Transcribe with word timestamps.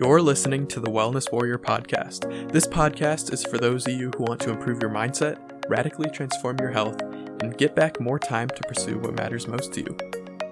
You're 0.00 0.22
listening 0.22 0.68
to 0.68 0.78
the 0.78 0.88
Wellness 0.88 1.32
Warrior 1.32 1.58
podcast. 1.58 2.52
This 2.52 2.68
podcast 2.68 3.32
is 3.32 3.42
for 3.42 3.58
those 3.58 3.84
of 3.84 3.94
you 3.94 4.12
who 4.16 4.22
want 4.22 4.40
to 4.42 4.50
improve 4.50 4.80
your 4.80 4.92
mindset, 4.92 5.38
radically 5.68 6.08
transform 6.08 6.56
your 6.60 6.70
health, 6.70 7.02
and 7.02 7.58
get 7.58 7.74
back 7.74 7.98
more 7.98 8.20
time 8.20 8.46
to 8.46 8.68
pursue 8.68 8.96
what 8.98 9.14
matters 9.14 9.48
most 9.48 9.72
to 9.72 9.80
you. 9.80 9.98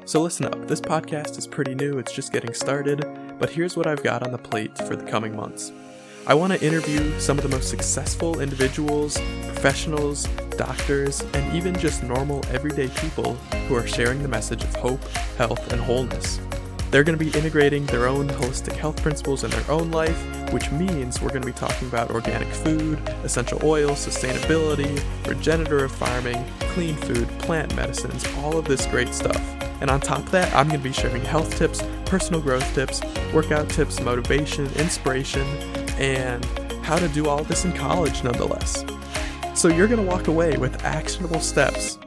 So 0.05 0.21
listen 0.21 0.47
up, 0.47 0.67
this 0.67 0.81
podcast 0.81 1.39
is 1.39 1.47
pretty 1.47 1.77
new, 1.77 1.99
it's 1.99 2.13
just 2.13 2.33
getting 2.33 2.55
started, 2.55 3.07
but 3.39 3.49
here's 3.49 3.77
what 3.77 3.87
I've 3.87 4.03
got 4.03 4.25
on 4.25 4.33
the 4.33 4.39
plate 4.39 4.77
for 4.79 4.97
the 4.97 5.09
coming 5.09 5.37
months. 5.37 5.71
I 6.27 6.35
want 6.35 6.53
to 6.53 6.67
interview 6.67 7.17
some 7.21 7.39
of 7.39 7.45
the 7.45 7.57
most 7.57 7.71
successful 7.71 8.41
individuals, 8.41 9.17
professionals, 9.45 10.25
doctors, 10.57 11.21
and 11.35 11.55
even 11.55 11.79
just 11.79 12.03
normal 12.03 12.45
everyday 12.51 12.89
people 12.89 13.35
who 13.69 13.77
are 13.77 13.87
sharing 13.87 14.25
the 14.25 14.29
message 14.29 14.65
of 14.65 14.75
hope, 14.75 15.05
health, 15.39 15.73
and 15.73 15.81
wholeness. 15.81 16.41
They're 16.91 17.05
going 17.05 17.19
to 17.19 17.25
be 17.25 17.37
integrating 17.37 17.85
their 17.87 18.07
own 18.07 18.29
holistic 18.29 18.73
health 18.73 19.03
principles 19.03 19.45
in 19.45 19.51
their 19.51 19.71
own 19.71 19.91
life, 19.91 20.53
which 20.53 20.71
means 20.71 21.21
we're 21.21 21.31
going 21.31 21.43
to 21.43 21.47
be 21.47 21.53
talking 21.53 21.89
about 21.89 22.11
organic 22.11 22.49
food, 22.49 22.99
essential 23.25 23.61
oils, 23.65 24.07
sustainability, 24.07 25.03
regenerative 25.27 25.91
farming, 25.91 26.45
clean 26.61 26.95
food, 26.97 27.29
plant 27.41 27.75
medicines, 27.75 28.25
all 28.39 28.57
of 28.57 28.67
this 28.67 28.87
great 28.87 29.13
stuff. 29.13 29.37
And 29.81 29.91
on 29.91 30.01
top 30.01 30.21
of 30.21 30.31
that, 30.31 30.55
I'm 30.55 30.69
going 30.69 30.81
to 30.81 30.85
be 30.85 30.93
sharing 30.93 31.23
health 31.23 31.57
tips, 31.57 31.83
personal 32.07 32.41
growth 32.41 32.73
tips, 32.75 33.03
workout 33.35 33.69
tips, 33.69 34.01
motivation, 34.01 34.67
inspiration, 34.77 35.47
and 35.99 36.45
how 36.85 36.97
to 36.99 37.09
do 37.09 37.29
all 37.29 37.43
this 37.43 37.65
in 37.65 37.73
college 37.73 38.23
nonetheless. 38.23 38.85
So 39.55 39.69
you're 39.69 39.89
going 39.89 40.05
to 40.05 40.07
walk 40.07 40.29
away 40.29 40.57
with 40.57 40.85
actionable 40.85 41.41
steps 41.41 41.99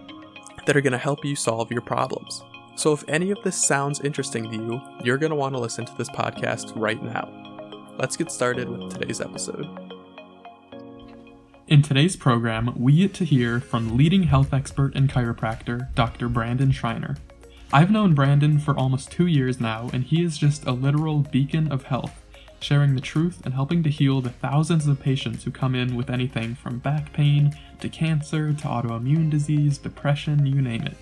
that 0.66 0.78
are 0.78 0.82
going 0.82 0.94
to 0.94 0.98
help 0.98 1.26
you 1.26 1.36
solve 1.36 1.70
your 1.72 1.82
problems. 1.82 2.44
So 2.80 2.94
if 2.94 3.04
any 3.10 3.30
of 3.32 3.44
this 3.44 3.62
sounds 3.62 4.00
interesting 4.00 4.50
to 4.50 4.56
you, 4.56 4.82
you're 5.04 5.18
going 5.18 5.32
to 5.32 5.36
want 5.36 5.54
to 5.54 5.60
listen 5.60 5.84
to 5.84 5.94
this 5.98 6.10
podcast 6.10 6.72
right 6.78 7.04
now. 7.04 7.28
Let's 7.98 8.16
get 8.16 8.32
started 8.32 8.70
with 8.70 8.94
today's 8.94 9.20
episode. 9.20 9.68
In 11.68 11.82
today's 11.82 12.16
program, 12.16 12.74
we 12.78 12.96
get 12.96 13.14
to 13.16 13.26
hear 13.26 13.60
from 13.60 13.98
leading 13.98 14.24
health 14.24 14.54
expert 14.54 14.96
and 14.96 15.10
chiropractor, 15.12 15.94
Dr. 15.94 16.30
Brandon 16.30 16.72
Shriner. 16.72 17.18
I've 17.74 17.92
known 17.92 18.16
Brandon 18.16 18.60
for 18.60 18.78
almost 18.78 19.12
two 19.12 19.28
years 19.28 19.60
now, 19.60 19.90
and 19.92 20.06
he 20.06 20.24
is 20.24 20.38
just 20.38 20.66
a 20.66 20.72
literal 20.72 21.20
beacon 21.20 21.70
of 21.74 21.84
health, 21.84 22.24
sharing 22.62 22.96
the 22.96 23.02
truth 23.02 23.42
and 23.44 23.54
helping 23.54 23.84
to 23.84 23.90
heal 23.90 24.22
the 24.22 24.30
thousands 24.30 24.88
of 24.88 25.02
patients 25.02 25.44
who 25.44 25.52
come 25.52 25.76
in 25.76 25.98
with 25.98 26.10
anything 26.10 26.56
from 26.56 26.80
back 26.80 27.12
pain 27.12 27.54
to 27.82 27.90
cancer 27.90 28.54
to 28.54 28.68
autoimmune 28.68 29.30
disease, 29.30 29.78
depression, 29.78 30.46
you 30.46 30.62
name 30.62 30.84
it. 30.84 30.96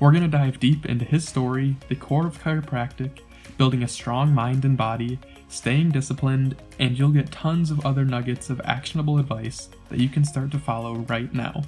We're 0.00 0.12
going 0.12 0.22
to 0.22 0.28
dive 0.28 0.60
deep 0.60 0.86
into 0.86 1.04
his 1.04 1.26
story, 1.26 1.76
the 1.88 1.96
core 1.96 2.26
of 2.26 2.40
chiropractic, 2.40 3.20
building 3.56 3.82
a 3.82 3.88
strong 3.88 4.32
mind 4.32 4.64
and 4.64 4.76
body, 4.76 5.18
staying 5.48 5.90
disciplined, 5.90 6.56
and 6.78 6.96
you'll 6.96 7.10
get 7.10 7.32
tons 7.32 7.72
of 7.72 7.84
other 7.84 8.04
nuggets 8.04 8.48
of 8.48 8.60
actionable 8.64 9.18
advice 9.18 9.68
that 9.88 9.98
you 9.98 10.08
can 10.08 10.24
start 10.24 10.52
to 10.52 10.58
follow 10.58 10.94
right 11.08 11.34
now. 11.34 11.62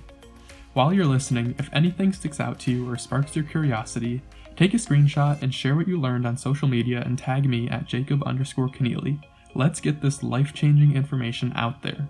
While 0.74 0.92
you're 0.92 1.06
listening, 1.06 1.56
if 1.58 1.68
anything 1.72 2.12
sticks 2.12 2.38
out 2.38 2.60
to 2.60 2.70
you 2.70 2.88
or 2.88 2.96
sparks 2.96 3.34
your 3.34 3.44
curiosity, 3.44 4.22
take 4.54 4.74
a 4.74 4.76
screenshot 4.76 5.42
and 5.42 5.52
share 5.52 5.74
what 5.74 5.88
you 5.88 6.00
learned 6.00 6.24
on 6.24 6.36
social 6.36 6.68
media 6.68 7.02
and 7.04 7.18
tag 7.18 7.48
me 7.48 7.68
at 7.68 7.86
Jacob 7.86 8.22
underscore 8.24 8.68
Keneally. 8.68 9.20
Let's 9.56 9.80
get 9.80 10.00
this 10.00 10.22
life 10.22 10.54
changing 10.54 10.94
information 10.94 11.52
out 11.56 11.82
there. 11.82 12.08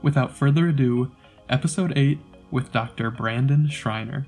Without 0.00 0.34
further 0.34 0.68
ado, 0.68 1.10
episode 1.50 1.92
8 1.98 2.18
with 2.50 2.72
Dr. 2.72 3.10
Brandon 3.10 3.68
Shriner. 3.68 4.26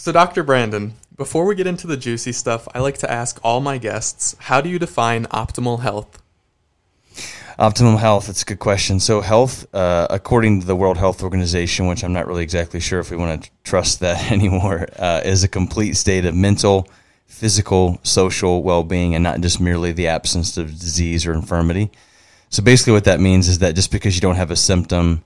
So, 0.00 0.12
Dr. 0.12 0.42
Brandon, 0.42 0.94
before 1.14 1.44
we 1.44 1.54
get 1.54 1.66
into 1.66 1.86
the 1.86 1.98
juicy 1.98 2.32
stuff, 2.32 2.66
I 2.74 2.78
like 2.78 2.96
to 3.00 3.10
ask 3.10 3.38
all 3.44 3.60
my 3.60 3.76
guests 3.76 4.34
how 4.38 4.62
do 4.62 4.70
you 4.70 4.78
define 4.78 5.26
optimal 5.26 5.80
health? 5.80 6.22
Optimal 7.58 7.98
health, 7.98 8.30
it's 8.30 8.40
a 8.40 8.46
good 8.46 8.60
question. 8.60 8.98
So, 8.98 9.20
health, 9.20 9.66
uh, 9.74 10.06
according 10.08 10.60
to 10.60 10.66
the 10.66 10.74
World 10.74 10.96
Health 10.96 11.22
Organization, 11.22 11.86
which 11.86 12.02
I'm 12.02 12.14
not 12.14 12.26
really 12.26 12.42
exactly 12.42 12.80
sure 12.80 12.98
if 12.98 13.10
we 13.10 13.18
want 13.18 13.44
to 13.44 13.50
trust 13.62 14.00
that 14.00 14.32
anymore, 14.32 14.88
uh, 14.98 15.20
is 15.22 15.44
a 15.44 15.48
complete 15.48 15.98
state 15.98 16.24
of 16.24 16.34
mental, 16.34 16.88
physical, 17.26 18.00
social 18.02 18.62
well 18.62 18.84
being, 18.84 19.14
and 19.14 19.22
not 19.22 19.42
just 19.42 19.60
merely 19.60 19.92
the 19.92 20.06
absence 20.06 20.56
of 20.56 20.70
disease 20.70 21.26
or 21.26 21.34
infirmity. 21.34 21.90
So, 22.48 22.62
basically, 22.62 22.94
what 22.94 23.04
that 23.04 23.20
means 23.20 23.48
is 23.48 23.58
that 23.58 23.74
just 23.74 23.92
because 23.92 24.14
you 24.14 24.22
don't 24.22 24.36
have 24.36 24.50
a 24.50 24.56
symptom, 24.56 25.24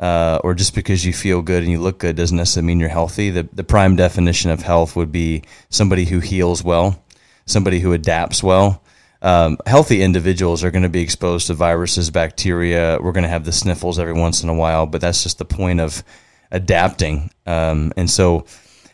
uh, 0.00 0.40
or 0.42 0.54
just 0.54 0.74
because 0.74 1.04
you 1.04 1.12
feel 1.12 1.42
good 1.42 1.62
and 1.62 1.70
you 1.70 1.78
look 1.78 1.98
good 1.98 2.16
doesn't 2.16 2.36
necessarily 2.36 2.66
mean 2.66 2.80
you're 2.80 2.88
healthy. 2.88 3.30
The, 3.30 3.48
the 3.52 3.62
prime 3.62 3.96
definition 3.96 4.50
of 4.50 4.62
health 4.62 4.96
would 4.96 5.12
be 5.12 5.42
somebody 5.68 6.06
who 6.06 6.20
heals 6.20 6.64
well, 6.64 7.04
somebody 7.44 7.80
who 7.80 7.92
adapts 7.92 8.42
well. 8.42 8.82
Um, 9.22 9.58
healthy 9.66 10.00
individuals 10.00 10.64
are 10.64 10.70
going 10.70 10.84
to 10.84 10.88
be 10.88 11.02
exposed 11.02 11.48
to 11.48 11.54
viruses, 11.54 12.10
bacteria. 12.10 12.98
We're 13.00 13.12
going 13.12 13.24
to 13.24 13.28
have 13.28 13.44
the 13.44 13.52
sniffles 13.52 13.98
every 13.98 14.14
once 14.14 14.42
in 14.42 14.48
a 14.48 14.54
while, 14.54 14.86
but 14.86 15.02
that's 15.02 15.22
just 15.22 15.36
the 15.36 15.44
point 15.44 15.80
of 15.80 16.02
adapting. 16.50 17.30
Um, 17.46 17.92
and 17.98 18.08
so, 18.08 18.46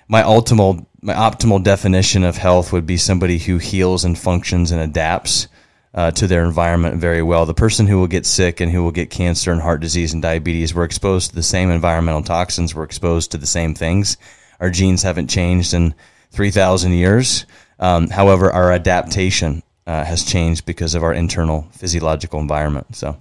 my 0.08 0.22
optimal 0.22 0.86
my 1.02 1.14
optimal 1.14 1.62
definition 1.62 2.24
of 2.24 2.36
health 2.36 2.72
would 2.72 2.86
be 2.86 2.96
somebody 2.96 3.38
who 3.38 3.58
heals 3.58 4.04
and 4.04 4.18
functions 4.18 4.72
and 4.72 4.80
adapts 4.80 5.46
uh, 5.96 6.10
to 6.12 6.26
their 6.26 6.44
environment 6.44 6.96
very 6.98 7.22
well. 7.22 7.46
The 7.46 7.54
person 7.54 7.86
who 7.86 7.98
will 7.98 8.06
get 8.06 8.26
sick 8.26 8.60
and 8.60 8.70
who 8.70 8.84
will 8.84 8.92
get 8.92 9.10
cancer 9.10 9.50
and 9.50 9.60
heart 9.60 9.80
disease 9.80 10.12
and 10.12 10.20
diabetes, 10.20 10.74
we're 10.74 10.84
exposed 10.84 11.30
to 11.30 11.34
the 11.34 11.42
same 11.42 11.70
environmental 11.70 12.22
toxins. 12.22 12.74
We're 12.74 12.84
exposed 12.84 13.30
to 13.30 13.38
the 13.38 13.46
same 13.46 13.74
things. 13.74 14.18
Our 14.60 14.70
genes 14.70 15.02
haven't 15.02 15.28
changed 15.28 15.72
in 15.72 15.94
3,000 16.32 16.92
years. 16.92 17.46
Um, 17.78 18.08
however, 18.08 18.52
our 18.52 18.72
adaptation 18.72 19.62
uh, 19.86 20.04
has 20.04 20.22
changed 20.22 20.66
because 20.66 20.94
of 20.94 21.02
our 21.02 21.14
internal 21.14 21.66
physiological 21.72 22.40
environment. 22.40 22.94
So, 22.94 23.18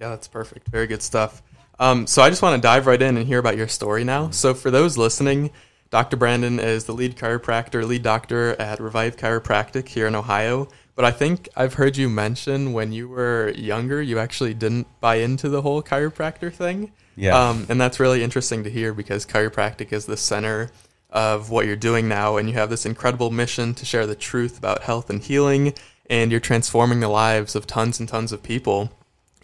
yeah, 0.00 0.08
that's 0.08 0.28
perfect. 0.28 0.68
Very 0.68 0.88
good 0.88 1.02
stuff. 1.02 1.42
Um, 1.78 2.06
so, 2.06 2.22
I 2.22 2.30
just 2.30 2.42
want 2.42 2.60
to 2.60 2.60
dive 2.60 2.86
right 2.86 3.00
in 3.00 3.16
and 3.16 3.26
hear 3.26 3.38
about 3.38 3.56
your 3.56 3.68
story 3.68 4.04
now. 4.04 4.30
So, 4.30 4.54
for 4.54 4.70
those 4.70 4.98
listening, 4.98 5.50
Dr. 5.90 6.16
Brandon 6.16 6.60
is 6.60 6.84
the 6.84 6.92
lead 6.92 7.16
chiropractor, 7.16 7.84
lead 7.84 8.04
doctor 8.04 8.54
at 8.60 8.78
Revive 8.78 9.16
Chiropractic 9.16 9.88
here 9.88 10.06
in 10.06 10.14
Ohio. 10.14 10.68
But 10.94 11.04
I 11.04 11.10
think 11.10 11.48
I've 11.56 11.74
heard 11.74 11.96
you 11.96 12.08
mention 12.08 12.72
when 12.72 12.92
you 12.92 13.08
were 13.08 13.52
younger, 13.56 14.00
you 14.00 14.20
actually 14.20 14.54
didn't 14.54 14.86
buy 15.00 15.16
into 15.16 15.48
the 15.48 15.62
whole 15.62 15.82
chiropractor 15.82 16.52
thing. 16.52 16.92
Yeah. 17.16 17.36
Um, 17.36 17.66
and 17.68 17.80
that's 17.80 17.98
really 17.98 18.22
interesting 18.22 18.62
to 18.64 18.70
hear 18.70 18.94
because 18.94 19.26
chiropractic 19.26 19.92
is 19.92 20.06
the 20.06 20.16
center 20.16 20.70
of 21.10 21.50
what 21.50 21.66
you're 21.66 21.74
doing 21.74 22.06
now. 22.06 22.36
And 22.36 22.48
you 22.48 22.54
have 22.54 22.70
this 22.70 22.86
incredible 22.86 23.32
mission 23.32 23.74
to 23.74 23.84
share 23.84 24.06
the 24.06 24.14
truth 24.14 24.58
about 24.58 24.82
health 24.82 25.10
and 25.10 25.20
healing. 25.20 25.74
And 26.08 26.30
you're 26.30 26.38
transforming 26.38 27.00
the 27.00 27.08
lives 27.08 27.56
of 27.56 27.66
tons 27.66 27.98
and 27.98 28.08
tons 28.08 28.30
of 28.30 28.44
people. 28.44 28.92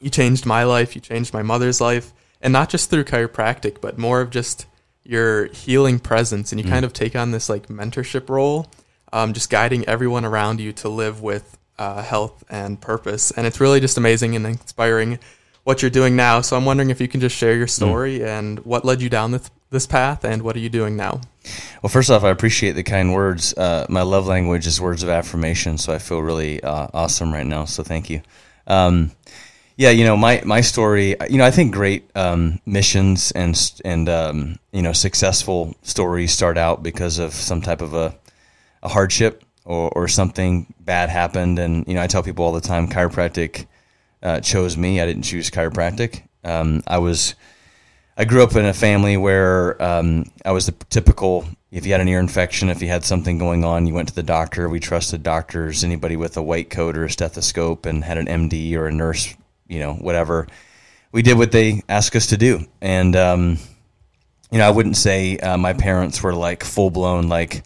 You 0.00 0.10
changed 0.10 0.46
my 0.46 0.62
life, 0.62 0.94
you 0.94 1.00
changed 1.00 1.34
my 1.34 1.42
mother's 1.42 1.80
life. 1.80 2.12
And 2.40 2.52
not 2.52 2.68
just 2.68 2.88
through 2.88 3.04
chiropractic, 3.04 3.80
but 3.80 3.98
more 3.98 4.20
of 4.20 4.30
just 4.30 4.66
your 5.08 5.46
healing 5.46 5.98
presence. 5.98 6.52
And 6.52 6.60
you 6.60 6.66
mm. 6.66 6.70
kind 6.70 6.84
of 6.84 6.92
take 6.92 7.16
on 7.16 7.30
this 7.30 7.48
like 7.48 7.68
mentorship 7.68 8.28
role 8.28 8.70
um, 9.12 9.32
just 9.32 9.50
guiding 9.50 9.86
everyone 9.86 10.24
around 10.24 10.60
you 10.60 10.72
to 10.74 10.88
live 10.88 11.22
with 11.22 11.56
uh, 11.78 12.02
health 12.02 12.44
and 12.48 12.80
purpose. 12.80 13.30
And 13.30 13.46
it's 13.46 13.60
really 13.60 13.80
just 13.80 13.96
amazing 13.96 14.36
and 14.36 14.46
inspiring 14.46 15.18
what 15.64 15.82
you're 15.82 15.90
doing 15.90 16.16
now. 16.16 16.40
So 16.40 16.56
I'm 16.56 16.64
wondering 16.64 16.90
if 16.90 17.00
you 17.00 17.08
can 17.08 17.20
just 17.20 17.36
share 17.36 17.54
your 17.54 17.66
story 17.66 18.20
mm. 18.20 18.26
and 18.26 18.58
what 18.60 18.84
led 18.84 19.02
you 19.02 19.08
down 19.08 19.32
this, 19.32 19.50
this 19.70 19.86
path 19.86 20.24
and 20.24 20.42
what 20.42 20.54
are 20.56 20.60
you 20.60 20.68
doing 20.68 20.96
now? 20.96 21.20
Well, 21.82 21.90
first 21.90 22.10
off, 22.10 22.24
I 22.24 22.30
appreciate 22.30 22.72
the 22.72 22.82
kind 22.82 23.14
words. 23.14 23.54
Uh, 23.56 23.86
my 23.88 24.02
love 24.02 24.26
language 24.26 24.66
is 24.66 24.80
words 24.80 25.02
of 25.02 25.08
affirmation, 25.08 25.78
so 25.78 25.92
I 25.92 25.98
feel 25.98 26.20
really 26.20 26.62
uh, 26.62 26.88
awesome 26.92 27.32
right 27.32 27.46
now. 27.46 27.64
So 27.64 27.82
thank 27.82 28.10
you. 28.10 28.22
Um, 28.66 29.12
yeah, 29.76 29.90
you 29.90 30.04
know 30.04 30.16
my 30.16 30.42
my 30.44 30.60
story. 30.60 31.16
You 31.28 31.38
know, 31.38 31.44
I 31.44 31.50
think 31.50 31.72
great 31.72 32.10
um, 32.14 32.60
missions 32.66 33.30
and 33.32 33.56
and 33.84 34.08
um, 34.08 34.58
you 34.72 34.82
know 34.82 34.92
successful 34.92 35.74
stories 35.82 36.32
start 36.32 36.58
out 36.58 36.82
because 36.82 37.18
of 37.18 37.32
some 37.32 37.60
type 37.60 37.82
of 37.82 37.94
a 37.94 38.16
a 38.82 38.88
hardship 38.88 39.42
or, 39.66 39.90
or 39.90 40.08
something 40.08 40.72
bad 40.80 41.10
happened. 41.10 41.58
And, 41.58 41.86
you 41.86 41.94
know, 41.94 42.02
I 42.02 42.06
tell 42.06 42.22
people 42.22 42.44
all 42.44 42.52
the 42.52 42.60
time 42.60 42.88
chiropractic 42.88 43.66
uh, 44.22 44.40
chose 44.40 44.76
me. 44.76 45.00
I 45.00 45.06
didn't 45.06 45.24
choose 45.24 45.50
chiropractic. 45.50 46.22
Um, 46.44 46.82
I 46.86 46.98
was, 46.98 47.34
I 48.16 48.24
grew 48.24 48.42
up 48.42 48.54
in 48.54 48.64
a 48.64 48.72
family 48.72 49.16
where 49.16 49.80
um, 49.82 50.30
I 50.44 50.52
was 50.52 50.66
the 50.66 50.72
typical. 50.88 51.46
If 51.72 51.84
you 51.84 51.92
had 51.92 52.00
an 52.00 52.08
ear 52.08 52.20
infection, 52.20 52.70
if 52.70 52.80
you 52.80 52.88
had 52.88 53.04
something 53.04 53.38
going 53.38 53.64
on, 53.64 53.86
you 53.86 53.92
went 53.92 54.08
to 54.08 54.14
the 54.14 54.22
doctor. 54.22 54.68
We 54.68 54.80
trusted 54.80 55.22
doctors. 55.22 55.84
Anybody 55.84 56.16
with 56.16 56.36
a 56.36 56.42
white 56.42 56.70
coat 56.70 56.96
or 56.96 57.04
a 57.04 57.10
stethoscope 57.10 57.84
and 57.84 58.04
had 58.04 58.16
an 58.16 58.26
MD 58.26 58.74
or 58.74 58.86
a 58.86 58.92
nurse, 58.92 59.34
you 59.68 59.80
know, 59.80 59.94
whatever. 59.94 60.46
We 61.12 61.22
did 61.22 61.38
what 61.38 61.52
they 61.52 61.82
asked 61.88 62.16
us 62.16 62.28
to 62.28 62.36
do, 62.36 62.66
and 62.80 63.16
um, 63.16 63.58
you 64.50 64.58
know, 64.58 64.66
I 64.66 64.70
wouldn't 64.70 64.96
say 64.96 65.38
uh, 65.38 65.56
my 65.56 65.72
parents 65.72 66.22
were 66.22 66.34
like 66.34 66.64
full 66.64 66.90
blown 66.90 67.28
like 67.28 67.62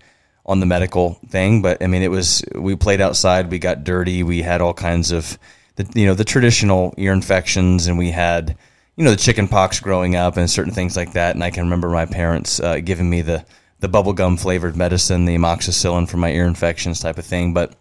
on 0.46 0.60
the 0.60 0.66
medical 0.66 1.14
thing, 1.28 1.62
but 1.62 1.82
I 1.82 1.86
mean, 1.86 2.02
it 2.02 2.10
was 2.10 2.44
we 2.54 2.76
played 2.76 3.00
outside, 3.00 3.50
we 3.50 3.58
got 3.58 3.84
dirty, 3.84 4.22
we 4.22 4.42
had 4.42 4.60
all 4.60 4.74
kinds 4.74 5.10
of 5.10 5.38
the 5.76 5.88
you 5.94 6.06
know 6.06 6.14
the 6.14 6.24
traditional 6.24 6.94
ear 6.96 7.12
infections, 7.12 7.86
and 7.86 7.98
we 7.98 8.10
had 8.10 8.56
you 8.96 9.04
know 9.04 9.10
the 9.10 9.16
chicken 9.16 9.48
pox 9.48 9.80
growing 9.80 10.16
up 10.16 10.36
and 10.36 10.50
certain 10.50 10.72
things 10.72 10.96
like 10.96 11.12
that. 11.12 11.34
And 11.34 11.44
I 11.44 11.50
can 11.50 11.64
remember 11.64 11.88
my 11.88 12.06
parents 12.06 12.60
uh, 12.60 12.80
giving 12.80 13.08
me 13.08 13.22
the 13.22 13.44
the 13.80 13.88
bubblegum 13.88 14.38
flavored 14.38 14.76
medicine, 14.76 15.24
the 15.24 15.36
amoxicillin 15.36 16.08
for 16.08 16.18
my 16.18 16.30
ear 16.30 16.46
infections 16.46 17.00
type 17.00 17.18
of 17.18 17.24
thing. 17.24 17.54
But 17.54 17.74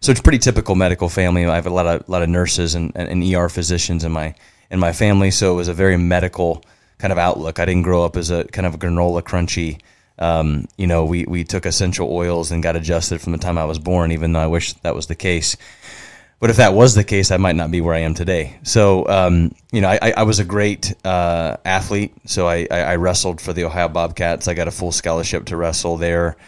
so 0.00 0.10
it's 0.12 0.20
pretty 0.20 0.38
typical 0.38 0.74
medical 0.74 1.08
family. 1.08 1.46
I 1.46 1.54
have 1.54 1.66
a 1.66 1.70
lot 1.70 1.86
of 1.86 2.08
lot 2.08 2.22
of 2.22 2.28
nurses 2.28 2.74
and, 2.74 2.92
and, 2.94 3.22
ER 3.22 3.48
physicians 3.48 4.04
in 4.04 4.12
my 4.12 4.34
in 4.70 4.78
my 4.78 4.92
family, 4.92 5.30
so 5.30 5.52
it 5.52 5.56
was 5.56 5.68
a 5.68 5.74
very 5.74 5.96
medical 5.96 6.64
kind 6.98 7.12
of 7.12 7.18
outlook. 7.18 7.58
I 7.58 7.64
didn't 7.64 7.82
grow 7.82 8.04
up 8.04 8.16
as 8.16 8.30
a 8.30 8.44
kind 8.44 8.66
of 8.66 8.74
a 8.74 8.78
granola 8.78 9.22
crunchy. 9.22 9.80
Um, 10.18 10.66
you 10.76 10.86
know, 10.86 11.04
we 11.04 11.24
we 11.24 11.44
took 11.44 11.66
essential 11.66 12.10
oils 12.10 12.50
and 12.50 12.62
got 12.62 12.76
adjusted 12.76 13.20
from 13.20 13.32
the 13.32 13.38
time 13.38 13.58
I 13.58 13.64
was 13.64 13.78
born, 13.78 14.12
even 14.12 14.32
though 14.32 14.40
I 14.40 14.46
wish 14.46 14.72
that 14.74 14.94
was 14.94 15.06
the 15.06 15.14
case. 15.14 15.56
But 16.40 16.48
if 16.48 16.56
that 16.56 16.72
was 16.72 16.94
the 16.94 17.04
case, 17.04 17.30
I 17.30 17.36
might 17.36 17.54
not 17.54 17.70
be 17.70 17.82
where 17.82 17.94
I 17.94 17.98
am 17.98 18.14
today. 18.14 18.58
So, 18.62 19.06
um, 19.08 19.54
you 19.72 19.82
know, 19.82 19.88
I, 19.90 20.14
I, 20.16 20.22
was 20.22 20.38
a 20.38 20.44
great 20.44 20.94
uh, 21.04 21.58
athlete. 21.66 22.14
So 22.24 22.48
I, 22.48 22.66
I, 22.70 22.96
wrestled 22.96 23.42
for 23.42 23.52
the 23.52 23.64
Ohio 23.64 23.88
Bobcats. 23.88 24.48
I 24.48 24.54
got 24.54 24.66
a 24.66 24.70
full 24.70 24.90
scholarship 24.90 25.44
to 25.46 25.56
wrestle 25.58 25.98
there, 25.98 26.38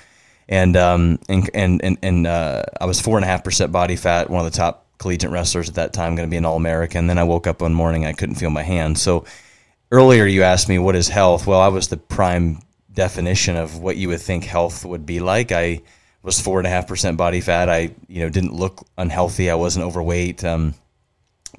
and 0.49 0.77
um, 0.77 1.19
and 1.29 1.51
and 1.55 1.99
and, 2.03 2.27
uh, 2.27 2.63
I 2.81 2.87
was 2.87 3.01
four 3.01 3.17
and 3.17 3.25
a 3.25 3.29
half 3.29 3.45
percent 3.45 3.73
body 3.73 3.97
fat, 3.97 4.31
one 4.31 4.45
of 4.45 4.51
the 4.51 4.57
top 4.57 4.87
collegiate 4.99 5.31
wrestlers 5.31 5.69
at 5.69 5.75
that 5.77 5.93
time, 5.93 6.15
going 6.15 6.29
to 6.29 6.31
be 6.31 6.37
an 6.37 6.45
All 6.45 6.57
American. 6.57 7.07
Then 7.07 7.19
I 7.19 7.25
woke 7.25 7.47
up 7.47 7.61
one 7.61 7.75
morning, 7.75 8.07
I 8.07 8.13
couldn't 8.13 8.37
feel 8.37 8.51
my 8.51 8.63
hands. 8.63 9.03
So 9.03 9.25
earlier, 9.91 10.27
you 10.27 10.43
asked 10.43 10.69
me 10.69 10.79
what 10.79 10.97
is 10.97 11.09
health. 11.09 11.47
Well, 11.47 11.61
I 11.61 11.69
was 11.69 11.89
the 11.89 11.97
prime 11.97 12.61
definition 12.93 13.57
of 13.57 13.79
what 13.79 13.97
you 13.97 14.09
would 14.09 14.21
think 14.21 14.45
health 14.45 14.85
would 14.85 15.07
be 15.07 15.21
like. 15.21 15.53
I 15.53 15.83
was 16.23 16.41
four 16.41 16.59
and 16.61 16.67
a 16.67 16.71
half 16.71 16.87
percent 16.87 17.17
body 17.17 17.41
fat. 17.41 17.69
I 17.69 17.95
you 18.09 18.23
know 18.23 18.29
didn't 18.29 18.55
look 18.55 18.87
unhealthy. 18.97 19.51
I 19.51 19.55
wasn't 19.55 19.85
overweight. 19.85 20.45
Um, 20.45 20.75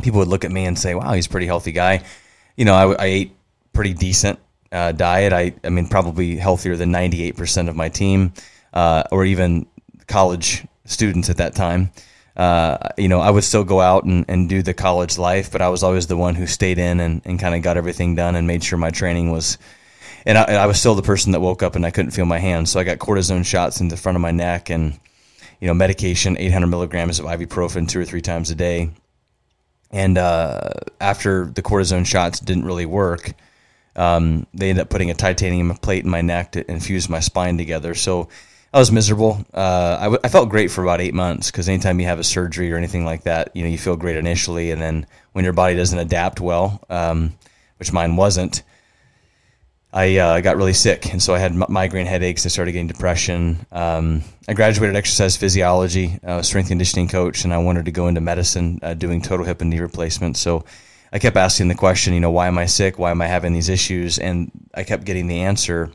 people 0.02 0.20
would 0.20 0.28
look 0.28 0.46
at 0.46 0.52
me 0.52 0.66
and 0.66 0.78
say, 0.78 0.96
"Wow, 0.96 1.14
he's 1.14 1.28
a 1.28 1.30
pretty 1.30 1.48
healthy 1.48 1.72
guy." 1.72 2.04
You 2.56 2.66
know, 2.66 2.74
I, 2.74 2.94
I 2.94 3.06
ate 3.06 3.36
pretty 3.74 3.94
decent 3.94 4.40
uh, 4.72 4.92
diet. 4.92 5.34
I 5.34 5.54
I 5.64 5.70
mean, 5.70 5.88
probably 5.88 6.38
healthier 6.38 6.76
than 6.76 6.92
ninety 6.92 7.24
eight 7.24 7.36
percent 7.36 7.70
of 7.70 7.76
my 7.76 7.90
team, 7.90 8.34
uh, 8.74 9.04
or 9.12 9.26
even 9.26 9.68
college 10.08 10.66
students 10.86 11.30
at 11.30 11.38
that 11.38 11.56
time. 11.56 11.92
Uh, 12.36 12.90
you 12.98 13.08
know, 13.08 13.20
I 13.20 13.30
would 13.30 13.44
still 13.44 13.64
go 13.64 13.80
out 13.80 14.06
and, 14.06 14.26
and 14.28 14.50
do 14.50 14.64
the 14.64 14.74
college 14.74 15.18
life, 15.18 15.52
but 15.52 15.62
I 15.62 15.70
was 15.70 15.84
always 15.84 16.08
the 16.08 16.18
one 16.18 16.36
who 16.36 16.48
stayed 16.48 16.80
in 16.80 17.00
and, 17.00 17.22
and 17.26 17.40
kind 17.40 17.54
of 17.54 17.62
got 17.62 17.78
everything 17.78 18.16
done 18.16 18.36
and 18.36 18.48
made 18.48 18.64
sure 18.64 18.78
my 18.78 18.90
training 18.90 19.32
was 19.32 19.58
and 20.26 20.38
I, 20.38 20.44
I, 20.44 20.66
was 20.68 20.80
still 20.80 20.96
the 20.96 21.02
person 21.02 21.34
that 21.34 21.42
woke 21.42 21.64
up 21.64 21.76
and 21.76 21.86
I 21.86 21.92
couldn't 21.92 22.12
feel 22.12 22.26
my 22.26 22.40
hands. 22.40 22.72
So 22.72 22.80
I 22.80 22.84
got 22.84 22.98
cortisone 22.98 23.46
shots 23.46 23.82
in 23.82 23.90
the 23.90 23.98
front 23.98 24.16
of 24.16 24.22
my 24.22 24.32
neck 24.32 24.70
and, 24.70 24.98
you 25.60 25.68
know, 25.68 25.74
medication, 25.74 26.38
800 26.38 26.68
milligrams 26.68 27.20
of 27.20 27.26
ibuprofen 27.26 27.90
two 27.90 28.00
or 28.00 28.06
three 28.06 28.22
times 28.22 28.50
a 28.50 28.56
day. 28.56 28.92
And 29.92 30.18
uh, 30.18 30.70
after 31.00 31.46
the 31.46 31.62
cortisone 31.62 32.06
shots 32.06 32.40
didn't 32.40 32.66
really 32.66 32.86
work, 32.86 33.34
um, 33.96 34.48
they 34.54 34.70
ended 34.70 34.84
up 34.84 34.90
putting 34.90 35.12
a 35.12 35.14
titanium 35.14 35.76
plate 35.76 36.04
in 36.04 36.10
my 36.10 36.22
neck 36.22 36.54
to 36.54 36.72
infuse 36.72 37.10
my 37.10 37.20
spine 37.20 37.58
together. 37.58 37.94
So 37.94 38.30
I 38.74 38.80
was 38.80 38.92
miserable. 38.92 39.46
Uh, 39.54 39.98
I, 40.00 40.04
w- 40.06 40.20
I 40.24 40.30
felt 40.30 40.50
great 40.50 40.72
for 40.72 40.82
about 40.82 41.00
eight 41.00 41.14
months 41.14 41.52
because 41.52 41.70
anytime 41.70 42.00
you 42.00 42.08
have 42.08 42.18
a 42.18 42.24
surgery 42.24 42.72
or 42.72 42.78
anything 42.78 43.06
like 43.06 43.24
that, 43.24 43.56
you 43.56 43.64
know, 43.64 43.70
you 43.70 43.78
feel 43.78 43.96
great 43.96 44.16
initially, 44.16 44.72
and 44.72 44.82
then 44.82 45.06
when 45.34 45.44
your 45.44 45.54
body 45.54 45.76
doesn't 45.76 46.00
adapt 46.00 46.42
well, 46.42 46.84
um, 46.90 47.36
which 47.78 47.94
mine 47.94 48.16
wasn't, 48.16 48.64
I 49.96 50.18
uh, 50.18 50.42
got 50.42 50.58
really 50.58 50.74
sick, 50.74 51.12
and 51.14 51.22
so 51.22 51.36
I 51.36 51.38
had 51.38 51.54
migraine 51.54 52.08
headaches. 52.08 52.48
I 52.48 52.50
started 52.50 52.72
getting 52.72 52.88
depression. 52.88 53.64
Um, 53.72 54.24
I 54.48 54.54
graduated 54.54 54.96
exercise 54.96 55.38
physiology, 55.38 56.18
uh, 56.26 56.42
strength 56.42 56.70
conditioning 56.70 57.08
coach, 57.08 57.44
and 57.44 57.54
I 57.54 57.60
wanted 57.60 57.86
to 57.86 57.92
go 57.92 58.08
into 58.08 58.22
medicine, 58.22 58.80
uh, 58.82 58.96
doing 58.96 59.22
total 59.22 59.46
hip 59.46 59.62
and 59.62 59.70
knee 59.70 59.80
replacement. 59.80 60.36
So 60.36 60.66
I 61.12 61.20
kept 61.20 61.38
asking 61.38 61.68
the 61.68 61.76
question, 61.76 62.16
you 62.16 62.20
know, 62.20 62.32
why 62.32 62.48
am 62.48 62.58
I 62.58 62.66
sick? 62.66 62.98
Why 62.98 63.12
am 63.12 63.22
I 63.22 63.28
having 63.28 63.54
these 63.54 63.70
issues? 63.70 64.18
And 64.18 64.50
I 64.74 64.84
kept 64.84 65.06
getting 65.06 65.28
the 65.28 65.42
answer, 65.42 65.92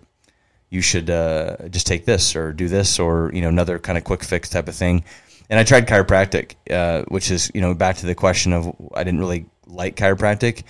you 0.71 0.81
should 0.81 1.11
uh, 1.11 1.69
just 1.69 1.87
take 1.87 2.05
this 2.05 2.37
or 2.37 2.53
do 2.53 2.69
this 2.69 2.99
or 2.99 3.31
you 3.33 3.41
know 3.41 3.49
another 3.49 3.79
kind 3.79 3.99
of 3.99 4.05
quick 4.05 4.23
fix 4.23 4.49
type 4.49 4.69
of 4.69 4.75
thing. 4.75 5.05
And 5.51 5.59
I 5.59 5.65
tried 5.65 5.89
chiropractic, 5.89 6.57
uh, 6.71 7.05
which 7.09 7.31
is 7.31 7.51
you 7.55 7.61
know 7.61 7.75
back 7.75 7.97
to 7.99 8.07
the 8.07 8.15
question 8.15 8.53
of 8.53 8.75
I 8.95 9.05
didn't 9.05 9.21
really 9.21 9.47
like 9.67 9.97
chiropractic 9.97 10.65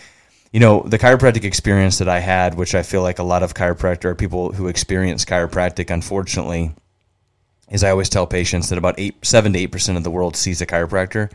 you 0.52 0.60
know, 0.60 0.80
the 0.80 0.98
chiropractic 0.98 1.44
experience 1.44 1.98
that 1.98 2.08
I 2.08 2.20
had, 2.20 2.54
which 2.54 2.74
I 2.74 2.82
feel 2.82 3.02
like 3.02 3.18
a 3.18 3.22
lot 3.24 3.42
of 3.42 3.54
chiropractor 3.54 4.06
or 4.06 4.14
people 4.14 4.52
who 4.52 4.68
experience 4.68 5.24
chiropractic, 5.24 5.90
unfortunately, 5.90 6.74
is 7.70 7.84
I 7.84 7.90
always 7.90 8.08
tell 8.08 8.26
patients 8.26 8.70
that 8.70 8.78
about 8.78 8.94
eight, 8.98 9.16
seven 9.22 9.52
to 9.52 9.58
eight 9.58 9.72
percent 9.72 9.98
of 9.98 10.04
the 10.04 10.10
world 10.10 10.36
sees 10.36 10.62
a 10.62 10.66
chiropractor, 10.66 11.30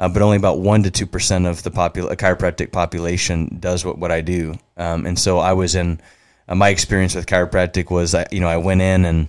uh, 0.00 0.08
but 0.08 0.22
only 0.22 0.36
about 0.36 0.58
one 0.58 0.82
to 0.82 0.90
two 0.90 1.06
percent 1.06 1.46
of 1.46 1.62
the 1.62 1.70
popul- 1.70 2.12
chiropractic 2.16 2.72
population 2.72 3.58
does 3.60 3.84
what, 3.84 3.98
what 3.98 4.10
I 4.10 4.20
do. 4.20 4.56
Um, 4.76 5.06
and 5.06 5.16
so 5.16 5.38
I 5.38 5.52
was 5.52 5.76
in 5.76 6.00
my 6.54 6.68
experience 6.68 7.14
with 7.14 7.26
chiropractic 7.26 7.90
was, 7.90 8.14
I, 8.14 8.26
you 8.30 8.40
know, 8.40 8.48
I 8.48 8.56
went 8.56 8.80
in 8.80 9.04
and 9.04 9.28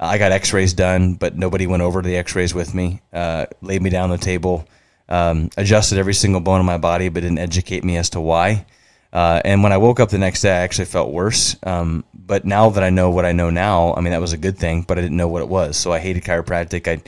I 0.00 0.18
got 0.18 0.32
X-rays 0.32 0.72
done, 0.72 1.14
but 1.14 1.36
nobody 1.36 1.66
went 1.66 1.82
over 1.82 2.02
to 2.02 2.08
the 2.08 2.16
X-rays 2.16 2.54
with 2.54 2.74
me. 2.74 3.02
Uh, 3.12 3.46
laid 3.62 3.82
me 3.82 3.90
down 3.90 4.04
on 4.04 4.10
the 4.10 4.24
table 4.24 4.66
um, 5.08 5.50
adjusted 5.56 5.98
every 5.98 6.14
single 6.14 6.40
bone 6.40 6.60
in 6.60 6.66
my 6.66 6.78
body, 6.78 7.08
but 7.08 7.20
didn't 7.20 7.38
educate 7.38 7.84
me 7.84 7.96
as 7.96 8.10
to 8.10 8.20
why. 8.20 8.66
Uh, 9.12 9.40
and 9.44 9.62
when 9.62 9.72
I 9.72 9.76
woke 9.76 10.00
up 10.00 10.08
the 10.08 10.18
next 10.18 10.42
day, 10.42 10.50
I 10.50 10.62
actually 10.62 10.86
felt 10.86 11.12
worse. 11.12 11.56
Um, 11.62 12.04
but 12.12 12.44
now 12.44 12.70
that 12.70 12.82
I 12.82 12.90
know 12.90 13.10
what 13.10 13.24
I 13.24 13.30
know 13.30 13.48
now, 13.48 13.94
I 13.94 14.00
mean, 14.00 14.10
that 14.10 14.20
was 14.20 14.32
a 14.32 14.38
good 14.38 14.58
thing, 14.58 14.82
but 14.82 14.98
I 14.98 15.02
didn't 15.02 15.16
know 15.16 15.28
what 15.28 15.42
it 15.42 15.48
was. 15.48 15.76
So 15.76 15.92
I 15.92 16.00
hated 16.00 16.24
chiropractic. 16.24 16.88
I, 16.88 17.00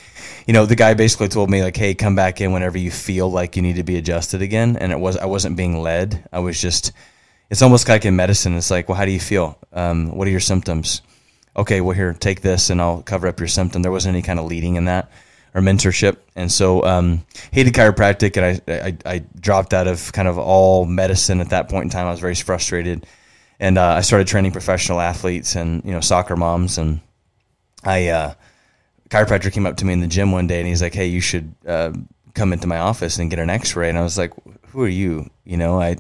you 0.47 0.52
know, 0.52 0.67
the 0.67 0.76
guy 0.76 0.94
basically 0.94 1.29
told 1.29 1.50
me 1.50 1.64
like, 1.64 1.76
Hey, 1.76 1.94
come 1.94 2.14
back 2.14 2.41
in 2.41 2.52
whenever 2.52 2.79
you 2.79 2.93
feel 2.93 3.29
like 3.29 3.56
you 3.56 3.62
need 3.62 3.76
to 3.76 3.82
be 3.82 3.97
adjusted 3.97 4.41
again. 4.41 4.76
And 4.76 4.93
it 4.93 5.00
was, 5.00 5.17
I 5.17 5.26
wasn't 5.26 5.56
being 5.56 5.81
led. 5.81 6.29
I 6.32 6.38
was 6.38 6.61
just, 6.61 6.93
it's 7.51 7.63
almost 7.63 7.89
like 7.89 8.05
in 8.05 8.17
medicine. 8.17 8.57
It's 8.57 8.71
like, 8.71 8.89
well, 8.89 8.97
how 8.97 9.05
do 9.05 9.13
you 9.13 9.21
feel? 9.21 9.59
Um, 9.73 10.17
what 10.17 10.27
are 10.27 10.31
your 10.31 10.41
symptoms? 10.41 11.03
Okay, 11.57 11.81
well 11.81 11.95
here, 11.95 12.13
take 12.13 12.43
this 12.43 12.71
and 12.71 12.81
I'll 12.81 13.03
cover 13.03 13.27
up 13.27 13.41
your 13.41 13.49
symptom. 13.49 13.83
There 13.83 13.93
wasn't 13.93 14.15
any 14.15 14.23
kind 14.23 14.39
of 14.39 14.47
leading 14.47 14.77
in 14.77 14.85
that 14.87 15.11
or 15.57 15.63
mentorship. 15.63 16.19
And 16.37 16.53
so, 16.53 16.85
um, 16.85 17.25
hated 17.51 17.73
chiropractic, 17.73 18.37
and 18.37 18.63
I, 18.69 18.89
I, 18.89 19.15
I 19.15 19.19
dropped 19.41 19.73
out 19.73 19.89
of 19.89 20.13
kind 20.13 20.29
of 20.29 20.39
all 20.39 20.85
medicine 20.85 21.41
at 21.41 21.49
that 21.49 21.71
point 21.71 21.85
in 21.85 21.91
time. 21.91 22.07
I 22.07 22.11
was 22.11 22.21
very 22.21 22.35
frustrated, 22.35 23.07
and 23.59 23.79
uh, 23.79 23.95
I 23.95 24.03
started 24.03 24.27
training 24.27 24.53
professional 24.53 25.01
athletes 25.01 25.57
and 25.57 25.83
you 25.85 25.93
know 25.93 26.01
soccer 26.01 26.37
moms. 26.37 26.77
And 26.77 27.01
I 27.83 28.09
uh, 28.09 28.35
chiropractor 29.09 29.51
came 29.51 29.65
up 29.65 29.79
to 29.79 29.87
me 29.87 29.95
in 29.95 30.01
the 30.01 30.07
gym 30.07 30.31
one 30.31 30.47
day, 30.47 30.61
and 30.61 30.69
he's 30.69 30.83
like, 30.83 30.95
"Hey, 30.95 31.07
you 31.07 31.23
should 31.23 31.55
uh, 31.67 31.93
come 32.35 32.53
into 32.53 32.67
my 32.67 32.79
office 32.79 33.19
and 33.19 33.31
get 33.31 33.39
an 33.39 33.49
X-ray." 33.49 33.89
And 33.89 33.97
I 33.97 34.03
was 34.03 34.19
like, 34.19 34.35
"Who 34.69 34.83
are 34.83 34.89
you?" 34.89 35.31
You 35.45 35.57
know, 35.57 35.81
I 35.81 35.97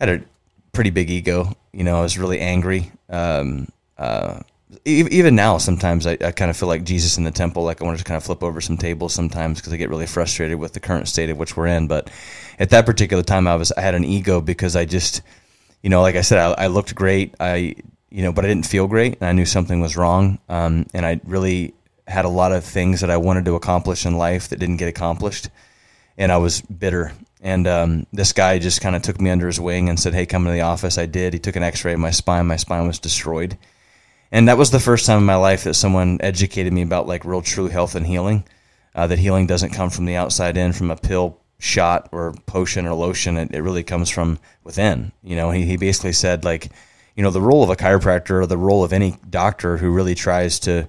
had 0.00 0.08
a 0.08 0.24
pretty 0.74 0.90
big 0.90 1.10
ego. 1.10 1.56
You 1.72 1.84
know, 1.84 1.96
I 1.96 2.02
was 2.02 2.18
really 2.18 2.40
angry. 2.40 2.90
Um, 3.08 3.68
uh, 3.96 4.40
even 4.84 5.34
now, 5.34 5.58
sometimes 5.58 6.06
I, 6.06 6.12
I 6.20 6.32
kind 6.32 6.50
of 6.50 6.56
feel 6.56 6.68
like 6.68 6.84
Jesus 6.84 7.16
in 7.16 7.24
the 7.24 7.30
temple. 7.30 7.64
Like 7.64 7.80
I 7.80 7.84
want 7.84 7.98
to 7.98 8.04
kind 8.04 8.16
of 8.16 8.24
flip 8.24 8.42
over 8.42 8.60
some 8.60 8.76
tables 8.76 9.14
sometimes 9.14 9.60
because 9.60 9.72
I 9.72 9.76
get 9.76 9.88
really 9.88 10.06
frustrated 10.06 10.58
with 10.58 10.72
the 10.72 10.80
current 10.80 11.08
state 11.08 11.30
of 11.30 11.38
which 11.38 11.56
we're 11.56 11.68
in. 11.68 11.86
But 11.86 12.10
at 12.58 12.70
that 12.70 12.86
particular 12.86 13.22
time, 13.22 13.46
I 13.46 13.56
was 13.56 13.72
I 13.72 13.80
had 13.80 13.94
an 13.94 14.04
ego 14.04 14.40
because 14.40 14.76
I 14.76 14.84
just, 14.84 15.22
you 15.82 15.90
know, 15.90 16.02
like 16.02 16.16
I 16.16 16.20
said, 16.22 16.38
I, 16.38 16.64
I 16.64 16.66
looked 16.66 16.94
great. 16.94 17.34
I, 17.40 17.76
you 18.10 18.22
know, 18.22 18.32
but 18.32 18.44
I 18.44 18.48
didn't 18.48 18.66
feel 18.66 18.86
great, 18.86 19.18
and 19.20 19.28
I 19.28 19.32
knew 19.32 19.46
something 19.46 19.80
was 19.80 19.96
wrong. 19.96 20.38
Um, 20.48 20.86
and 20.94 21.06
I 21.06 21.20
really 21.24 21.74
had 22.06 22.24
a 22.24 22.28
lot 22.28 22.52
of 22.52 22.64
things 22.64 23.00
that 23.00 23.10
I 23.10 23.16
wanted 23.16 23.44
to 23.46 23.54
accomplish 23.54 24.04
in 24.04 24.16
life 24.16 24.48
that 24.48 24.58
didn't 24.58 24.76
get 24.76 24.88
accomplished, 24.88 25.48
and 26.18 26.30
I 26.30 26.36
was 26.36 26.60
bitter. 26.60 27.12
And 27.44 27.68
um, 27.68 28.06
this 28.12 28.32
guy 28.32 28.58
just 28.58 28.80
kind 28.80 28.96
of 28.96 29.02
took 29.02 29.20
me 29.20 29.30
under 29.30 29.46
his 29.46 29.60
wing 29.60 29.88
and 29.88 30.00
said, 30.00 30.14
"Hey, 30.14 30.26
come 30.26 30.44
to 30.46 30.50
the 30.50 30.62
office." 30.62 30.98
I 30.98 31.06
did. 31.06 31.34
He 31.34 31.38
took 31.38 31.54
an 31.54 31.62
X-ray 31.62 31.92
of 31.92 32.00
my 32.00 32.10
spine. 32.10 32.46
My 32.46 32.56
spine 32.56 32.86
was 32.88 32.98
destroyed 32.98 33.56
and 34.34 34.48
that 34.48 34.58
was 34.58 34.72
the 34.72 34.80
first 34.80 35.06
time 35.06 35.18
in 35.18 35.24
my 35.24 35.36
life 35.36 35.62
that 35.62 35.74
someone 35.74 36.18
educated 36.20 36.72
me 36.72 36.82
about 36.82 37.06
like 37.06 37.24
real 37.24 37.40
true 37.40 37.68
health 37.68 37.94
and 37.94 38.04
healing 38.04 38.44
uh, 38.96 39.06
that 39.06 39.20
healing 39.20 39.46
doesn't 39.46 39.70
come 39.70 39.90
from 39.90 40.06
the 40.06 40.16
outside 40.16 40.56
in 40.56 40.72
from 40.72 40.90
a 40.90 40.96
pill 40.96 41.38
shot 41.60 42.08
or 42.10 42.34
potion 42.44 42.84
or 42.84 42.94
lotion 42.94 43.36
it, 43.36 43.54
it 43.54 43.62
really 43.62 43.84
comes 43.84 44.10
from 44.10 44.38
within 44.64 45.12
you 45.22 45.36
know 45.36 45.52
he, 45.52 45.64
he 45.64 45.76
basically 45.76 46.12
said 46.12 46.44
like 46.44 46.68
you 47.14 47.22
know 47.22 47.30
the 47.30 47.40
role 47.40 47.62
of 47.62 47.70
a 47.70 47.76
chiropractor 47.76 48.42
or 48.42 48.46
the 48.46 48.58
role 48.58 48.82
of 48.82 48.92
any 48.92 49.16
doctor 49.30 49.76
who 49.76 49.88
really 49.88 50.16
tries 50.16 50.58
to 50.58 50.86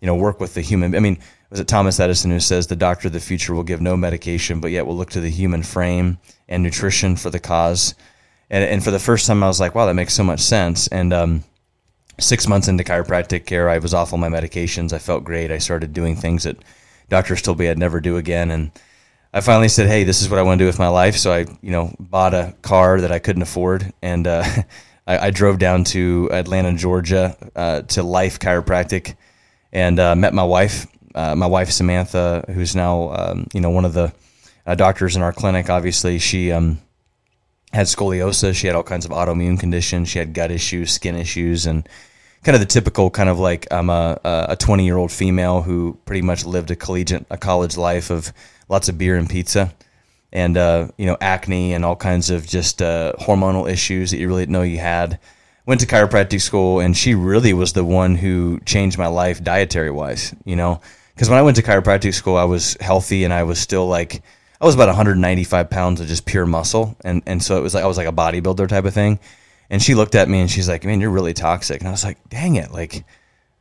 you 0.00 0.06
know 0.06 0.14
work 0.14 0.38
with 0.38 0.54
the 0.54 0.60
human 0.60 0.94
i 0.94 1.00
mean 1.00 1.18
was 1.54 1.60
it 1.60 1.68
thomas 1.68 2.00
edison 2.00 2.30
who 2.30 2.40
says 2.40 2.66
the 2.66 2.76
doctor 2.76 3.08
of 3.08 3.12
the 3.12 3.20
future 3.20 3.54
will 3.54 3.62
give 3.62 3.80
no 3.80 3.96
medication 3.96 4.60
but 4.60 4.70
yet 4.70 4.86
will 4.86 4.96
look 4.96 5.10
to 5.10 5.20
the 5.20 5.30
human 5.30 5.62
frame 5.62 6.18
and 6.48 6.62
nutrition 6.62 7.16
for 7.16 7.30
the 7.30 7.40
cause 7.40 7.94
and, 8.50 8.64
and 8.64 8.84
for 8.84 8.90
the 8.90 8.98
first 8.98 9.26
time 9.26 9.42
i 9.42 9.46
was 9.46 9.60
like 9.60 9.74
wow 9.74 9.86
that 9.86 9.94
makes 9.94 10.12
so 10.12 10.24
much 10.24 10.40
sense 10.40 10.88
and 10.88 11.12
um, 11.12 11.44
six 12.18 12.46
months 12.46 12.68
into 12.68 12.84
chiropractic 12.84 13.46
care, 13.46 13.68
I 13.68 13.78
was 13.78 13.94
off 13.94 14.12
all 14.12 14.18
my 14.18 14.28
medications. 14.28 14.92
I 14.92 14.98
felt 14.98 15.24
great. 15.24 15.50
I 15.50 15.58
started 15.58 15.92
doing 15.92 16.16
things 16.16 16.44
that 16.44 16.56
doctors 17.08 17.42
told 17.42 17.58
me 17.58 17.68
I'd 17.68 17.78
never 17.78 18.00
do 18.00 18.16
again. 18.16 18.50
And 18.50 18.70
I 19.32 19.40
finally 19.40 19.68
said, 19.68 19.88
Hey, 19.88 20.04
this 20.04 20.22
is 20.22 20.30
what 20.30 20.38
I 20.38 20.42
want 20.42 20.58
to 20.58 20.62
do 20.62 20.66
with 20.66 20.78
my 20.78 20.88
life. 20.88 21.16
So 21.16 21.32
I, 21.32 21.46
you 21.60 21.70
know, 21.70 21.94
bought 21.98 22.34
a 22.34 22.54
car 22.62 23.00
that 23.00 23.12
I 23.12 23.18
couldn't 23.18 23.42
afford. 23.42 23.92
And, 24.02 24.26
uh, 24.26 24.44
I, 25.06 25.26
I, 25.26 25.30
drove 25.30 25.58
down 25.58 25.84
to 25.84 26.30
Atlanta, 26.32 26.72
Georgia, 26.72 27.36
uh, 27.54 27.82
to 27.82 28.02
Life 28.02 28.38
Chiropractic 28.38 29.16
and, 29.70 30.00
uh, 30.00 30.14
met 30.14 30.32
my 30.32 30.44
wife, 30.44 30.86
uh, 31.14 31.34
my 31.34 31.46
wife, 31.46 31.70
Samantha, 31.70 32.44
who's 32.48 32.74
now, 32.74 33.10
um, 33.10 33.46
you 33.52 33.60
know, 33.60 33.70
one 33.70 33.84
of 33.84 33.92
the 33.92 34.12
uh, 34.66 34.74
doctors 34.74 35.16
in 35.16 35.22
our 35.22 35.32
clinic. 35.32 35.70
Obviously 35.70 36.18
she, 36.18 36.52
um, 36.52 36.78
had 37.74 37.86
scoliosis. 37.86 38.54
She 38.54 38.66
had 38.66 38.76
all 38.76 38.82
kinds 38.82 39.04
of 39.04 39.10
autoimmune 39.10 39.58
conditions. 39.58 40.08
She 40.08 40.18
had 40.18 40.32
gut 40.32 40.50
issues, 40.50 40.92
skin 40.92 41.16
issues, 41.16 41.66
and 41.66 41.88
kind 42.44 42.54
of 42.54 42.60
the 42.60 42.66
typical 42.66 43.10
kind 43.10 43.28
of 43.28 43.38
like 43.38 43.66
I'm 43.70 43.90
a 43.90 44.18
a 44.24 44.56
20 44.56 44.84
year 44.84 44.96
old 44.96 45.10
female 45.10 45.62
who 45.62 45.98
pretty 46.04 46.22
much 46.22 46.44
lived 46.44 46.70
a 46.70 46.76
collegiate 46.76 47.26
a 47.30 47.36
college 47.36 47.76
life 47.76 48.10
of 48.10 48.32
lots 48.68 48.88
of 48.88 48.96
beer 48.96 49.16
and 49.16 49.28
pizza 49.28 49.74
and 50.32 50.56
uh, 50.56 50.88
you 50.96 51.06
know 51.06 51.16
acne 51.20 51.74
and 51.74 51.84
all 51.84 51.96
kinds 51.96 52.30
of 52.30 52.46
just 52.46 52.80
uh, 52.80 53.12
hormonal 53.18 53.68
issues 53.70 54.10
that 54.10 54.18
you 54.18 54.28
really 54.28 54.42
didn't 54.42 54.52
know 54.52 54.62
you 54.62 54.78
had. 54.78 55.18
Went 55.66 55.80
to 55.80 55.86
chiropractic 55.86 56.42
school, 56.42 56.80
and 56.80 56.94
she 56.94 57.14
really 57.14 57.54
was 57.54 57.72
the 57.72 57.84
one 57.84 58.16
who 58.16 58.60
changed 58.66 58.98
my 58.98 59.06
life 59.06 59.42
dietary 59.42 59.90
wise. 59.90 60.34
You 60.44 60.56
know, 60.56 60.82
because 61.14 61.28
when 61.28 61.38
I 61.38 61.42
went 61.42 61.56
to 61.56 61.62
chiropractic 61.62 62.14
school, 62.14 62.36
I 62.36 62.44
was 62.44 62.76
healthy 62.80 63.24
and 63.24 63.32
I 63.32 63.44
was 63.44 63.58
still 63.58 63.86
like 63.86 64.22
I 64.60 64.66
was 64.66 64.74
about 64.74 64.88
195 64.88 65.68
pounds 65.70 66.00
of 66.00 66.06
just 66.06 66.26
pure 66.26 66.46
muscle, 66.46 66.96
and 67.04 67.22
and 67.26 67.42
so 67.42 67.58
it 67.58 67.62
was 67.62 67.74
like 67.74 67.84
I 67.84 67.86
was 67.86 67.96
like 67.96 68.08
a 68.08 68.12
bodybuilder 68.12 68.68
type 68.68 68.84
of 68.84 68.94
thing. 68.94 69.18
And 69.70 69.82
she 69.82 69.94
looked 69.94 70.14
at 70.14 70.28
me 70.28 70.40
and 70.40 70.50
she's 70.50 70.68
like, 70.68 70.84
"Man, 70.84 71.00
you're 71.00 71.10
really 71.10 71.34
toxic." 71.34 71.80
And 71.80 71.88
I 71.88 71.90
was 71.90 72.04
like, 72.04 72.18
"Dang 72.28 72.56
it!" 72.56 72.70
Like, 72.70 73.04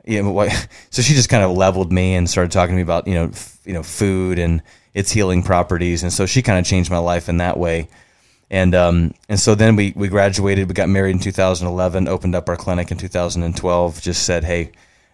know, 0.06 0.32
what? 0.32 0.70
so 0.90 1.02
she 1.02 1.14
just 1.14 1.30
kind 1.30 1.44
of 1.44 1.52
leveled 1.52 1.92
me 1.92 2.16
and 2.16 2.30
started 2.30 2.52
talking 2.52 2.74
to 2.74 2.78
me 2.78 2.82
about 2.82 3.08
you 3.08 3.16
know 3.16 3.26
f- 3.26 3.58
you 3.66 3.74
know 3.74 3.84
food 3.84 4.40
and 4.40 4.62
its 4.94 5.12
healing 5.12 5.44
properties. 5.44 6.04
And 6.04 6.14
so 6.14 6.26
she 6.26 6.42
kind 6.42 6.60
of 6.60 6.66
changed 6.66 6.92
my 6.92 7.00
life 7.00 7.30
in 7.30 7.38
that 7.38 7.58
way. 7.58 7.88
And 8.50 8.76
um, 8.76 9.14
and 9.30 9.40
so 9.40 9.56
then 9.56 9.76
we 9.76 9.94
we 9.96 10.08
graduated. 10.08 10.68
We 10.68 10.74
got 10.74 10.90
married 10.90 11.12
in 11.12 11.20
2011. 11.20 12.08
Opened 12.08 12.36
up 12.36 12.48
our 12.50 12.56
clinic 12.56 12.92
in 12.92 12.98
2012. 12.98 14.02
Just 14.02 14.24
said, 14.24 14.44
hey, 14.44 14.72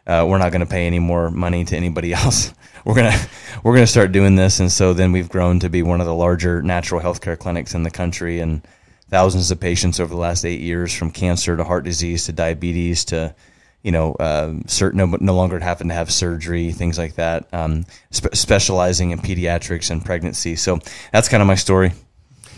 uh, 0.07 0.25
we're 0.27 0.37
not 0.37 0.51
going 0.51 0.61
to 0.61 0.67
pay 0.67 0.87
any 0.87 0.99
more 0.99 1.29
money 1.29 1.63
to 1.65 1.75
anybody 1.75 2.13
else. 2.13 2.53
we're 2.85 2.95
gonna 2.95 3.17
we're 3.63 3.73
gonna 3.73 3.87
start 3.87 4.11
doing 4.11 4.35
this. 4.35 4.59
And 4.59 4.71
so 4.71 4.93
then 4.93 5.11
we've 5.11 5.29
grown 5.29 5.59
to 5.59 5.69
be 5.69 5.83
one 5.83 5.99
of 5.99 6.07
the 6.07 6.13
larger 6.13 6.61
natural 6.61 7.01
healthcare 7.01 7.37
clinics 7.37 7.73
in 7.75 7.83
the 7.83 7.91
country, 7.91 8.39
and 8.39 8.61
thousands 9.09 9.51
of 9.51 9.59
patients 9.59 9.99
over 9.99 10.13
the 10.13 10.19
last 10.19 10.45
eight 10.45 10.61
years, 10.61 10.93
from 10.93 11.11
cancer 11.11 11.57
to 11.57 11.63
heart 11.63 11.83
disease 11.83 12.25
to 12.25 12.31
diabetes 12.31 13.05
to 13.05 13.35
you 13.81 13.91
know, 13.91 14.13
uh, 14.13 14.53
certain, 14.67 14.97
no, 14.97 15.17
no 15.21 15.33
longer 15.33 15.59
having 15.59 15.87
to 15.87 15.93
have 15.93 16.11
surgery, 16.11 16.71
things 16.71 16.97
like 16.97 17.15
that, 17.15 17.47
um, 17.53 17.85
spe- 18.11 18.33
specializing 18.33 19.11
in 19.11 19.19
pediatrics 19.19 19.89
and 19.89 20.03
pregnancy. 20.03 20.55
So 20.55 20.79
that's 21.13 21.29
kind 21.29 21.41
of 21.41 21.47
my 21.47 21.55
story. 21.55 21.93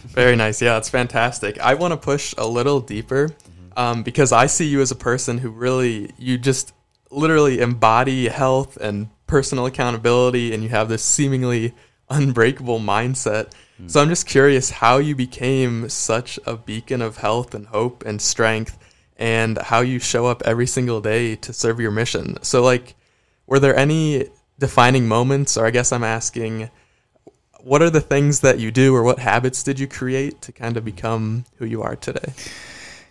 Very 0.07 0.35
nice. 0.35 0.61
Yeah, 0.61 0.77
it's 0.77 0.89
fantastic. 0.89 1.59
I 1.59 1.75
want 1.75 1.91
to 1.91 1.97
push 1.97 2.33
a 2.37 2.47
little 2.47 2.79
deeper 2.79 3.29
um, 3.77 4.01
because 4.01 4.31
I 4.31 4.47
see 4.47 4.65
you 4.65 4.81
as 4.81 4.89
a 4.89 4.95
person 4.95 5.37
who 5.37 5.51
really, 5.51 6.11
you 6.17 6.39
just 6.39 6.73
literally 7.11 7.59
embody 7.59 8.27
health 8.29 8.77
and 8.77 9.09
personal 9.27 9.65
accountability, 9.65 10.53
and 10.53 10.63
you 10.63 10.69
have 10.69 10.89
this 10.89 11.03
seemingly 11.03 11.73
unbreakable 12.09 12.79
mindset. 12.79 13.51
So 13.87 13.99
I'm 13.99 14.09
just 14.09 14.27
curious 14.27 14.69
how 14.69 14.97
you 14.97 15.15
became 15.15 15.89
such 15.89 16.37
a 16.45 16.55
beacon 16.55 17.01
of 17.01 17.17
health 17.17 17.55
and 17.55 17.65
hope 17.67 18.05
and 18.05 18.21
strength 18.21 18.77
and 19.17 19.57
how 19.57 19.81
you 19.81 19.97
show 19.97 20.27
up 20.27 20.43
every 20.45 20.67
single 20.67 21.01
day 21.01 21.35
to 21.37 21.51
serve 21.51 21.79
your 21.79 21.89
mission. 21.89 22.37
So, 22.43 22.61
like, 22.61 22.95
were 23.47 23.59
there 23.59 23.75
any 23.75 24.29
defining 24.59 25.07
moments, 25.07 25.57
or 25.57 25.65
I 25.65 25.71
guess 25.71 25.91
I'm 25.91 26.03
asking, 26.03 26.69
what 27.59 27.81
are 27.81 27.89
the 27.89 28.01
things 28.01 28.41
that 28.41 28.59
you 28.59 28.71
do, 28.71 28.95
or 28.95 29.01
what 29.01 29.19
habits 29.19 29.63
did 29.63 29.79
you 29.79 29.87
create 29.87 30.41
to 30.43 30.51
kind 30.51 30.77
of 30.77 30.85
become 30.85 31.45
who 31.57 31.65
you 31.65 31.81
are 31.81 31.95
today? 31.95 32.33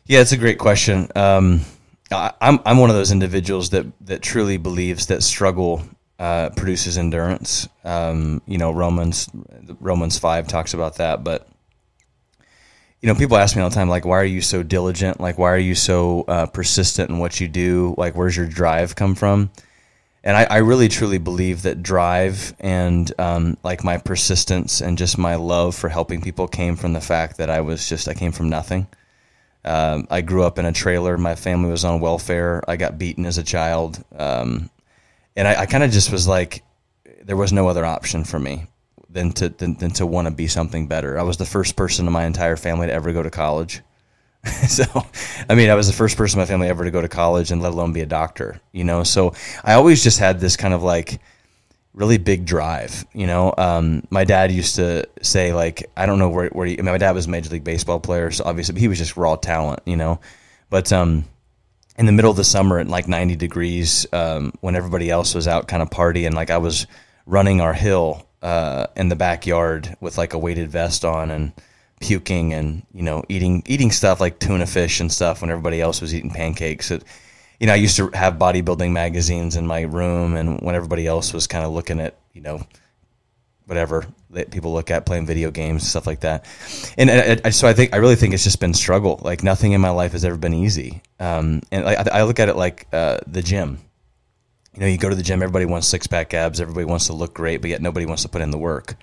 Yeah, 0.06 0.20
it's 0.20 0.32
a 0.32 0.36
great 0.36 0.58
question. 0.58 1.08
Um, 1.16 1.62
I'm 2.10 2.58
I'm 2.64 2.78
one 2.78 2.90
of 2.90 2.96
those 2.96 3.12
individuals 3.12 3.70
that 3.70 3.86
that 4.06 4.22
truly 4.22 4.56
believes 4.56 5.06
that 5.06 5.22
struggle 5.22 5.82
uh, 6.18 6.50
produces 6.50 6.98
endurance. 6.98 7.68
Um, 7.84 8.42
you 8.46 8.58
know, 8.58 8.72
Romans 8.72 9.28
Romans 9.78 10.18
five 10.18 10.48
talks 10.48 10.74
about 10.74 10.96
that, 10.96 11.22
but 11.24 11.48
you 13.00 13.06
know, 13.06 13.14
people 13.14 13.36
ask 13.36 13.56
me 13.56 13.62
all 13.62 13.70
the 13.70 13.74
time, 13.74 13.88
like, 13.88 14.04
why 14.04 14.18
are 14.18 14.24
you 14.24 14.42
so 14.42 14.62
diligent? 14.62 15.20
Like, 15.20 15.38
why 15.38 15.50
are 15.52 15.58
you 15.58 15.74
so 15.74 16.24
uh, 16.28 16.46
persistent 16.46 17.08
in 17.08 17.18
what 17.18 17.40
you 17.40 17.48
do? 17.48 17.94
Like, 17.96 18.14
where's 18.14 18.36
your 18.36 18.46
drive 18.46 18.94
come 18.94 19.14
from? 19.14 19.50
And 20.22 20.36
I, 20.36 20.44
I 20.44 20.56
really 20.58 20.88
truly 20.88 21.16
believe 21.16 21.62
that 21.62 21.82
drive 21.82 22.54
and 22.60 23.10
um, 23.18 23.56
like 23.62 23.82
my 23.82 23.96
persistence 23.96 24.82
and 24.82 24.98
just 24.98 25.16
my 25.16 25.36
love 25.36 25.74
for 25.74 25.88
helping 25.88 26.20
people 26.20 26.46
came 26.46 26.76
from 26.76 26.92
the 26.92 27.00
fact 27.00 27.38
that 27.38 27.48
I 27.48 27.62
was 27.62 27.88
just, 27.88 28.06
I 28.06 28.12
came 28.12 28.32
from 28.32 28.50
nothing. 28.50 28.86
Um, 29.64 30.06
I 30.10 30.20
grew 30.22 30.44
up 30.44 30.58
in 30.58 30.64
a 30.64 30.72
trailer. 30.72 31.18
My 31.18 31.34
family 31.34 31.70
was 31.70 31.84
on 31.84 32.00
welfare. 32.00 32.62
I 32.68 32.76
got 32.76 32.98
beaten 32.98 33.26
as 33.26 33.38
a 33.38 33.42
child. 33.42 34.02
Um, 34.16 34.70
and 35.36 35.46
I, 35.46 35.62
I 35.62 35.66
kind 35.66 35.84
of 35.84 35.90
just 35.90 36.10
was 36.10 36.26
like, 36.26 36.64
there 37.22 37.36
was 37.36 37.52
no 37.52 37.68
other 37.68 37.84
option 37.84 38.24
for 38.24 38.38
me 38.38 38.66
than 39.08 39.32
to 39.32 39.48
than, 39.48 39.74
than 39.74 39.90
to 39.92 40.06
want 40.06 40.26
to 40.26 40.30
be 40.34 40.46
something 40.46 40.86
better. 40.86 41.18
I 41.18 41.22
was 41.22 41.36
the 41.36 41.44
first 41.44 41.76
person 41.76 42.06
in 42.06 42.12
my 42.12 42.24
entire 42.24 42.56
family 42.56 42.86
to 42.86 42.92
ever 42.92 43.12
go 43.12 43.22
to 43.22 43.30
college. 43.30 43.82
so, 44.68 44.84
I 45.48 45.54
mean, 45.54 45.68
I 45.68 45.74
was 45.74 45.86
the 45.86 45.92
first 45.92 46.16
person 46.16 46.38
in 46.38 46.42
my 46.42 46.46
family 46.46 46.68
ever 46.68 46.84
to 46.84 46.90
go 46.90 47.02
to 47.02 47.08
college 47.08 47.50
and 47.50 47.60
let 47.60 47.72
alone 47.72 47.92
be 47.92 48.00
a 48.00 48.06
doctor, 48.06 48.60
you 48.72 48.84
know? 48.84 49.02
So 49.02 49.34
I 49.62 49.74
always 49.74 50.02
just 50.02 50.18
had 50.18 50.40
this 50.40 50.56
kind 50.56 50.72
of 50.72 50.82
like 50.82 51.20
really 51.92 52.18
big 52.18 52.46
drive, 52.46 53.04
you 53.12 53.26
know? 53.26 53.52
Um, 53.56 54.06
my 54.10 54.24
dad 54.24 54.52
used 54.52 54.76
to 54.76 55.08
say 55.22 55.52
like, 55.52 55.90
I 55.96 56.06
don't 56.06 56.18
know 56.18 56.28
where, 56.28 56.48
where 56.50 56.66
he, 56.66 56.74
I 56.78 56.82
mean, 56.82 56.92
my 56.92 56.98
dad 56.98 57.12
was 57.12 57.26
a 57.26 57.30
major 57.30 57.50
league 57.50 57.64
baseball 57.64 58.00
player. 58.00 58.30
So 58.30 58.44
obviously 58.44 58.78
he 58.80 58.88
was 58.88 58.98
just 58.98 59.16
raw 59.16 59.36
talent, 59.36 59.80
you 59.84 59.96
know? 59.96 60.20
But, 60.68 60.92
um, 60.92 61.24
in 61.98 62.06
the 62.06 62.12
middle 62.12 62.30
of 62.30 62.36
the 62.36 62.44
summer 62.44 62.78
at 62.78 62.88
like 62.88 63.08
90 63.08 63.36
degrees, 63.36 64.06
um, 64.12 64.52
when 64.60 64.76
everybody 64.76 65.10
else 65.10 65.34
was 65.34 65.46
out 65.46 65.68
kind 65.68 65.82
of 65.82 65.90
partying, 65.90 66.32
like 66.32 66.48
I 66.50 66.58
was 66.58 66.86
running 67.26 67.60
our 67.60 67.74
hill 67.74 68.26
uh, 68.42 68.86
in 68.96 69.08
the 69.08 69.16
backyard 69.16 69.96
with 70.00 70.16
like 70.16 70.32
a 70.32 70.38
weighted 70.38 70.70
vest 70.70 71.04
on 71.04 71.30
and 71.30 71.52
puking 72.00 72.54
and 72.54 72.82
you 72.94 73.02
know 73.02 73.22
eating 73.28 73.62
eating 73.66 73.90
stuff 73.90 74.20
like 74.20 74.38
tuna 74.38 74.66
fish 74.66 75.00
and 75.00 75.12
stuff 75.12 75.42
when 75.42 75.50
everybody 75.50 75.80
else 75.80 76.00
was 76.00 76.14
eating 76.14 76.30
pancakes. 76.30 76.90
It, 76.90 77.04
you 77.60 77.66
know, 77.66 77.74
I 77.74 77.76
used 77.76 77.96
to 77.96 78.10
have 78.14 78.34
bodybuilding 78.34 78.90
magazines 78.90 79.54
in 79.54 79.66
my 79.66 79.82
room, 79.82 80.34
and 80.34 80.60
when 80.60 80.74
everybody 80.74 81.06
else 81.06 81.32
was 81.32 81.46
kind 81.46 81.64
of 81.64 81.72
looking 81.72 82.00
at 82.00 82.16
you 82.32 82.40
know 82.40 82.66
whatever 83.66 84.04
that 84.30 84.50
people 84.50 84.72
look 84.72 84.90
at 84.90 85.06
playing 85.06 85.26
video 85.26 85.48
games 85.52 85.86
stuff 85.86 86.04
like 86.04 86.20
that 86.20 86.44
and 86.98 87.08
I, 87.08 87.40
I, 87.44 87.50
so 87.50 87.68
i 87.68 87.72
think 87.72 87.94
i 87.94 87.98
really 87.98 88.16
think 88.16 88.34
it's 88.34 88.42
just 88.42 88.58
been 88.58 88.74
struggle 88.74 89.20
like 89.22 89.44
nothing 89.44 89.72
in 89.72 89.80
my 89.80 89.90
life 89.90 90.10
has 90.10 90.24
ever 90.24 90.36
been 90.36 90.54
easy 90.54 91.02
um, 91.20 91.60
and 91.70 91.88
I, 91.88 92.04
I, 92.12 92.22
look 92.24 92.40
at 92.40 92.48
it 92.48 92.56
like 92.56 92.88
uh, 92.92 93.18
the 93.28 93.42
gym 93.42 93.78
you 94.74 94.80
know, 94.80 94.86
you 94.86 94.98
go 94.98 95.08
to 95.08 95.14
the 95.14 95.22
gym, 95.22 95.42
everybody 95.42 95.64
wants 95.64 95.88
six 95.88 96.06
pack 96.06 96.32
abs, 96.32 96.60
everybody 96.60 96.84
wants 96.84 97.06
to 97.06 97.12
look 97.12 97.34
great, 97.34 97.60
but 97.60 97.70
yet 97.70 97.82
nobody 97.82 98.06
wants 98.06 98.22
to 98.22 98.28
put 98.28 98.40
in 98.40 98.50
the 98.50 98.58
work. 98.58 98.94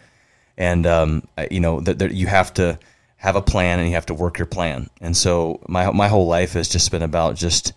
And 0.58 0.88
um, 0.88 1.28
you 1.52 1.60
know, 1.60 1.82
that 1.82 2.14
you 2.14 2.28
have 2.28 2.54
to 2.56 2.80
have 3.18 3.36
a 3.36 3.42
plan 3.42 3.80
and 3.80 3.88
you 3.88 3.96
have 3.96 4.06
to 4.08 4.14
work 4.14 4.40
your 4.40 4.46
plan. 4.46 4.90
And 5.02 5.16
so 5.16 5.60
my 5.68 5.92
my 5.92 6.08
whole 6.08 6.26
life 6.26 6.54
has 6.54 6.70
just 6.70 6.90
been 6.90 7.04
about 7.04 7.36
just 7.36 7.74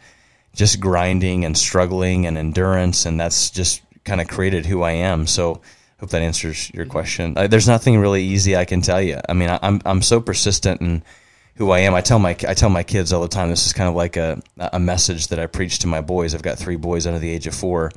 just 0.55 0.81
grinding 0.81 1.45
and 1.45 1.57
struggling 1.57 2.27
and 2.27 2.37
endurance, 2.37 3.07
and 3.07 3.21
that's 3.21 3.51
just 3.51 3.83
kind 4.05 4.21
of 4.21 4.29
created 4.29 4.67
who 4.67 4.83
I 4.83 4.93
am. 4.93 5.27
So 5.27 5.61
hope 6.01 6.11
that 6.11 6.23
answers 6.23 6.71
your 6.73 6.87
question. 6.87 7.35
there's 7.35 7.69
nothing 7.69 7.99
really 7.99 8.23
easy 8.23 8.57
I 8.57 8.65
can 8.65 8.81
tell 8.81 9.03
you. 9.03 9.21
I 9.29 9.33
mean, 9.35 9.51
I, 9.51 9.59
I'm 9.63 9.81
I'm 9.85 10.03
so 10.03 10.21
persistent 10.21 10.81
and 10.81 11.03
who 11.57 11.71
I 11.71 11.81
am. 11.81 11.95
I 11.95 12.01
tell 12.01 12.19
my 12.19 12.31
I 12.49 12.55
tell 12.55 12.71
my 12.71 12.83
kids 12.83 13.13
all 13.13 13.23
the 13.23 13.29
time. 13.29 13.51
This 13.51 13.67
is 13.67 13.73
kind 13.73 13.89
of 13.89 13.95
like 13.95 14.17
a 14.17 14.41
a 14.57 14.81
message 14.81 15.29
that 15.29 15.39
I 15.39 15.47
preach 15.47 15.81
to 15.81 15.87
my 15.87 16.01
boys. 16.01 16.35
I've 16.35 16.43
got 16.43 16.59
three 16.59 16.77
boys 16.77 17.07
under 17.07 17.19
the 17.19 17.31
age 17.31 17.47
of 17.47 17.55
four. 17.55 17.91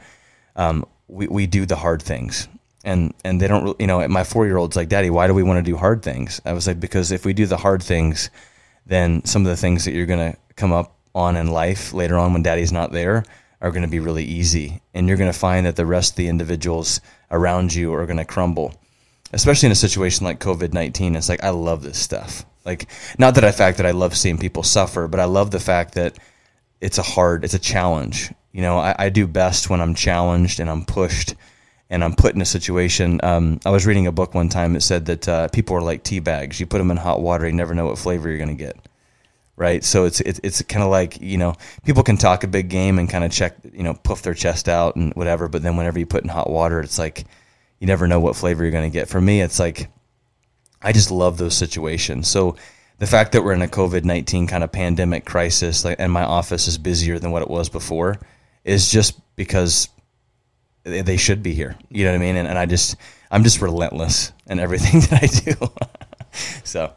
Um, 0.56 0.86
we 1.08 1.28
we 1.28 1.48
do 1.48 1.66
the 1.66 1.78
hard 1.78 2.02
things, 2.02 2.48
and 2.84 3.14
and 3.24 3.40
they 3.40 3.48
don't. 3.48 3.64
Really, 3.64 3.76
You 3.80 3.88
know, 3.88 4.06
my 4.10 4.26
four 4.26 4.46
year 4.46 4.58
old's 4.58 4.76
like, 4.76 4.90
Daddy, 4.90 5.10
why 5.10 5.28
do 5.28 5.34
we 5.34 5.44
want 5.44 5.64
to 5.66 5.72
do 5.72 5.78
hard 5.78 6.04
things? 6.04 6.42
I 6.46 6.54
was 6.54 6.68
like, 6.68 6.80
because 6.80 7.12
if 7.12 7.26
we 7.26 7.34
do 7.34 7.46
the 7.46 7.58
hard 7.58 7.82
things, 7.82 8.30
then 8.86 9.24
some 9.24 9.44
of 9.44 9.50
the 9.50 9.58
things 9.58 9.86
that 9.86 9.94
you're 9.94 10.06
gonna 10.06 10.36
come 10.58 10.74
up 10.74 10.98
on 11.16 11.36
in 11.36 11.48
life 11.48 11.94
later 11.94 12.18
on 12.18 12.34
when 12.34 12.44
Daddy's 12.44 12.72
not 12.72 12.92
there 12.92 13.24
are 13.62 13.72
going 13.72 13.84
to 13.84 13.88
be 13.88 14.00
really 14.00 14.26
easy, 14.26 14.82
and 14.94 15.08
you're 15.08 15.18
going 15.18 15.32
to 15.32 15.38
find 15.38 15.66
that 15.66 15.76
the 15.76 15.86
rest 15.86 16.14
of 16.14 16.18
the 16.18 16.28
individuals 16.28 17.00
around 17.32 17.74
you 17.74 17.94
are 17.94 18.06
going 18.06 18.18
to 18.18 18.26
crumble. 18.26 18.74
Especially 19.32 19.68
in 19.68 19.72
a 19.72 19.76
situation 19.76 20.26
like 20.26 20.40
COVID 20.40 20.74
nineteen, 20.74 21.16
it's 21.16 21.30
like 21.30 21.44
I 21.44 21.50
love 21.50 21.82
this 21.82 21.98
stuff. 21.98 22.46
Like, 22.66 22.88
not 23.18 23.36
that 23.36 23.44
I 23.44 23.52
fact 23.52 23.78
that 23.78 23.86
I 23.86 23.92
love 23.92 24.16
seeing 24.16 24.38
people 24.38 24.64
suffer, 24.64 25.08
but 25.08 25.20
I 25.20 25.26
love 25.26 25.52
the 25.52 25.60
fact 25.60 25.96
that 25.96 26.18
it's 26.80 26.98
a 26.98 27.04
hard, 27.04 27.44
it's 27.44 27.54
a 27.54 27.60
challenge. 27.60 28.32
You 28.52 28.62
know, 28.62 28.78
I, 28.78 28.96
I 28.98 29.10
do 29.10 29.28
best 29.28 29.70
when 29.70 29.82
I'm 29.82 29.96
challenged 29.96 30.60
and 30.60 30.70
I'm 30.70 30.86
pushed 30.86 31.36
and 31.90 32.04
I'm 32.04 32.16
put 32.16 32.36
in 32.36 32.42
a 32.42 32.46
situation. 32.46 33.20
Um, 33.24 33.60
I 33.66 33.70
was 33.70 33.86
reading 33.86 34.08
a 34.08 34.12
book 34.12 34.34
one 34.34 34.50
time 34.50 34.74
that 34.74 34.82
said 34.82 35.06
that 35.08 35.28
uh, 35.28 35.48
people 35.50 35.76
are 35.76 35.82
like 35.82 36.04
tea 36.04 36.20
bags. 36.20 36.60
You 36.60 36.66
put 36.66 36.78
them 36.78 36.92
in 36.92 36.98
hot 36.98 37.22
water, 37.22 37.46
you 37.46 37.54
never 37.54 37.74
know 37.74 37.88
what 37.88 37.98
flavor 37.98 38.30
you're 38.30 38.38
going 38.38 38.56
to 38.56 38.64
get. 38.64 38.78
Right. 39.56 39.84
So 39.84 40.06
it's, 40.06 40.20
it's, 40.22 40.40
it's 40.42 40.62
kind 40.64 40.84
of 40.84 40.90
like, 40.90 41.22
you 41.22 41.38
know, 41.38 41.54
people 41.86 42.02
can 42.02 42.18
talk 42.18 42.44
a 42.44 42.48
big 42.48 42.70
game 42.70 42.98
and 42.98 43.08
kind 43.08 43.24
of 43.24 43.32
check, 43.32 43.56
you 43.72 43.84
know, 43.84 43.94
puff 43.94 44.24
their 44.24 44.34
chest 44.34 44.68
out 44.68 44.96
and 44.96 45.14
whatever. 45.14 45.48
But 45.48 45.62
then 45.62 45.78
whenever 45.78 46.00
you 46.00 46.08
put 46.08 46.24
in 46.24 46.30
hot 46.30 46.50
water, 46.50 46.80
it's 46.80 46.98
like, 46.98 47.26
you 47.80 47.86
never 47.86 48.08
know 48.08 48.20
what 48.20 48.36
flavor 48.36 48.64
you're 48.64 48.72
going 48.72 48.90
to 48.90 48.94
get. 48.94 49.10
For 49.10 49.22
me, 49.22 49.42
it's 49.42 49.60
like, 49.60 49.90
I 50.82 50.92
just 50.92 51.12
love 51.12 51.38
those 51.38 51.56
situations. 51.56 52.28
So 52.28 52.56
the 52.98 53.08
fact 53.08 53.34
that 53.34 53.44
we're 53.44 53.54
in 53.54 53.62
a 53.62 53.68
COVID 53.68 54.06
nineteen 54.06 54.48
kind 54.48 54.64
of 54.64 54.72
pandemic 54.72 55.26
crisis, 55.26 55.84
like, 55.84 55.98
and 56.00 56.12
my 56.12 56.24
office 56.24 56.68
is 56.68 56.78
busier 56.78 57.20
than 57.20 57.32
what 57.32 57.42
it 57.42 57.50
was 57.50 57.70
before, 57.70 58.18
is 58.64 58.90
just 58.90 59.20
because 59.36 59.90
they 60.84 61.18
should 61.18 61.44
be 61.44 61.54
here. 61.54 61.76
You 61.90 62.06
know 62.06 62.12
what 62.12 62.18
I 62.18 62.26
mean? 62.26 62.36
And, 62.38 62.48
and 62.48 62.58
I 62.58 62.66
just, 62.66 62.96
I'm 63.30 63.44
just 63.44 63.62
relentless 63.62 64.32
in 64.48 64.60
everything 64.60 65.00
that 65.10 65.24
I 65.24 65.28
do. 65.28 65.72
so. 66.64 66.94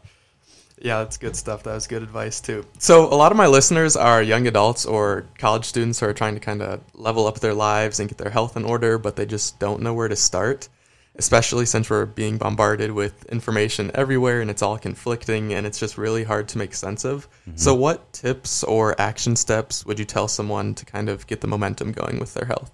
Yeah, 0.79 0.99
that's 0.99 1.17
good 1.17 1.35
stuff. 1.35 1.63
That 1.63 1.73
was 1.73 1.87
good 1.87 2.03
advice 2.03 2.39
too. 2.39 2.63
So, 2.77 3.11
a 3.11 3.15
lot 3.15 3.31
of 3.31 3.37
my 3.37 3.47
listeners 3.47 3.95
are 3.95 4.21
young 4.21 4.45
adults 4.45 4.85
or 4.85 5.25
college 5.39 5.65
students 5.65 5.99
who 5.99 6.05
are 6.05 6.13
trying 6.13 6.35
to 6.35 6.39
kind 6.39 6.61
of 6.61 6.81
level 6.93 7.25
up 7.25 7.39
their 7.39 7.55
lives 7.55 7.99
and 7.99 8.07
get 8.07 8.19
their 8.19 8.29
health 8.29 8.55
in 8.55 8.63
order, 8.63 8.99
but 8.99 9.15
they 9.15 9.25
just 9.25 9.59
don't 9.59 9.81
know 9.81 9.93
where 9.95 10.07
to 10.07 10.15
start, 10.15 10.69
especially 11.15 11.65
since 11.65 11.89
we're 11.89 12.05
being 12.05 12.37
bombarded 12.37 12.91
with 12.91 13.25
information 13.25 13.89
everywhere 13.95 14.39
and 14.39 14.51
it's 14.51 14.61
all 14.61 14.77
conflicting 14.77 15.51
and 15.51 15.65
it's 15.65 15.79
just 15.79 15.97
really 15.97 16.23
hard 16.23 16.47
to 16.49 16.59
make 16.59 16.75
sense 16.75 17.05
of. 17.05 17.27
Mm-hmm. 17.47 17.57
So, 17.57 17.73
what 17.73 18.13
tips 18.13 18.63
or 18.63 18.99
action 19.01 19.35
steps 19.35 19.83
would 19.83 19.97
you 19.97 20.05
tell 20.05 20.27
someone 20.27 20.75
to 20.75 20.85
kind 20.85 21.09
of 21.09 21.25
get 21.25 21.41
the 21.41 21.47
momentum 21.47 21.91
going 21.91 22.19
with 22.19 22.35
their 22.35 22.45
health? 22.45 22.71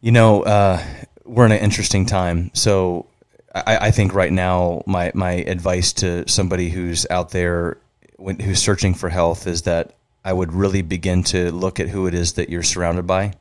You 0.00 0.10
know, 0.10 0.42
uh, 0.42 0.82
we're 1.24 1.46
in 1.46 1.52
an 1.52 1.58
interesting 1.58 2.06
time. 2.06 2.50
So, 2.54 3.06
I, 3.54 3.88
I, 3.88 3.90
think 3.90 4.14
right 4.14 4.32
now 4.32 4.82
my 4.86 5.10
my 5.14 5.32
advice 5.32 5.92
to 5.94 6.28
somebody 6.28 6.70
who's 6.70 7.06
out 7.10 7.30
there 7.30 7.78
when, 8.16 8.38
who's 8.38 8.62
searching 8.62 8.94
for 8.94 9.08
health 9.08 9.46
is 9.46 9.62
that 9.62 9.94
I 10.24 10.32
would 10.32 10.52
really 10.52 10.82
begin 10.82 11.24
to 11.24 11.50
look 11.50 11.80
at 11.80 11.88
who 11.88 12.06
it 12.06 12.14
is 12.14 12.34
that 12.34 12.50
you're 12.50 12.62
surrounded 12.62 13.06
by. 13.06 13.32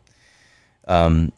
Um, 0.88 1.32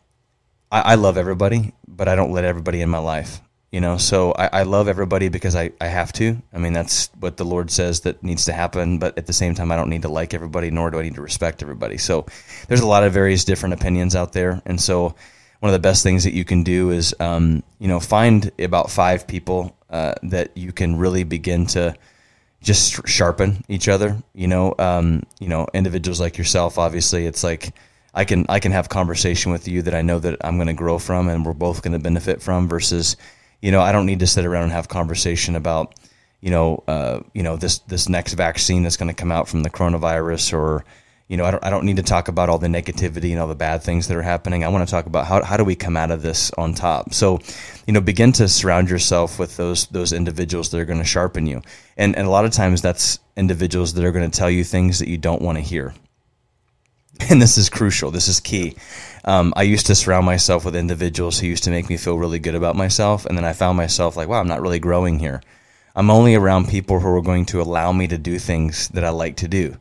I, 0.72 0.82
I 0.82 0.96
love 0.96 1.18
everybody, 1.18 1.74
but 1.88 2.08
I 2.08 2.16
don't 2.16 2.32
let 2.32 2.46
everybody 2.46 2.82
in 2.82 2.90
my 2.90 3.00
life. 3.00 3.42
You 3.72 3.80
know, 3.80 3.98
so 3.98 4.34
I, 4.34 4.50
I 4.52 4.64
love 4.64 4.90
everybody 4.90 5.30
because 5.30 5.56
I, 5.56 5.72
I 5.80 5.88
have 5.88 6.12
to. 6.14 6.42
I 6.54 6.58
mean, 6.58 6.74
that's 6.74 7.10
what 7.18 7.38
the 7.38 7.46
Lord 7.46 7.72
says 7.72 8.02
that 8.02 8.22
needs 8.22 8.46
to 8.46 8.54
happen. 8.54 9.00
But 9.00 9.18
at 9.18 9.28
the 9.28 9.34
same 9.34 9.56
time, 9.56 9.72
I 9.72 9.78
don't 9.78 9.90
need 9.90 10.02
to 10.02 10.10
like 10.10 10.34
everybody, 10.34 10.72
nor 10.72 10.92
do 10.92 11.00
I 11.00 11.04
need 11.04 11.16
to 11.16 11.22
respect 11.22 11.64
everybody. 11.64 11.98
So 11.98 12.26
there's 12.68 12.82
a 12.82 12.88
lot 12.88 13.06
of 13.06 13.14
various 13.14 13.46
different 13.46 13.74
opinions 13.74 14.14
out 14.14 14.34
there, 14.34 14.62
and 14.66 14.80
so 14.80 15.16
one 15.62 15.70
of 15.70 15.74
the 15.74 15.88
best 15.88 16.04
things 16.04 16.24
that 16.24 16.34
you 16.34 16.44
can 16.44 16.64
do 16.64 16.90
is 16.90 17.16
um, 17.20 17.64
you 17.80 17.88
know 17.88 18.00
find 18.00 18.52
about 18.60 18.92
five 18.92 19.28
people 19.28 19.76
uh, 19.90 20.16
that 20.24 20.56
you 20.58 20.72
can 20.72 20.98
really 20.98 21.24
begin 21.24 21.66
to 21.68 21.96
just 22.62 23.08
sharpen 23.08 23.64
each 23.68 23.88
other. 23.88 24.22
You 24.34 24.48
know, 24.48 24.76
um, 24.80 25.24
you 25.40 25.48
know, 25.48 25.68
individuals 25.74 26.20
like 26.20 26.38
yourself. 26.38 26.78
Obviously, 26.78 27.26
it's 27.26 27.44
like 27.44 27.74
I 28.14 28.26
can 28.26 28.46
I 28.50 28.60
can 28.60 28.72
have 28.72 28.90
conversation 28.90 29.52
with 29.52 29.68
you 29.68 29.84
that 29.84 29.94
I 29.94 30.02
know 30.02 30.20
that 30.20 30.38
I'm 30.44 30.58
going 30.58 30.68
to 30.68 30.74
grow 30.74 30.98
from, 30.98 31.28
and 31.28 31.46
we're 31.46 31.54
both 31.54 31.84
going 31.84 31.94
to 31.94 32.00
benefit 32.00 32.42
from. 32.42 32.68
Versus, 32.68 33.16
you 33.62 33.72
know, 33.72 33.82
I 33.82 33.92
don't 33.92 34.08
need 34.08 34.20
to 34.20 34.28
sit 34.28 34.46
around 34.46 34.64
and 34.64 34.72
have 34.72 34.88
conversation 34.88 35.56
about 35.56 35.94
you 36.42 36.50
know 36.50 36.84
uh, 36.88 37.20
you 37.34 37.44
know 37.44 37.56
this 37.56 37.80
this 37.80 38.10
next 38.10 38.34
vaccine 38.34 38.82
that's 38.82 38.98
going 38.98 39.14
to 39.14 39.22
come 39.22 39.32
out 39.32 39.48
from 39.48 39.62
the 39.62 39.70
coronavirus 39.70 40.54
or 40.54 40.86
you 41.32 41.38
know, 41.38 41.46
I 41.46 41.52
don't, 41.52 41.64
I 41.64 41.70
don't 41.70 41.86
need 41.86 41.96
to 41.96 42.04
talk 42.04 42.28
about 42.28 42.50
all 42.50 42.58
the 42.58 42.68
negativity 42.68 43.32
and 43.32 43.40
all 43.40 43.48
the 43.48 43.56
bad 43.56 43.82
things 43.82 44.10
that 44.10 44.18
are 44.18 44.22
happening. 44.22 44.66
I 44.66 44.68
want 44.68 44.86
to 44.86 44.92
talk 44.92 45.06
about 45.06 45.28
how, 45.28 45.42
how 45.42 45.56
do 45.56 45.64
we 45.64 45.78
come 45.78 45.96
out 45.96 46.12
of 46.12 46.22
this 46.22 46.52
on 46.58 46.74
top. 46.74 47.14
So, 47.14 47.40
you 47.88 47.94
know, 47.94 48.02
begin 48.02 48.34
to 48.34 48.50
surround 48.50 48.90
yourself 48.90 49.40
with 49.40 49.56
those 49.56 49.88
those 49.88 50.12
individuals 50.12 50.72
that 50.72 50.80
are 50.82 50.86
going 50.86 51.00
to 51.00 51.06
sharpen 51.06 51.48
you. 51.48 51.62
And 51.96 52.18
and 52.18 52.28
a 52.28 52.30
lot 52.30 52.44
of 52.44 52.52
times 52.52 52.82
that's 52.82 53.18
individuals 53.38 53.94
that 53.94 54.04
are 54.04 54.12
going 54.12 54.30
to 54.30 54.38
tell 54.38 54.50
you 54.50 54.66
things 54.66 55.00
that 55.00 55.08
you 55.08 55.18
don't 55.18 55.42
want 55.42 55.58
to 55.58 55.64
hear. 55.64 55.94
And 57.30 57.42
this 57.42 57.58
is 57.58 57.70
crucial. 57.70 58.12
This 58.12 58.28
is 58.28 58.42
key. 58.42 58.76
Um, 59.24 59.54
I 59.56 59.64
used 59.64 59.86
to 59.86 59.96
surround 59.96 60.26
myself 60.26 60.66
with 60.66 60.76
individuals 60.76 61.40
who 61.40 61.48
used 61.48 61.64
to 61.64 61.70
make 61.70 61.88
me 61.88 61.96
feel 61.96 62.18
really 62.18 62.40
good 62.40 62.56
about 62.56 62.76
myself, 62.76 63.26
and 63.26 63.38
then 63.38 63.46
I 63.46 63.54
found 63.54 63.78
myself 63.78 64.18
like, 64.18 64.28
wow, 64.28 64.42
I'm 64.42 64.50
not 64.50 64.62
really 64.62 64.80
growing 64.80 65.20
here. 65.20 65.42
I'm 65.96 66.10
only 66.10 66.36
around 66.36 66.68
people 66.68 67.00
who 67.00 67.16
are 67.16 67.22
going 67.22 67.46
to 67.46 67.62
allow 67.62 67.94
me 67.94 68.08
to 68.08 68.18
do 68.18 68.38
things 68.38 68.90
that 68.90 69.06
I 69.06 69.12
like 69.12 69.38
to 69.38 69.48
do 69.48 69.78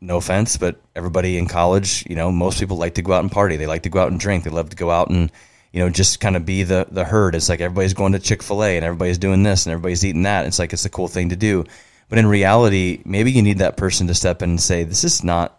no 0.00 0.16
offense, 0.16 0.56
but 0.56 0.80
everybody 0.94 1.38
in 1.38 1.46
college, 1.46 2.04
you 2.08 2.16
know, 2.16 2.30
most 2.30 2.60
people 2.60 2.76
like 2.76 2.94
to 2.94 3.02
go 3.02 3.12
out 3.12 3.22
and 3.22 3.32
party. 3.32 3.56
They 3.56 3.66
like 3.66 3.82
to 3.82 3.88
go 3.88 4.00
out 4.00 4.10
and 4.10 4.20
drink. 4.20 4.44
They 4.44 4.50
love 4.50 4.70
to 4.70 4.76
go 4.76 4.90
out 4.90 5.10
and, 5.10 5.30
you 5.72 5.80
know, 5.80 5.90
just 5.90 6.20
kind 6.20 6.36
of 6.36 6.46
be 6.46 6.62
the 6.62 6.86
the 6.90 7.04
herd. 7.04 7.34
It's 7.34 7.48
like 7.48 7.60
everybody's 7.60 7.94
going 7.94 8.12
to 8.12 8.18
Chick 8.18 8.42
Fil 8.42 8.64
A 8.64 8.76
and 8.76 8.84
everybody's 8.84 9.18
doing 9.18 9.42
this 9.42 9.66
and 9.66 9.72
everybody's 9.72 10.04
eating 10.04 10.22
that. 10.22 10.46
It's 10.46 10.58
like 10.58 10.72
it's 10.72 10.84
a 10.84 10.90
cool 10.90 11.08
thing 11.08 11.30
to 11.30 11.36
do, 11.36 11.64
but 12.08 12.18
in 12.18 12.26
reality, 12.26 13.02
maybe 13.04 13.32
you 13.32 13.42
need 13.42 13.58
that 13.58 13.76
person 13.76 14.06
to 14.06 14.14
step 14.14 14.42
in 14.42 14.50
and 14.50 14.60
say, 14.60 14.84
"This 14.84 15.04
is 15.04 15.24
not 15.24 15.58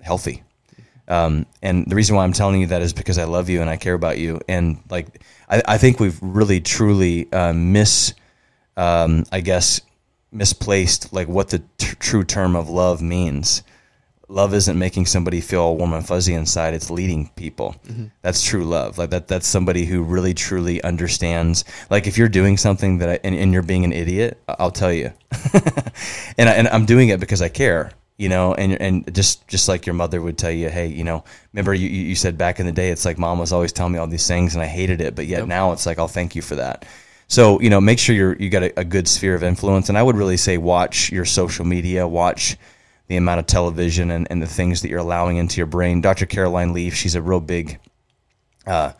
healthy." 0.00 0.42
Um, 1.08 1.46
and 1.60 1.84
the 1.86 1.96
reason 1.96 2.14
why 2.16 2.24
I'm 2.24 2.32
telling 2.32 2.60
you 2.60 2.68
that 2.68 2.80
is 2.80 2.92
because 2.92 3.18
I 3.18 3.24
love 3.24 3.48
you 3.48 3.60
and 3.60 3.68
I 3.68 3.76
care 3.76 3.94
about 3.94 4.18
you. 4.18 4.40
And 4.48 4.80
like, 4.88 5.22
I, 5.48 5.60
I 5.66 5.78
think 5.78 5.98
we've 5.98 6.18
really 6.22 6.60
truly 6.60 7.30
uh, 7.32 7.52
miss, 7.52 8.14
um, 8.76 9.24
I 9.32 9.40
guess, 9.40 9.80
misplaced 10.30 11.12
like 11.12 11.28
what 11.28 11.50
the 11.50 11.62
true 11.78 12.24
term 12.24 12.56
of 12.56 12.68
love 12.70 13.02
means 13.02 13.62
love 14.32 14.54
isn't 14.54 14.78
making 14.78 15.06
somebody 15.06 15.40
feel 15.40 15.76
warm 15.76 15.92
and 15.92 16.06
fuzzy 16.06 16.34
inside 16.34 16.74
it's 16.74 16.90
leading 16.90 17.28
people. 17.36 17.76
Mm-hmm. 17.86 18.06
that's 18.22 18.42
true 18.42 18.64
love. 18.64 18.98
Like 18.98 19.10
that 19.10 19.28
that's 19.28 19.46
somebody 19.46 19.84
who 19.84 20.02
really 20.02 20.34
truly 20.34 20.82
understands. 20.82 21.64
Like 21.90 22.06
if 22.06 22.16
you're 22.16 22.28
doing 22.28 22.56
something 22.56 22.98
that 22.98 23.08
I, 23.08 23.18
and, 23.24 23.34
and 23.34 23.52
you're 23.52 23.62
being 23.62 23.84
an 23.84 23.92
idiot 23.92 24.42
i'll 24.48 24.70
tell 24.70 24.92
you. 24.92 25.12
And, 26.38 26.48
I, 26.48 26.52
and 26.52 26.68
i'm 26.68 26.86
doing 26.86 27.10
it 27.10 27.20
because 27.20 27.42
i 27.42 27.48
care 27.48 27.92
you 28.16 28.28
know? 28.28 28.54
And 28.54 28.80
and 28.80 29.14
just 29.14 29.46
just 29.48 29.68
like 29.68 29.84
your 29.86 29.94
mother 29.94 30.22
would 30.22 30.38
tell 30.38 30.50
you 30.50 30.68
hey 30.68 30.86
you 30.86 31.04
know 31.04 31.24
remember 31.52 31.74
you, 31.74 31.88
you 31.88 32.14
said 32.14 32.38
back 32.38 32.60
in 32.60 32.66
the 32.66 32.72
day 32.72 32.90
it's 32.90 33.04
like 33.04 33.18
mom 33.18 33.38
was 33.38 33.52
always 33.52 33.72
telling 33.72 33.92
me 33.92 33.98
all 33.98 34.06
these 34.06 34.26
things 34.26 34.54
and 34.54 34.62
i 34.62 34.66
hated 34.66 35.00
it 35.00 35.14
but 35.14 35.26
yet 35.26 35.40
yep. 35.40 35.48
now 35.48 35.72
it's 35.72 35.86
like 35.86 35.98
i'll 35.98 36.08
thank 36.08 36.34
you 36.36 36.42
for 36.42 36.56
that. 36.56 36.86
So 37.26 37.60
you 37.60 37.70
know 37.70 37.80
make 37.80 37.98
sure 37.98 38.14
you're 38.14 38.36
you 38.36 38.48
got 38.50 38.62
a, 38.62 38.80
a 38.80 38.84
good 38.84 39.08
sphere 39.08 39.34
of 39.34 39.42
influence. 39.42 39.88
And 39.88 39.98
i 39.98 40.02
would 40.02 40.16
really 40.16 40.36
say 40.36 40.56
watch 40.58 41.10
your 41.10 41.24
social 41.24 41.64
media 41.64 42.06
watch 42.06 42.56
the 43.12 43.18
amount 43.18 43.38
of 43.38 43.46
television 43.46 44.10
and, 44.10 44.26
and 44.30 44.40
the 44.40 44.46
things 44.46 44.80
that 44.80 44.88
you're 44.88 44.98
allowing 44.98 45.36
into 45.36 45.58
your 45.58 45.66
brain. 45.66 46.00
Dr. 46.00 46.24
Caroline 46.24 46.72
Leaf, 46.72 46.94
she's 46.94 47.14
a 47.14 47.20
real 47.20 47.40
big, 47.40 47.78
uh, 48.66 48.92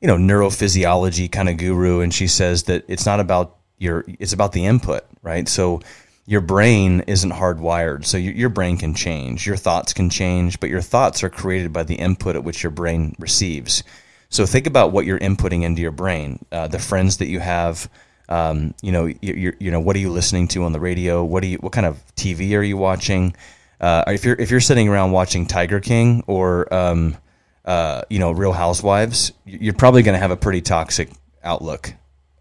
you 0.00 0.08
know, 0.08 0.16
neurophysiology 0.16 1.30
kind 1.30 1.48
of 1.48 1.58
guru, 1.58 2.00
and 2.00 2.12
she 2.12 2.26
says 2.26 2.64
that 2.64 2.84
it's 2.88 3.06
not 3.06 3.20
about 3.20 3.58
your, 3.78 4.04
it's 4.18 4.32
about 4.32 4.50
the 4.50 4.66
input, 4.66 5.04
right? 5.22 5.48
So 5.48 5.80
your 6.26 6.40
brain 6.40 7.04
isn't 7.06 7.30
hardwired, 7.30 8.04
so 8.04 8.16
your, 8.16 8.34
your 8.34 8.48
brain 8.48 8.78
can 8.78 8.94
change, 8.94 9.46
your 9.46 9.56
thoughts 9.56 9.92
can 9.92 10.10
change, 10.10 10.58
but 10.58 10.68
your 10.68 10.80
thoughts 10.80 11.22
are 11.22 11.30
created 11.30 11.72
by 11.72 11.84
the 11.84 11.94
input 11.94 12.34
at 12.34 12.42
which 12.42 12.64
your 12.64 12.72
brain 12.72 13.14
receives. 13.20 13.84
So 14.28 14.44
think 14.44 14.66
about 14.66 14.90
what 14.90 15.06
you're 15.06 15.20
inputting 15.20 15.62
into 15.62 15.82
your 15.82 15.92
brain, 15.92 16.44
uh, 16.50 16.66
the 16.66 16.80
friends 16.80 17.18
that 17.18 17.28
you 17.28 17.38
have. 17.38 17.88
Um, 18.28 18.74
you 18.82 18.92
know, 18.92 19.06
you, 19.20 19.54
you 19.58 19.70
know, 19.70 19.80
what 19.80 19.96
are 19.96 19.98
you 19.98 20.10
listening 20.10 20.48
to 20.48 20.64
on 20.64 20.72
the 20.72 20.80
radio? 20.80 21.24
What 21.24 21.42
do 21.42 21.48
you, 21.48 21.58
what 21.58 21.72
kind 21.72 21.86
of 21.86 22.02
TV 22.16 22.56
are 22.56 22.62
you 22.62 22.76
watching? 22.76 23.34
Uh, 23.80 24.04
if 24.06 24.24
you're 24.24 24.36
if 24.36 24.50
you're 24.50 24.60
sitting 24.60 24.88
around 24.88 25.10
watching 25.10 25.44
Tiger 25.44 25.80
King 25.80 26.22
or 26.28 26.72
um, 26.72 27.16
uh, 27.64 28.02
you 28.08 28.20
know 28.20 28.30
Real 28.30 28.52
Housewives, 28.52 29.32
you're 29.44 29.74
probably 29.74 30.02
going 30.02 30.14
to 30.14 30.20
have 30.20 30.30
a 30.30 30.36
pretty 30.36 30.62
toxic 30.62 31.10
outlook. 31.42 31.92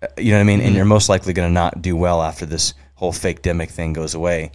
Uh, 0.01 0.07
you 0.17 0.31
know 0.31 0.37
what 0.37 0.41
I 0.41 0.43
mean? 0.43 0.59
Mm-hmm. 0.59 0.67
And 0.67 0.75
you're 0.75 0.85
most 0.85 1.09
likely 1.09 1.33
going 1.33 1.49
to 1.49 1.53
not 1.53 1.81
do 1.81 1.97
well 1.97 2.21
after 2.21 2.45
this 2.45 2.75
whole 2.93 3.11
fake 3.11 3.41
demic 3.41 3.71
thing 3.71 3.93
goes 3.93 4.13
away 4.13 4.51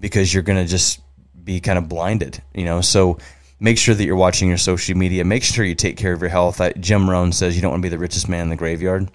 because 0.00 0.32
you're 0.32 0.42
going 0.42 0.58
to 0.58 0.68
just 0.68 1.02
be 1.44 1.60
kind 1.60 1.76
of 1.76 1.90
blinded. 1.90 2.42
You 2.54 2.64
know, 2.64 2.80
so 2.80 3.18
make 3.60 3.76
sure 3.76 3.94
that 3.94 4.04
you're 4.04 4.16
watching 4.16 4.48
your 4.48 4.56
social 4.56 4.96
media. 4.96 5.26
Make 5.26 5.44
sure 5.44 5.62
you 5.62 5.74
take 5.74 5.98
care 5.98 6.14
of 6.14 6.22
your 6.22 6.30
health. 6.30 6.58
I, 6.62 6.72
Jim 6.72 7.08
Rohn 7.08 7.32
says 7.32 7.54
you 7.54 7.60
don't 7.60 7.72
want 7.72 7.82
to 7.82 7.86
be 7.86 7.90
the 7.90 7.98
richest 7.98 8.30
man 8.30 8.44
in 8.44 8.48
the 8.48 8.56
graveyard 8.56 9.10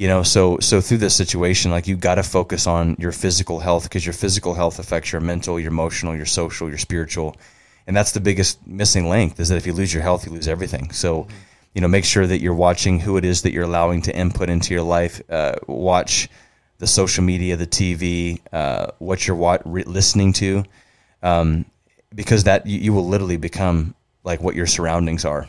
you 0.00 0.08
know 0.08 0.22
so 0.22 0.56
so 0.60 0.80
through 0.80 0.96
this 0.96 1.14
situation 1.14 1.70
like 1.70 1.86
you 1.86 1.94
got 1.94 2.14
to 2.14 2.22
focus 2.22 2.66
on 2.66 2.96
your 2.98 3.12
physical 3.12 3.60
health 3.60 3.82
because 3.82 4.06
your 4.06 4.14
physical 4.14 4.54
health 4.54 4.78
affects 4.78 5.12
your 5.12 5.20
mental 5.20 5.60
your 5.60 5.70
emotional 5.70 6.16
your 6.16 6.24
social 6.24 6.70
your 6.70 6.78
spiritual 6.78 7.36
and 7.86 7.94
that's 7.94 8.12
the 8.12 8.20
biggest 8.20 8.66
missing 8.66 9.10
link 9.10 9.38
is 9.38 9.50
that 9.50 9.56
if 9.56 9.66
you 9.66 9.74
lose 9.74 9.92
your 9.92 10.02
health 10.02 10.24
you 10.24 10.32
lose 10.32 10.48
everything 10.48 10.90
so 10.90 11.24
mm-hmm. 11.24 11.34
you 11.74 11.82
know 11.82 11.88
make 11.88 12.06
sure 12.06 12.26
that 12.26 12.40
you're 12.40 12.54
watching 12.54 12.98
who 12.98 13.18
it 13.18 13.26
is 13.26 13.42
that 13.42 13.52
you're 13.52 13.64
allowing 13.64 14.00
to 14.00 14.16
input 14.16 14.48
into 14.48 14.72
your 14.72 14.82
life 14.82 15.20
uh, 15.28 15.56
watch 15.66 16.30
the 16.78 16.86
social 16.86 17.22
media 17.22 17.54
the 17.56 17.66
tv 17.66 18.40
uh, 18.54 18.86
what 19.00 19.26
you're 19.26 19.36
wa- 19.36 19.58
re- 19.66 19.84
listening 19.84 20.32
to 20.32 20.64
um, 21.22 21.66
because 22.14 22.44
that 22.44 22.66
you, 22.66 22.78
you 22.78 22.92
will 22.94 23.06
literally 23.06 23.36
become 23.36 23.94
like 24.24 24.40
what 24.40 24.54
your 24.54 24.66
surroundings 24.66 25.26
are 25.26 25.46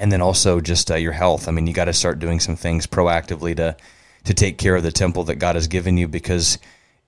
and 0.00 0.10
then 0.10 0.22
also 0.22 0.60
just 0.60 0.90
uh, 0.90 0.96
your 0.96 1.12
health. 1.12 1.46
I 1.46 1.52
mean, 1.52 1.66
you 1.68 1.72
got 1.72 1.84
to 1.84 1.92
start 1.92 2.18
doing 2.18 2.40
some 2.40 2.56
things 2.56 2.86
proactively 2.88 3.54
to 3.56 3.76
to 4.24 4.34
take 4.34 4.58
care 4.58 4.76
of 4.76 4.82
the 4.82 4.92
temple 4.92 5.24
that 5.24 5.36
God 5.36 5.54
has 5.54 5.66
given 5.66 5.96
you 5.96 6.06
because 6.06 6.58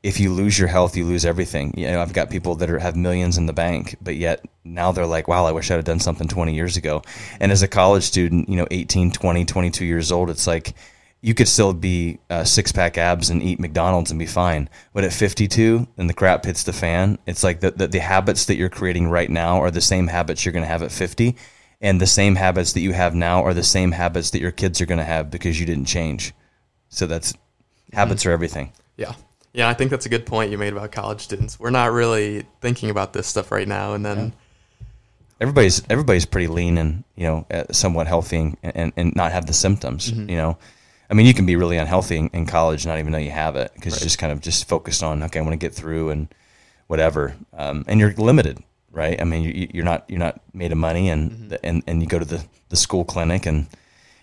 if 0.03 0.19
you 0.19 0.33
lose 0.33 0.59
your 0.59 0.69
health, 0.69 0.97
you 0.97 1.05
lose 1.05 1.27
everything. 1.27 1.75
You 1.77 1.89
know, 1.89 2.01
I've 2.01 2.15
got 2.15 2.31
people 2.31 2.55
that 2.57 2.71
are, 2.71 2.79
have 2.79 2.97
millions 2.97 3.37
in 3.37 3.45
the 3.45 3.53
bank, 3.53 3.97
but 4.01 4.17
yet 4.17 4.45
now 4.65 4.93
they're 4.93 5.07
like, 5.07 5.29
wow, 5.29 5.45
I 5.45 5.53
wish 5.53 5.71
I'd 5.71 5.77
have 5.77 5.85
done 5.85 6.01
something 6.01 6.27
20 6.27 6.55
years 6.55 6.77
ago. 6.77 7.03
And 7.39 7.53
as 7.53 7.63
a 7.63 7.69
college 7.69 8.05
student, 8.05 8.49
you 8.49 8.57
know, 8.57 8.67
18, 8.71 9.13
20, 9.13 9.45
22 9.45 9.85
years 9.85 10.11
old, 10.11 10.31
it's 10.31 10.47
like 10.47 10.75
you 11.21 11.35
could 11.35 11.47
still 11.47 11.73
be 11.73 12.19
uh, 12.31 12.45
six 12.45 12.73
pack 12.73 12.97
abs 12.97 13.31
and 13.31 13.43
eat 13.43 13.61
McDonald's 13.61 14.11
and 14.11 14.19
be 14.19 14.27
fine. 14.27 14.69
But 14.93 15.05
at 15.05 15.13
52 15.13 15.87
and 15.99 16.09
the 16.09 16.15
crap 16.15 16.47
hits 16.47 16.65
the 16.65 16.73
fan, 16.73 17.19
it's 17.27 17.45
like 17.45 17.61
the, 17.61 17.73
the, 17.73 17.87
the 17.87 18.01
habits 18.01 18.47
that 18.47 18.57
you're 18.57 18.71
creating 18.71 19.09
right 19.09 19.31
now 19.31 19.61
are 19.61 19.71
the 19.71 19.83
same 19.83 20.09
habits 20.09 20.45
you're 20.45 20.53
going 20.53 20.65
to 20.65 20.69
have 20.69 20.83
at 20.83 20.91
50 20.91 21.37
and 21.83 22.01
the 22.01 22.07
same 22.07 22.37
habits 22.37 22.73
that 22.73 22.81
you 22.81 22.93
have 22.93 23.15
now 23.15 23.43
are 23.43 23.53
the 23.53 23.65
same 23.65 23.91
habits 23.91 24.31
that 24.31 24.41
your 24.41 24.53
kids 24.53 24.81
are 24.81 24.87
going 24.87 24.99
to 24.99 25.05
have 25.05 25.31
because 25.31 25.59
you 25.59 25.67
didn't 25.67 25.87
change. 25.87 26.33
So 26.89 27.07
that's 27.07 27.35
habits 27.93 28.23
mm-hmm. 28.23 28.31
are 28.31 28.33
everything. 28.33 28.73
Yeah. 28.97 29.15
Yeah, 29.53 29.69
I 29.69 29.75
think 29.75 29.91
that's 29.91 30.07
a 30.07 30.09
good 30.09 30.25
point 30.25 30.51
you 30.51 30.57
made 30.57 30.73
about 30.73 30.93
college 30.93 31.21
students. 31.21 31.61
We're 31.61 31.71
not 31.71 31.93
really 31.93 32.47
thinking 32.63 32.89
about 32.89 33.13
this 33.13 33.27
stuff 33.27 33.53
right 33.53 33.69
now 33.69 33.93
and 33.93 34.07
then 34.07 34.19
yeah. 34.19 34.87
everybody's 35.41 35.83
everybody's 35.91 36.25
pretty 36.25 36.47
lean 36.47 36.79
and, 36.79 37.05
you 37.17 37.25
know, 37.25 37.47
uh, 37.51 37.65
somewhat 37.73 38.07
healthy 38.07 38.39
and, 38.39 38.57
and, 38.63 38.93
and 38.97 39.17
not 39.17 39.33
have 39.33 39.47
the 39.47 39.53
symptoms, 39.53 40.11
mm-hmm. 40.11 40.31
you 40.31 40.37
know. 40.37 40.57
I 41.11 41.15
mean, 41.15 41.27
you 41.27 41.35
can 41.35 41.45
be 41.45 41.57
really 41.57 41.77
unhealthy 41.77 42.17
in, 42.17 42.29
in 42.29 42.47
college 42.47 42.87
not 42.87 42.99
even 42.99 43.13
know 43.13 43.19
you 43.19 43.33
have 43.33 43.57
it 43.57 43.73
because 43.75 43.95
Right. 43.95 44.01
you're 44.01 44.07
just 44.07 44.19
kind 44.19 44.33
of 44.33 44.41
just 44.41 44.69
focused 44.69 45.03
on 45.03 45.23
okay, 45.25 45.41
I 45.41 45.43
want 45.43 45.53
to 45.53 45.59
get 45.59 45.75
through 45.75 46.11
and 46.11 46.29
whatever, 46.87 47.35
um, 47.53 47.85
and 47.89 47.99
you're 48.01 48.13
limited, 48.15 48.63
right? 48.93 49.21
I 49.21 49.25
mean, 49.25 49.43
you, 49.43 49.69
you're 49.75 49.85
not 49.85 50.05
you're 50.09 50.19
not 50.21 50.41
made 50.55 50.71
of 50.73 50.79
money, 50.79 51.09
and 51.09 51.31
Mm-hmm. 51.31 51.55
and 51.65 51.83
and 51.87 52.01
you 52.03 52.09
go 52.09 52.19
to 52.19 52.25
the 52.25 52.45
the 52.69 52.77
school 52.77 53.05
clinic, 53.05 53.47
and 53.47 53.67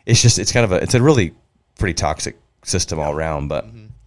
it's 0.05 0.21
just 0.21 0.39
it's 0.39 0.51
kind 0.51 0.63
of 0.63 0.71
a 0.71 0.81
it's 0.81 0.93
a 0.93 1.01
really 1.01 1.33
pretty 1.77 1.93
toxic 1.95 2.37
system 2.63 2.99
all 2.99 3.11
around. 3.11 3.47
But 3.47 3.65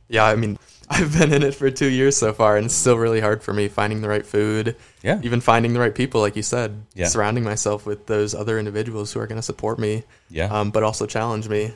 Yeah, 0.09 0.25
I 0.25 0.37
mean, 0.37 0.59
I've 0.88 1.18
been 1.18 1.33
in 1.33 1.42
it 1.42 1.55
for 1.55 1.70
two 1.70 1.88
years 1.90 2.16
so 2.16 2.33
far, 2.33 2.57
and 2.57 2.66
it's 2.66 2.75
still 2.75 2.96
really 2.98 3.20
hard 3.20 3.42
for 3.42 3.53
me 3.53 3.68
finding 3.68 4.01
the 4.03 4.09
right 4.09 4.27
food. 4.27 4.77
Yeah. 5.03 5.20
Even 5.22 5.40
finding 5.40 5.72
the 5.75 5.81
right 5.81 5.94
people, 5.94 6.20
like 6.20 6.37
you 6.37 6.42
said. 6.42 6.83
Yeah. 6.94 7.09
Surrounding 7.09 7.44
myself 7.44 7.87
with 7.87 8.07
those 8.07 8.35
other 8.35 8.59
individuals 8.59 9.12
who 9.12 9.20
are 9.20 9.27
going 9.27 9.38
to 9.40 9.42
support 9.42 9.79
me. 9.79 10.05
Yeah. 10.31 10.46
Um, 10.46 10.70
but 10.70 10.83
also 10.83 11.07
challenge 11.07 11.48
me. 11.48 11.72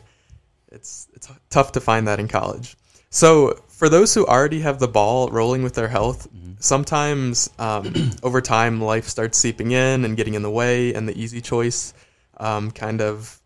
It's 0.70 1.08
it's 1.14 1.28
tough 1.48 1.72
to 1.72 1.80
find 1.80 2.06
that 2.08 2.20
in 2.20 2.28
college. 2.28 2.76
So 3.10 3.58
for 3.76 3.90
those 3.90 4.14
who 4.14 4.24
already 4.26 4.60
have 4.60 4.78
the 4.78 4.88
ball 4.88 5.28
rolling 5.28 5.62
with 5.62 5.74
their 5.74 5.88
health, 5.88 6.26
sometimes 6.58 7.50
um, 7.58 7.92
over 8.22 8.40
time 8.40 8.80
life 8.80 9.06
starts 9.06 9.36
seeping 9.36 9.72
in 9.72 10.06
and 10.06 10.16
getting 10.16 10.32
in 10.32 10.40
the 10.40 10.50
way, 10.50 10.94
and 10.94 11.06
the 11.06 11.16
easy 11.20 11.42
choice, 11.42 11.92
um, 12.38 12.70
kind 12.70 13.02
of, 13.02 13.38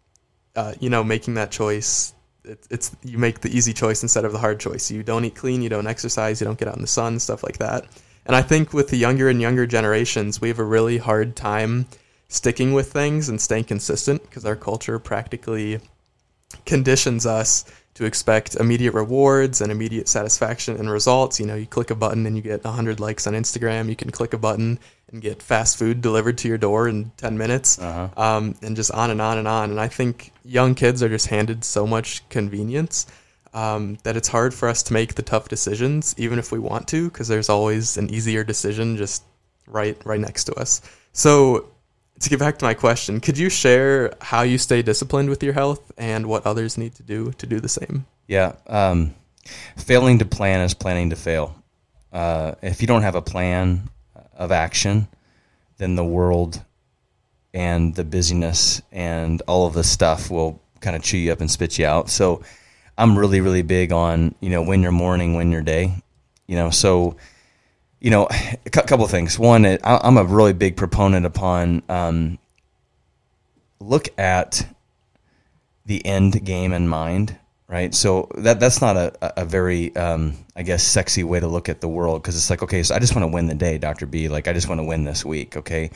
uh, 0.54 0.74
you 0.78 0.88
know, 0.88 1.02
making 1.02 1.34
that 1.34 1.50
choice. 1.50 2.14
It, 2.44 2.64
it's 2.70 2.96
you 3.02 3.18
make 3.18 3.40
the 3.40 3.54
easy 3.54 3.72
choice 3.72 4.02
instead 4.04 4.24
of 4.24 4.30
the 4.30 4.38
hard 4.38 4.60
choice. 4.60 4.88
You 4.88 5.02
don't 5.02 5.24
eat 5.24 5.34
clean, 5.34 5.62
you 5.62 5.68
don't 5.68 5.88
exercise, 5.88 6.40
you 6.40 6.44
don't 6.44 6.58
get 6.58 6.68
out 6.68 6.76
in 6.76 6.82
the 6.82 6.86
sun, 6.86 7.18
stuff 7.18 7.42
like 7.42 7.58
that. 7.58 7.86
And 8.24 8.36
I 8.36 8.42
think 8.42 8.72
with 8.72 8.88
the 8.88 8.96
younger 8.96 9.28
and 9.28 9.40
younger 9.40 9.66
generations, 9.66 10.40
we 10.40 10.46
have 10.46 10.60
a 10.60 10.64
really 10.64 10.98
hard 10.98 11.34
time 11.34 11.88
sticking 12.28 12.72
with 12.72 12.92
things 12.92 13.28
and 13.28 13.40
staying 13.40 13.64
consistent 13.64 14.22
because 14.22 14.44
our 14.44 14.54
culture 14.54 15.00
practically 15.00 15.80
conditions 16.66 17.26
us 17.26 17.64
to 18.00 18.06
expect 18.06 18.54
immediate 18.54 18.94
rewards 18.94 19.60
and 19.60 19.70
immediate 19.70 20.08
satisfaction 20.08 20.74
and 20.76 20.90
results. 20.90 21.38
You 21.38 21.44
know, 21.44 21.54
you 21.54 21.66
click 21.66 21.90
a 21.90 21.94
button 21.94 22.24
and 22.24 22.34
you 22.34 22.40
get 22.42 22.64
100 22.64 22.98
likes 22.98 23.26
on 23.26 23.34
Instagram. 23.34 23.90
You 23.90 23.96
can 23.96 24.10
click 24.10 24.32
a 24.32 24.38
button 24.38 24.78
and 25.12 25.20
get 25.20 25.42
fast 25.42 25.78
food 25.78 26.00
delivered 26.00 26.38
to 26.38 26.48
your 26.48 26.56
door 26.56 26.88
in 26.88 27.12
10 27.18 27.36
minutes, 27.36 27.78
um, 28.16 28.54
and 28.62 28.74
just 28.74 28.90
on 28.92 29.10
and 29.10 29.20
on 29.20 29.36
and 29.36 29.46
on. 29.46 29.70
And 29.70 29.78
I 29.78 29.88
think 29.88 30.32
young 30.46 30.74
kids 30.74 31.02
are 31.02 31.10
just 31.10 31.26
handed 31.26 31.62
so 31.62 31.86
much 31.86 32.26
convenience 32.30 33.06
um, 33.52 33.98
that 34.04 34.16
it's 34.16 34.28
hard 34.28 34.54
for 34.54 34.66
us 34.66 34.82
to 34.84 34.94
make 34.94 35.16
the 35.16 35.22
tough 35.22 35.48
decisions, 35.48 36.14
even 36.16 36.38
if 36.38 36.52
we 36.52 36.58
want 36.58 36.88
to, 36.88 37.10
because 37.10 37.28
there's 37.28 37.50
always 37.50 37.98
an 37.98 38.08
easier 38.08 38.44
decision 38.44 38.96
just 38.96 39.24
right 39.66 40.00
right 40.06 40.20
next 40.20 40.44
to 40.44 40.54
us. 40.54 40.80
So 41.12 41.68
to 42.20 42.28
get 42.28 42.38
back 42.38 42.58
to 42.58 42.64
my 42.64 42.74
question, 42.74 43.20
could 43.20 43.38
you 43.38 43.48
share 43.48 44.14
how 44.20 44.42
you 44.42 44.58
stay 44.58 44.82
disciplined 44.82 45.30
with 45.30 45.42
your 45.42 45.54
health 45.54 45.90
and 45.96 46.26
what 46.26 46.46
others 46.46 46.76
need 46.76 46.94
to 46.96 47.02
do 47.02 47.32
to 47.32 47.46
do 47.46 47.60
the 47.60 47.68
same? 47.68 48.06
Yeah. 48.28 48.54
Um, 48.66 49.14
failing 49.76 50.18
to 50.18 50.24
plan 50.24 50.60
is 50.60 50.74
planning 50.74 51.10
to 51.10 51.16
fail. 51.16 51.54
Uh, 52.12 52.52
if 52.62 52.80
you 52.80 52.86
don't 52.86 53.02
have 53.02 53.14
a 53.14 53.22
plan 53.22 53.88
of 54.36 54.52
action, 54.52 55.08
then 55.78 55.96
the 55.96 56.04
world 56.04 56.62
and 57.54 57.94
the 57.94 58.04
busyness 58.04 58.82
and 58.92 59.42
all 59.46 59.66
of 59.66 59.72
the 59.72 59.84
stuff 59.84 60.30
will 60.30 60.62
kind 60.80 60.94
of 60.94 61.02
chew 61.02 61.18
you 61.18 61.32
up 61.32 61.40
and 61.40 61.50
spit 61.50 61.78
you 61.78 61.86
out. 61.86 62.10
So 62.10 62.42
I'm 62.98 63.18
really, 63.18 63.40
really 63.40 63.62
big 63.62 63.92
on, 63.92 64.34
you 64.40 64.50
know, 64.50 64.62
when 64.62 64.82
your 64.82 64.92
morning, 64.92 65.34
when 65.34 65.50
your 65.50 65.62
day, 65.62 65.94
you 66.46 66.56
know, 66.56 66.70
so, 66.70 67.16
you 68.00 68.10
know, 68.10 68.28
a 68.66 68.70
couple 68.70 69.04
of 69.04 69.10
things. 69.10 69.38
One, 69.38 69.78
I'm 69.84 70.16
a 70.16 70.24
really 70.24 70.54
big 70.54 70.76
proponent 70.76 71.26
upon, 71.26 71.82
um, 71.88 72.38
look 73.78 74.08
at 74.18 74.66
the 75.86 76.04
end 76.04 76.44
game 76.44 76.72
in 76.72 76.88
mind, 76.88 77.36
right? 77.68 77.94
So 77.94 78.28
that 78.36 78.60
that's 78.60 78.80
not 78.80 78.96
a, 78.96 79.40
a 79.40 79.44
very 79.44 79.94
um, 79.96 80.36
I 80.56 80.62
guess 80.62 80.82
sexy 80.82 81.24
way 81.24 81.40
to 81.40 81.46
look 81.46 81.68
at 81.68 81.80
the 81.80 81.88
world 81.88 82.22
because 82.22 82.36
it's 82.36 82.50
like 82.50 82.62
okay, 82.62 82.82
so 82.82 82.94
I 82.94 82.98
just 82.98 83.14
want 83.14 83.24
to 83.24 83.34
win 83.34 83.46
the 83.46 83.54
day, 83.54 83.78
Doctor 83.78 84.06
B. 84.06 84.28
Like 84.28 84.48
I 84.48 84.52
just 84.52 84.68
want 84.68 84.80
to 84.80 84.84
win 84.84 85.04
this 85.04 85.24
week. 85.24 85.56
Okay, 85.56 85.90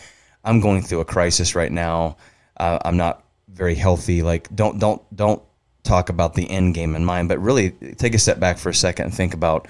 I'm 0.44 0.60
going 0.60 0.82
through 0.82 1.00
a 1.00 1.04
crisis 1.04 1.54
right 1.54 1.72
now. 1.72 2.16
Uh, 2.56 2.78
I'm 2.84 2.96
not 2.96 3.24
very 3.48 3.74
healthy. 3.74 4.22
Like 4.22 4.54
don't 4.54 4.78
don't 4.78 5.02
don't 5.14 5.42
talk 5.84 6.08
about 6.08 6.34
the 6.34 6.50
end 6.50 6.74
game 6.74 6.94
in 6.96 7.04
mind, 7.04 7.28
but 7.28 7.38
really 7.38 7.70
take 7.70 8.14
a 8.14 8.18
step 8.18 8.40
back 8.40 8.58
for 8.58 8.70
a 8.70 8.74
second 8.74 9.06
and 9.06 9.14
think 9.14 9.34
about 9.34 9.68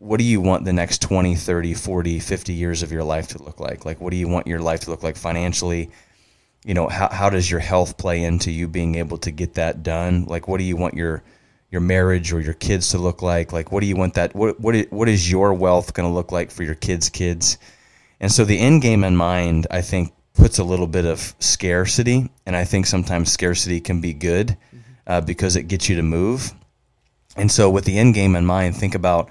what 0.00 0.18
do 0.18 0.24
you 0.24 0.40
want 0.40 0.64
the 0.64 0.72
next 0.72 1.00
20, 1.02 1.36
30, 1.36 1.74
40, 1.74 2.18
50 2.18 2.52
years 2.52 2.82
of 2.82 2.90
your 2.90 3.04
life 3.04 3.28
to 3.28 3.42
look 3.42 3.60
like? 3.60 3.84
Like 3.84 4.00
what 4.00 4.10
do 4.10 4.16
you 4.16 4.28
want 4.28 4.46
your 4.46 4.60
life 4.60 4.80
to 4.80 4.90
look 4.90 5.02
like 5.02 5.16
financially? 5.16 5.90
you 6.64 6.74
know 6.74 6.88
how, 6.88 7.08
how 7.08 7.30
does 7.30 7.50
your 7.50 7.60
health 7.60 7.96
play 7.96 8.22
into 8.22 8.50
you 8.50 8.68
being 8.68 8.96
able 8.96 9.18
to 9.18 9.30
get 9.30 9.54
that 9.54 9.82
done? 9.82 10.24
Like 10.26 10.48
what 10.48 10.58
do 10.58 10.64
you 10.64 10.76
want 10.76 10.94
your 10.94 11.22
your 11.70 11.80
marriage 11.80 12.32
or 12.32 12.40
your 12.40 12.54
kids 12.54 12.90
to 12.90 12.98
look 12.98 13.22
like? 13.22 13.52
Like 13.52 13.72
what 13.72 13.80
do 13.80 13.86
you 13.86 13.96
want 13.96 14.14
that 14.14 14.34
what 14.34 14.60
what 14.60 14.74
is, 14.74 14.86
what 14.90 15.08
is 15.08 15.30
your 15.30 15.54
wealth 15.54 15.94
going 15.94 16.08
to 16.08 16.14
look 16.14 16.32
like 16.32 16.50
for 16.50 16.62
your 16.62 16.74
kids 16.74 17.08
kids? 17.08 17.58
And 18.20 18.30
so 18.30 18.44
the 18.44 18.58
end 18.58 18.82
game 18.82 19.02
in 19.04 19.16
mind 19.16 19.66
i 19.70 19.80
think 19.80 20.12
puts 20.34 20.58
a 20.58 20.64
little 20.64 20.86
bit 20.86 21.06
of 21.06 21.34
scarcity 21.38 22.30
and 22.44 22.54
i 22.54 22.64
think 22.64 22.86
sometimes 22.86 23.32
scarcity 23.32 23.80
can 23.80 24.00
be 24.00 24.12
good 24.12 24.56
uh, 25.06 25.20
because 25.20 25.56
it 25.56 25.64
gets 25.64 25.88
you 25.88 25.96
to 25.96 26.02
move. 26.02 26.52
And 27.36 27.50
so 27.50 27.70
with 27.70 27.84
the 27.84 27.98
end 27.98 28.12
game 28.14 28.36
in 28.36 28.44
mind 28.44 28.76
think 28.76 28.94
about 28.94 29.30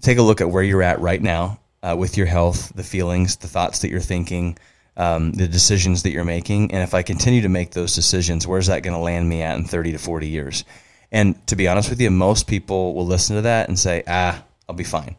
take 0.00 0.18
a 0.18 0.22
look 0.22 0.40
at 0.40 0.50
where 0.50 0.62
you're 0.62 0.82
at 0.82 1.00
right 1.00 1.20
now 1.20 1.60
uh, 1.82 1.96
with 1.98 2.16
your 2.16 2.26
health, 2.26 2.72
the 2.74 2.82
feelings, 2.82 3.36
the 3.36 3.48
thoughts 3.48 3.80
that 3.80 3.90
you're 3.90 4.00
thinking, 4.00 4.58
um, 4.96 5.32
the 5.32 5.48
decisions 5.48 6.02
that 6.02 6.10
you're 6.10 6.24
making. 6.24 6.72
And 6.72 6.82
if 6.82 6.94
I 6.94 7.02
continue 7.02 7.42
to 7.42 7.48
make 7.48 7.70
those 7.70 7.94
decisions, 7.94 8.46
where's 8.46 8.66
that 8.66 8.82
going 8.82 8.94
to 8.94 9.00
land 9.00 9.28
me 9.28 9.42
at 9.42 9.56
in 9.56 9.64
30 9.64 9.92
to 9.92 9.98
40 9.98 10.28
years? 10.28 10.64
And 11.10 11.46
to 11.46 11.56
be 11.56 11.68
honest 11.68 11.88
with 11.88 12.00
you, 12.00 12.10
most 12.10 12.46
people 12.46 12.94
will 12.94 13.06
listen 13.06 13.36
to 13.36 13.42
that 13.42 13.68
and 13.68 13.78
say, 13.78 14.02
ah, 14.06 14.44
I'll 14.68 14.74
be 14.74 14.84
fine. 14.84 15.16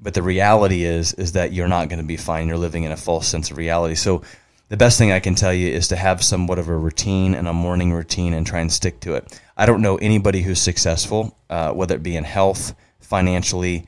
But 0.00 0.14
the 0.14 0.22
reality 0.22 0.84
is, 0.84 1.12
is 1.14 1.32
that 1.32 1.52
you're 1.52 1.68
not 1.68 1.88
going 1.88 2.00
to 2.00 2.06
be 2.06 2.16
fine. 2.16 2.48
You're 2.48 2.56
living 2.56 2.84
in 2.84 2.92
a 2.92 2.96
false 2.96 3.26
sense 3.26 3.50
of 3.50 3.58
reality. 3.58 3.96
So 3.96 4.22
the 4.68 4.78
best 4.78 4.96
thing 4.96 5.12
I 5.12 5.20
can 5.20 5.34
tell 5.34 5.52
you 5.52 5.68
is 5.68 5.88
to 5.88 5.96
have 5.96 6.22
somewhat 6.22 6.58
of 6.58 6.68
a 6.68 6.76
routine 6.76 7.34
and 7.34 7.48
a 7.48 7.52
morning 7.52 7.92
routine 7.92 8.32
and 8.32 8.46
try 8.46 8.60
and 8.60 8.72
stick 8.72 9.00
to 9.00 9.14
it. 9.14 9.40
I 9.56 9.66
don't 9.66 9.82
know 9.82 9.96
anybody 9.96 10.40
who's 10.40 10.60
successful, 10.60 11.36
uh, 11.50 11.72
whether 11.72 11.96
it 11.96 12.02
be 12.02 12.16
in 12.16 12.24
health, 12.24 12.74
financially, 13.00 13.86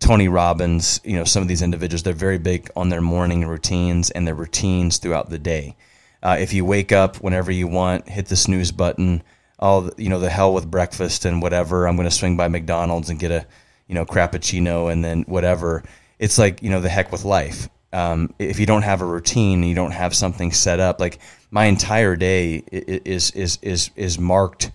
Tony 0.00 0.28
Robbins, 0.28 1.00
you 1.04 1.16
know, 1.16 1.24
some 1.24 1.42
of 1.42 1.48
these 1.48 1.62
individuals, 1.62 2.02
they're 2.02 2.14
very 2.14 2.38
big 2.38 2.70
on 2.74 2.88
their 2.88 3.00
morning 3.00 3.46
routines 3.46 4.10
and 4.10 4.26
their 4.26 4.34
routines 4.34 4.98
throughout 4.98 5.30
the 5.30 5.38
day. 5.38 5.76
Uh, 6.22 6.36
if 6.40 6.52
you 6.52 6.64
wake 6.64 6.90
up 6.90 7.16
whenever 7.16 7.52
you 7.52 7.68
want, 7.68 8.08
hit 8.08 8.26
the 8.26 8.36
snooze 8.36 8.72
button, 8.72 9.22
all 9.58 9.90
you 9.96 10.08
know, 10.08 10.18
the 10.18 10.30
hell 10.30 10.52
with 10.52 10.70
breakfast 10.70 11.24
and 11.24 11.40
whatever. 11.40 11.86
I'm 11.86 11.96
going 11.96 12.08
to 12.08 12.14
swing 12.14 12.36
by 12.36 12.48
McDonald's 12.48 13.10
and 13.10 13.18
get 13.18 13.30
a, 13.30 13.46
you 13.86 13.94
know, 13.94 14.04
crappuccino 14.04 14.90
and 14.90 15.04
then 15.04 15.22
whatever. 15.22 15.84
It's 16.18 16.38
like, 16.38 16.62
you 16.62 16.70
know, 16.70 16.80
the 16.80 16.88
heck 16.88 17.12
with 17.12 17.24
life. 17.24 17.68
Um, 17.92 18.34
if 18.38 18.58
you 18.60 18.66
don't 18.66 18.82
have 18.82 19.02
a 19.02 19.06
routine, 19.06 19.62
you 19.62 19.74
don't 19.74 19.90
have 19.90 20.14
something 20.14 20.52
set 20.52 20.80
up. 20.80 21.00
Like 21.00 21.18
my 21.50 21.66
entire 21.66 22.16
day 22.16 22.62
is 22.70 23.32
is 23.32 23.58
is 23.62 23.90
is 23.96 24.18
marked. 24.18 24.70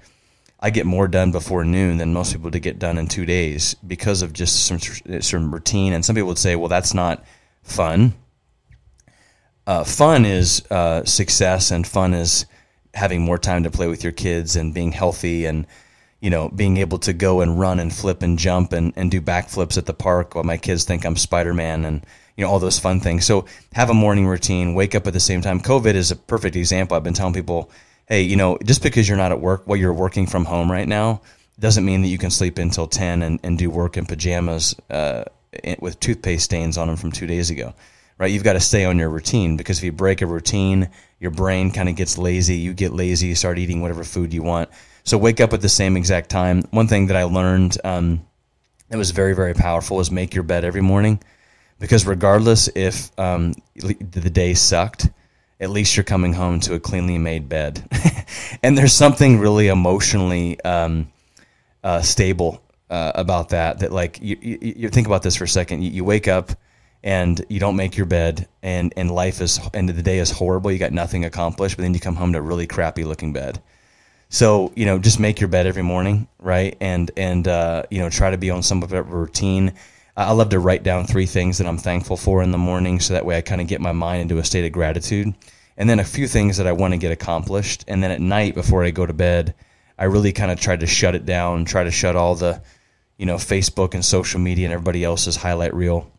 I 0.66 0.72
get 0.72 0.88
more 0.88 1.08
done 1.08 1.32
before 1.32 1.64
noon 1.64 1.98
than 1.98 2.12
most 2.12 2.34
people 2.34 2.50
to 2.50 2.60
get 2.60 2.80
done 2.80 2.98
in 2.98 3.06
two 3.06 3.24
days 3.24 3.76
because 3.86 4.24
of 4.24 4.34
just 4.34 4.66
some 4.66 4.80
some 5.22 5.54
routine. 5.54 5.94
And 5.94 6.04
some 6.04 6.16
people 6.16 6.30
would 6.30 6.40
say, 6.40 6.56
well, 6.56 6.70
that's 6.70 6.96
not 6.96 7.24
fun. 7.62 8.16
Uh, 9.68 9.84
fun 9.84 10.26
is 10.26 10.66
uh, 10.72 11.06
success, 11.06 11.70
and 11.70 11.86
fun 11.86 12.16
is 12.16 12.48
having 12.96 13.22
more 13.22 13.38
time 13.38 13.62
to 13.62 13.70
play 13.70 13.88
with 13.88 14.04
your 14.04 14.12
kids 14.12 14.56
and 14.56 14.74
being 14.74 14.92
healthy 14.92 15.46
and 15.46 15.68
you 16.20 16.32
know 16.32 16.50
being 16.50 16.78
able 16.78 16.98
to 16.98 17.14
go 17.14 17.42
and 17.42 17.60
run 17.60 17.80
and 17.80 17.94
flip 17.94 18.24
and 18.24 18.40
jump 18.40 18.74
and, 18.74 18.92
and 18.96 19.12
do 19.12 19.22
backflips 19.22 19.78
at 19.78 19.86
the 19.86 19.94
park 19.94 20.34
while 20.34 20.44
my 20.44 20.58
kids 20.58 20.84
think 20.84 21.06
I'm 21.06 21.16
Spider 21.16 21.54
Man 21.54 21.86
and 21.86 22.04
you 22.38 22.44
know 22.44 22.50
all 22.50 22.58
those 22.58 22.80
fun 22.80 23.00
things. 23.00 23.24
So 23.24 23.46
have 23.74 23.92
a 23.92 23.94
morning 23.94 24.26
routine, 24.26 24.74
wake 24.74 24.96
up 24.96 25.06
at 25.06 25.14
the 25.14 25.20
same 25.20 25.42
time. 25.42 25.60
COVID 25.60 25.94
is 25.94 26.10
a 26.10 26.16
perfect 26.16 26.56
example. 26.56 26.98
I've 26.98 27.04
been 27.04 27.14
telling 27.14 27.36
people, 27.36 27.70
hey, 28.08 28.22
you 28.22 28.36
know, 28.36 28.58
just 28.64 28.84
because 28.84 29.08
you're 29.08 29.18
not 29.18 29.32
at 29.32 29.42
work 29.42 29.64
while 29.66 29.78
you're 29.78 29.94
working 29.94 30.28
from 30.28 30.46
home 30.46 30.72
right 30.72 30.88
now 30.88 31.22
doesn't 31.60 31.86
mean 31.86 32.02
that 32.02 32.10
you 32.10 32.18
can 32.18 32.30
sleep 32.30 32.58
until 32.58 32.88
10 32.88 33.22
and, 33.22 33.40
and 33.44 33.58
do 33.58 33.70
work 33.70 33.98
in 33.98 34.06
pajamas 34.06 34.76
uh, 34.90 35.24
with 35.80 36.00
toothpaste 36.00 36.44
stains 36.44 36.78
on 36.78 36.88
them 36.88 36.98
from 36.98 37.12
two 37.12 37.28
days 37.28 37.50
ago 37.50 37.74
right? 38.18 38.32
You've 38.32 38.44
got 38.44 38.54
to 38.54 38.60
stay 38.60 38.86
on 38.86 38.98
your 38.98 39.10
routine 39.10 39.58
because 39.58 39.80
if 39.80 39.84
you 39.84 39.92
break 39.92 40.22
a 40.22 40.26
routine, 40.26 40.90
your 41.20 41.32
brain 41.32 41.72
kind 41.72 41.90
of 41.90 41.96
gets 41.96 42.18
lazy. 42.18 42.56
You 42.56 42.74
get 42.74 42.94
lazy, 42.94 43.28
you 43.28 43.36
start 43.36 43.58
eating 43.58 43.82
whatever 43.82 44.04
food 44.04 44.34
you 44.34 44.44
want. 44.44 44.70
So 45.04 45.18
wake 45.18 45.40
up 45.40 45.54
at 45.54 45.62
the 45.62 45.70
same 45.70 45.98
exact 45.98 46.30
time. 46.30 46.64
One 46.72 46.88
thing 46.88 47.08
that 47.08 47.18
I 47.18 47.24
learned 47.24 47.78
um, 47.84 48.26
that 48.90 48.98
was 48.98 49.12
very, 49.12 49.36
very 49.36 49.54
powerful 49.54 50.00
is 50.00 50.12
make 50.12 50.34
your 50.34 50.44
bed 50.44 50.66
every 50.66 50.82
morning 50.82 51.22
because 51.80 52.06
regardless 52.06 52.70
if 52.76 53.18
um, 53.20 53.54
the 53.76 54.30
day 54.30 54.54
sucked, 54.54 55.10
at 55.60 55.70
least 55.70 55.96
you're 55.96 56.04
coming 56.04 56.34
home 56.34 56.60
to 56.62 56.74
a 56.74 56.80
cleanly 56.80 57.18
made 57.18 57.48
bed. 57.48 57.88
and 58.64 58.78
there's 58.78 58.94
something 58.94 59.40
really 59.40 59.68
emotionally 59.68 60.60
um, 60.62 61.12
uh, 61.84 62.02
stable 62.02 62.62
uh, 62.90 63.12
about 63.16 63.50
that. 63.50 63.80
That 63.80 63.92
like 63.92 64.22
you, 64.22 64.38
you, 64.42 64.58
you 64.62 64.90
think 64.90 65.08
about 65.08 65.24
this 65.24 65.36
for 65.36 65.46
a 65.46 65.48
second. 65.48 65.84
You, 65.84 65.92
you 65.92 66.04
wake 66.04 66.28
up 66.28 66.52
and 67.04 67.46
you 67.50 67.60
don't 67.60 67.76
make 67.76 67.96
your 67.96 68.08
bed, 68.08 68.48
and 68.64 68.94
and 68.98 69.12
life 69.12 69.40
is 69.40 69.60
end 69.74 69.90
of 69.90 69.96
the 69.96 70.04
day 70.04 70.18
is 70.18 70.32
horrible. 70.32 70.72
You 70.72 70.80
got 70.80 70.92
nothing 70.92 71.24
accomplished, 71.24 71.78
but 71.78 71.84
then 71.84 71.94
you 71.94 72.00
come 72.00 72.16
home 72.16 72.34
to 72.34 72.40
a 72.40 72.42
really 72.42 72.68
crappy 72.68 73.04
looking 73.04 73.32
bed. 73.32 73.62
So 74.30 74.74
you 74.76 74.86
know, 74.86 74.98
just 74.98 75.20
make 75.20 75.40
your 75.40 75.48
bed 75.48 75.68
every 75.68 75.84
morning, 75.84 76.28
right? 76.40 76.76
And 76.82 77.12
and 77.16 77.48
uh, 77.48 77.84
you 77.92 78.00
know, 78.00 78.10
try 78.10 78.32
to 78.32 78.38
be 78.38 78.50
on 78.50 78.64
some 78.64 78.84
of 78.84 78.92
a 78.92 79.04
routine. 79.04 79.74
I 80.18 80.32
love 80.32 80.50
to 80.50 80.60
write 80.60 80.84
down 80.84 81.06
three 81.06 81.26
things 81.26 81.58
that 81.58 81.68
I'm 81.68 81.78
thankful 81.78 82.16
for 82.16 82.42
in 82.42 82.52
the 82.52 82.58
morning, 82.58 83.00
so 83.00 83.14
that 83.14 83.26
way 83.26 83.38
I 83.38 83.42
kind 83.42 83.60
of 83.60 83.68
get 83.68 83.82
my 83.82 83.92
mind 83.92 84.22
into 84.22 84.38
a 84.38 84.44
state 84.44 84.66
of 84.66 84.72
gratitude. 84.72 85.34
And 85.78 85.90
then 85.90 86.00
a 86.00 86.06
few 86.06 86.28
things 86.28 86.58
that 86.58 86.68
I 86.68 86.72
want 86.72 86.94
to 86.94 86.98
get 86.98 87.12
accomplished. 87.12 87.84
And 87.88 88.02
then 88.02 88.12
at 88.12 88.22
night 88.22 88.56
before 88.56 88.86
I 88.86 88.92
go 88.92 89.06
to 89.06 89.12
bed, 89.12 89.56
I 90.00 90.06
really 90.06 90.32
kind 90.32 90.52
of 90.52 90.60
try 90.60 90.78
to 90.78 90.88
shut 90.88 91.16
it 91.16 91.26
down, 91.26 91.66
try 91.66 91.84
to 91.84 91.92
shut 91.92 92.16
all 92.16 92.36
the, 92.36 92.62
you 93.18 93.26
know, 93.26 93.36
Facebook 93.36 93.94
and 93.94 94.04
social 94.04 94.40
media 94.40 94.66
and 94.68 94.74
everybody 94.74 95.04
else's 95.04 95.36
highlight 95.36 95.74
reel. 95.74 96.10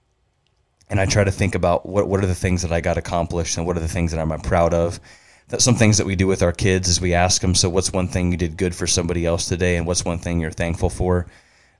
And 0.91 1.01
I 1.01 1.07
try 1.07 1.25
to 1.25 1.33
think 1.33 1.55
about 1.55 1.87
what 1.87 2.07
what 2.07 2.23
are 2.23 2.27
the 2.27 2.35
things 2.35 2.63
that 2.63 2.73
I 2.73 2.83
got 2.83 2.99
accomplished 2.99 3.57
and 3.57 3.67
what 3.67 3.77
are 3.77 3.81
the 3.81 3.89
things 3.89 4.13
that 4.13 4.21
I'm 4.21 4.39
proud 4.41 4.75
of 4.75 5.01
that 5.49 5.63
some 5.63 5.77
things 5.77 5.99
that 5.99 6.07
we 6.07 6.17
do 6.17 6.27
with 6.27 6.43
our 6.43 6.53
kids 6.53 6.89
is 6.89 7.01
we 7.01 7.15
ask 7.15 7.41
them, 7.41 7.55
so 7.55 7.69
what's 7.69 7.93
one 7.93 8.09
thing 8.09 8.33
you 8.33 8.37
did 8.37 8.57
good 8.57 8.75
for 8.75 8.87
somebody 8.87 9.25
else 9.25 9.49
today, 9.49 9.77
and 9.77 9.87
what's 9.87 10.05
one 10.05 10.19
thing 10.19 10.41
you're 10.41 10.51
thankful 10.51 10.91
for? 10.91 11.27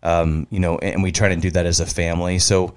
Um, 0.07 0.47
you 0.51 0.61
know, 0.61 0.79
and 0.79 1.03
we 1.03 1.11
try 1.11 1.31
to 1.31 1.37
do 1.37 1.51
that 1.51 1.67
as 1.67 1.81
a 1.81 1.87
family. 1.87 2.39
So 2.39 2.75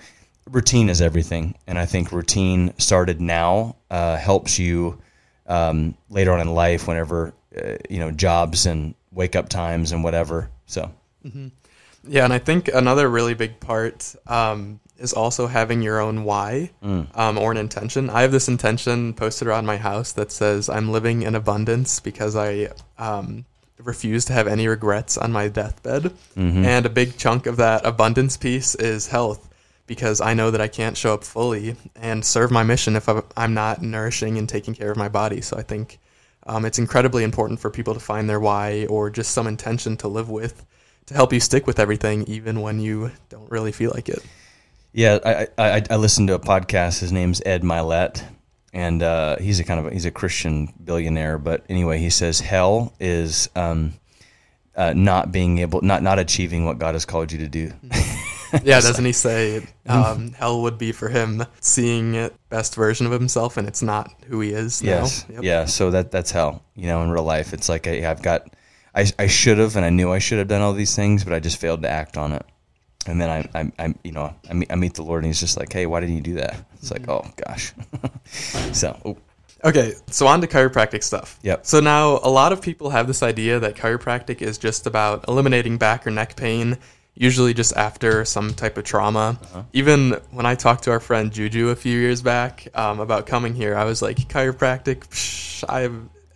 routine 0.49 0.89
is 0.89 0.99
everything, 0.99 1.53
and 1.67 1.77
I 1.77 1.85
think 1.85 2.11
routine 2.11 2.73
started 2.79 3.21
now 3.21 3.75
uh, 3.91 4.17
helps 4.17 4.57
you 4.57 4.99
um, 5.45 5.95
later 6.09 6.31
on 6.31 6.39
in 6.39 6.53
life, 6.53 6.87
whenever 6.87 7.33
uh, 7.55 7.75
you 7.87 7.99
know 7.99 8.09
jobs 8.09 8.65
and 8.65 8.95
wake 9.11 9.35
up 9.35 9.47
times 9.47 9.91
and 9.91 10.03
whatever. 10.03 10.49
So. 10.65 10.91
Mm-hmm. 11.23 11.47
Yeah, 12.07 12.23
and 12.23 12.33
I 12.33 12.39
think 12.39 12.69
another 12.69 13.07
really 13.07 13.33
big 13.35 13.59
part 13.59 14.15
um, 14.25 14.79
is 14.97 15.13
also 15.13 15.47
having 15.47 15.81
your 15.81 15.99
own 15.99 16.23
why 16.23 16.71
mm. 16.81 17.07
um, 17.15 17.37
or 17.37 17.51
an 17.51 17.57
intention. 17.57 18.09
I 18.09 18.21
have 18.21 18.31
this 18.31 18.47
intention 18.47 19.13
posted 19.13 19.47
around 19.47 19.65
my 19.65 19.77
house 19.77 20.13
that 20.13 20.31
says 20.31 20.69
I'm 20.69 20.91
living 20.91 21.21
in 21.23 21.35
abundance 21.35 21.99
because 21.99 22.35
I 22.35 22.69
um, 22.97 23.45
refuse 23.79 24.25
to 24.25 24.33
have 24.33 24.47
any 24.47 24.67
regrets 24.67 25.17
on 25.17 25.31
my 25.31 25.47
deathbed. 25.47 26.03
Mm-hmm. 26.35 26.65
And 26.65 26.85
a 26.85 26.89
big 26.89 27.17
chunk 27.17 27.45
of 27.45 27.57
that 27.57 27.85
abundance 27.85 28.37
piece 28.37 28.75
is 28.75 29.07
health 29.07 29.49
because 29.87 30.21
I 30.21 30.33
know 30.33 30.51
that 30.51 30.61
I 30.61 30.67
can't 30.67 30.95
show 30.95 31.13
up 31.13 31.23
fully 31.23 31.75
and 31.95 32.23
serve 32.23 32.51
my 32.51 32.63
mission 32.63 32.95
if 32.95 33.09
I'm 33.35 33.53
not 33.53 33.81
nourishing 33.81 34.37
and 34.37 34.47
taking 34.47 34.75
care 34.75 34.91
of 34.91 34.97
my 34.97 35.09
body. 35.09 35.41
So 35.41 35.57
I 35.57 35.63
think 35.63 35.97
um, 36.45 36.65
it's 36.65 36.77
incredibly 36.77 37.23
important 37.23 37.59
for 37.59 37.69
people 37.69 37.93
to 37.93 37.99
find 37.99 38.29
their 38.29 38.39
why 38.39 38.85
or 38.87 39.09
just 39.09 39.31
some 39.31 39.47
intention 39.47 39.97
to 39.97 40.07
live 40.07 40.29
with 40.29 40.65
to 41.07 41.15
help 41.15 41.33
you 41.33 41.39
stick 41.39 41.65
with 41.65 41.79
everything 41.79 42.23
even 42.27 42.61
when 42.61 42.79
you 42.79 43.11
don't 43.29 43.49
really 43.49 43.71
feel 43.71 43.91
like 43.95 44.09
it. 44.09 44.23
Yeah, 44.93 45.17
I, 45.25 45.47
I, 45.57 45.83
I 45.89 45.95
listened 45.95 46.27
to 46.29 46.35
a 46.35 46.39
podcast. 46.39 46.99
His 46.99 47.11
name's 47.11 47.41
Ed 47.45 47.63
Mylett, 47.63 48.23
and 48.73 49.01
uh, 49.01 49.37
he's 49.37 49.59
a 49.59 49.63
kind 49.63 49.79
of 49.79 49.87
a, 49.87 49.89
he's 49.91 50.05
a 50.05 50.11
Christian 50.11 50.73
billionaire. 50.83 51.37
But 51.37 51.65
anyway, 51.69 51.99
he 51.99 52.09
says 52.09 52.39
hell 52.39 52.93
is 52.99 53.49
um, 53.55 53.93
uh, 54.75 54.93
not 54.95 55.31
being 55.31 55.59
able, 55.59 55.81
not 55.81 56.03
not 56.03 56.19
achieving 56.19 56.65
what 56.65 56.79
God 56.79 56.95
has 56.95 57.05
called 57.05 57.31
you 57.31 57.39
to 57.39 57.47
do. 57.47 57.71
yeah, 58.63 58.79
doesn't 58.79 59.05
he 59.05 59.11
say 59.11 59.67
um, 59.87 60.33
hell 60.33 60.61
would 60.61 60.77
be 60.77 60.91
for 60.91 61.09
him 61.09 61.43
seeing 61.59 62.29
best 62.49 62.75
version 62.75 63.05
of 63.05 63.11
himself, 63.11 63.57
and 63.57 63.67
it's 63.67 63.81
not 63.81 64.13
who 64.27 64.39
he 64.41 64.51
is. 64.51 64.81
Yes, 64.81 65.25
yep. 65.29 65.43
yeah. 65.43 65.65
So 65.65 65.91
that 65.91 66.11
that's 66.11 66.31
hell. 66.31 66.63
You 66.75 66.87
know, 66.87 67.03
in 67.03 67.09
real 67.09 67.23
life, 67.23 67.53
it's 67.53 67.69
like 67.69 67.87
I, 67.87 68.09
I've 68.09 68.21
got, 68.21 68.55
I 68.93 69.05
I 69.17 69.27
should 69.27 69.57
have, 69.57 69.75
and 69.75 69.85
I 69.85 69.89
knew 69.89 70.11
I 70.11 70.19
should 70.19 70.37
have 70.37 70.47
done 70.47 70.61
all 70.61 70.73
these 70.73 70.95
things, 70.95 71.23
but 71.23 71.33
I 71.33 71.39
just 71.39 71.57
failed 71.57 71.81
to 71.83 71.89
act 71.89 72.17
on 72.17 72.33
it 72.33 72.45
and 73.07 73.19
then 73.19 73.29
I, 73.29 73.59
I, 73.59 73.71
I, 73.79 73.93
you 74.03 74.11
know, 74.11 74.33
I 74.49 74.53
meet, 74.53 74.71
I 74.71 74.75
meet 74.75 74.93
the 74.95 75.03
Lord, 75.03 75.23
and 75.23 75.27
He's 75.27 75.39
just 75.39 75.57
like, 75.57 75.71
"Hey, 75.71 75.85
why 75.85 75.99
didn't 75.99 76.15
you 76.15 76.21
do 76.21 76.33
that?" 76.35 76.57
It's 76.75 76.91
like, 76.91 77.07
"Oh 77.07 77.25
gosh." 77.47 77.73
so, 78.73 78.99
oh. 79.05 79.17
okay, 79.63 79.93
so 80.07 80.27
on 80.27 80.41
to 80.41 80.47
chiropractic 80.47 81.03
stuff. 81.03 81.39
Yep. 81.43 81.65
So 81.65 81.79
now 81.79 82.19
a 82.23 82.29
lot 82.29 82.51
of 82.51 82.61
people 82.61 82.89
have 82.89 83.07
this 83.07 83.23
idea 83.23 83.59
that 83.59 83.75
chiropractic 83.75 84.41
is 84.41 84.57
just 84.57 84.85
about 84.85 85.27
eliminating 85.27 85.77
back 85.77 86.05
or 86.05 86.11
neck 86.11 86.35
pain, 86.35 86.77
usually 87.15 87.53
just 87.53 87.75
after 87.77 88.25
some 88.25 88.53
type 88.53 88.77
of 88.77 88.83
trauma. 88.83 89.39
Uh-huh. 89.43 89.63
Even 89.73 90.11
when 90.31 90.45
I 90.45 90.55
talked 90.55 90.83
to 90.83 90.91
our 90.91 90.99
friend 90.99 91.31
Juju 91.31 91.69
a 91.69 91.75
few 91.75 91.97
years 91.97 92.21
back 92.21 92.67
um, 92.75 92.99
about 92.99 93.27
coming 93.27 93.53
here, 93.53 93.75
I 93.75 93.85
was 93.85 94.01
like, 94.01 94.17
chiropractic. 94.17 95.07
Psh, 95.07 95.63
I 95.69 95.89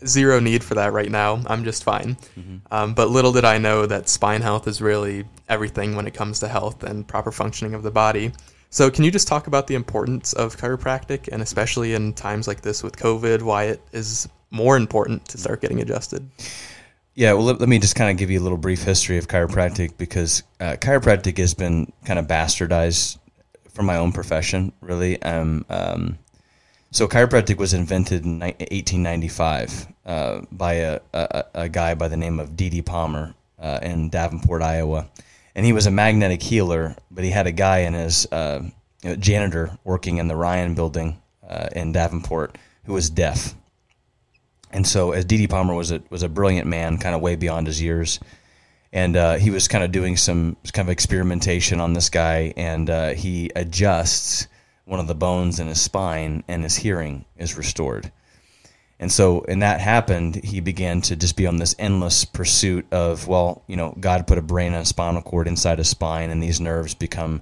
zero 0.08 0.40
need 0.40 0.64
for 0.64 0.76
that 0.76 0.94
right 0.94 1.10
now. 1.10 1.42
I'm 1.48 1.64
just 1.64 1.84
fine. 1.84 2.16
Mm-hmm. 2.38 2.58
Um, 2.72 2.94
but 2.94 3.10
little 3.10 3.32
did 3.32 3.46
I 3.46 3.58
know 3.58 3.86
that 3.86 4.10
spine 4.10 4.42
health 4.42 4.68
is 4.68 4.82
really 4.82 5.26
everything 5.50 5.96
when 5.96 6.08
it 6.08 6.14
comes 6.14 6.40
to 6.40 6.48
health 6.48 6.84
and 6.84 7.08
proper 7.08 7.32
functioning 7.32 7.74
of 7.74 7.84
the 7.84 7.92
body. 7.92 8.32
So, 8.70 8.90
can 8.90 9.04
you 9.04 9.12
just 9.12 9.28
talk 9.28 9.46
about 9.46 9.68
the 9.68 9.76
importance 9.76 10.34
of 10.34 10.58
chiropractic, 10.58 11.30
and 11.32 11.44
especially 11.44 11.94
in 11.94 12.14
times 12.14 12.48
like 12.48 12.62
this 12.62 12.82
with 12.82 12.98
COVID, 12.98 13.44
why 13.44 13.66
it 13.66 13.82
is 13.92 14.28
more 14.50 14.78
important 14.78 15.28
to 15.30 15.38
start 15.38 15.62
getting 15.62 15.80
adjusted? 15.80 16.28
Yeah, 17.14 17.34
well, 17.34 17.44
let, 17.44 17.60
let 17.60 17.70
me 17.70 17.78
just 17.78 17.96
kind 17.96 18.10
of 18.10 18.18
give 18.18 18.32
you 18.32 18.40
a 18.40 18.42
little 18.42 18.58
brief 18.58 18.82
history 18.82 19.20
of 19.20 19.28
chiropractic 19.28 19.98
because 19.98 20.42
uh, 20.60 20.76
chiropractic 20.80 21.38
has 21.38 21.54
been 21.54 21.94
kind 22.06 22.18
of 22.18 22.26
bastardized 22.26 23.20
from 23.74 23.86
my 23.86 23.98
own 23.98 24.12
profession, 24.12 24.74
really. 24.82 25.22
Um, 25.22 25.66
um, 25.70 26.18
so 26.94 27.08
chiropractic 27.08 27.58
was 27.58 27.74
invented 27.74 28.24
in 28.24 28.40
1895 28.40 29.88
uh, 30.06 30.42
by 30.52 30.74
a, 30.74 31.00
a, 31.12 31.44
a, 31.56 31.70
guy 31.70 31.96
by 31.96 32.08
the 32.08 32.16
name 32.16 32.40
of 32.40 32.56
D.D. 32.56 32.84
Palmer 32.84 33.34
uh, 33.60 33.80
in 33.82 34.10
Davenport, 34.10 34.62
Iowa, 34.62 35.10
and 35.56 35.66
he 35.66 35.74
was 35.74 35.88
a 35.88 35.92
magnetic 35.92 36.44
healer. 36.44 36.96
But 37.10 37.24
he 37.24 37.32
had 37.32 37.48
a 37.48 37.52
guy 37.52 37.80
in 37.80 37.94
his 37.96 38.28
uh, 38.32 38.62
janitor 39.18 39.78
working 39.84 40.18
in 40.18 40.28
the 40.28 40.36
Ryan 40.36 40.76
Building 40.76 41.20
uh, 41.48 41.70
in 41.76 41.92
Davenport 41.92 42.58
who 42.86 42.94
was 42.94 43.10
deaf, 43.10 43.56
and 44.72 44.86
so 44.86 45.14
as 45.14 45.26
D.D. 45.26 45.48
Palmer 45.48 45.74
was 45.74 45.92
a 45.92 46.02
was 46.12 46.22
a 46.22 46.30
brilliant 46.30 46.68
man, 46.68 47.00
kind 47.00 47.16
of 47.16 47.22
way 47.22 47.36
beyond 47.36 47.68
his 47.68 47.82
years. 47.82 48.20
And 48.92 49.16
uh, 49.18 49.38
he 49.38 49.50
was 49.50 49.68
kind 49.68 49.84
of 49.84 49.92
doing 49.92 50.18
some 50.18 50.56
kind 50.72 50.88
of 50.88 50.92
experimentation 50.92 51.80
on 51.80 51.94
this 51.94 52.12
guy, 52.12 52.54
and 52.56 52.88
uh, 52.92 53.10
he 53.16 53.50
adjusts 53.56 54.48
one 54.86 55.00
of 55.00 55.08
the 55.08 55.16
bones 55.16 55.60
in 55.60 55.68
his 55.68 55.82
spine 55.82 56.44
and 56.48 56.64
his 56.64 56.76
hearing 56.76 57.26
is 57.38 57.58
restored. 57.58 58.12
And 59.00 59.12
so, 59.12 59.44
and 59.48 59.62
that 59.62 59.82
happened, 59.82 60.36
he 60.44 60.60
began 60.60 61.02
to 61.02 61.16
just 61.16 61.36
be 61.36 61.48
on 61.48 61.58
this 61.58 61.76
endless 61.78 62.26
pursuit 62.26 62.86
of, 62.92 63.28
well, 63.28 63.64
you 63.68 63.76
know, 63.76 63.96
God 64.00 64.28
put 64.28 64.38
a 64.38 64.42
brain 64.42 64.74
and 64.74 64.84
a 64.84 64.86
spinal 64.86 65.22
cord 65.22 65.48
inside 65.48 65.80
his 65.80 65.90
spine, 65.90 66.30
and 66.30 66.42
these 66.42 66.62
nerves 66.62 66.94
become 66.94 67.42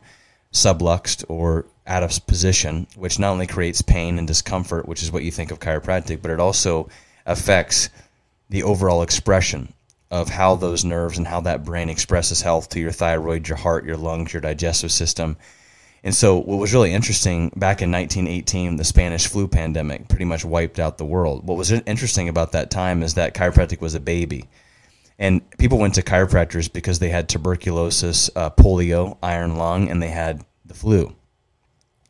subluxed 0.52 1.24
or 1.28 1.66
out 1.86 2.04
of 2.04 2.26
position, 2.26 2.88
which 2.96 3.20
not 3.20 3.32
only 3.32 3.48
creates 3.48 3.82
pain 3.82 4.18
and 4.18 4.28
discomfort, 4.28 4.88
which 4.88 5.04
is 5.04 5.12
what 5.12 5.24
you 5.24 5.32
think 5.32 5.52
of 5.52 5.60
chiropractic, 5.60 6.22
but 6.22 6.32
it 6.32 6.40
also 6.40 6.90
affects 7.26 7.90
the 8.50 8.64
overall 8.64 9.02
expression 9.02 9.74
of 10.10 10.30
how 10.30 10.56
those 10.56 10.84
nerves 10.84 11.18
and 11.18 11.28
how 11.28 11.42
that 11.42 11.64
brain 11.64 11.90
expresses 11.90 12.42
health 12.42 12.70
to 12.70 12.80
your 12.80 12.92
thyroid, 12.92 13.48
your 13.48 13.58
heart, 13.58 13.86
your 13.86 13.98
lungs, 13.98 14.34
your 14.34 14.42
digestive 14.42 14.92
system 14.92 15.38
and 16.04 16.16
so, 16.16 16.38
what 16.38 16.58
was 16.58 16.74
really 16.74 16.94
interesting 16.94 17.50
back 17.50 17.82
in 17.82 17.92
1918, 17.92 18.78
the 18.78 18.84
Spanish 18.84 19.28
flu 19.28 19.48
pandemic 19.48 20.08
pretty 20.08 20.26
much 20.26 20.44
wiped 20.44 20.80
out 20.80 20.98
the 20.98 21.06
world. 21.06 21.46
What 21.46 21.58
was 21.58 21.72
interesting 21.72 22.28
about 22.28 22.54
that 22.54 22.72
time 22.72 23.04
is 23.04 23.14
that 23.14 23.36
chiropractic 23.36 23.82
was 23.82 23.94
a 23.94 24.00
baby. 24.00 24.46
And 25.20 25.48
people 25.60 25.78
went 25.78 25.94
to 25.96 26.02
chiropractors 26.02 26.72
because 26.74 26.98
they 26.98 27.10
had 27.10 27.30
tuberculosis, 27.30 28.32
uh, 28.36 28.50
polio, 28.50 29.20
iron 29.22 29.58
lung, 29.58 29.90
and 29.90 30.02
they 30.02 30.08
had 30.10 30.44
the 30.66 30.74
flu. 30.74 31.16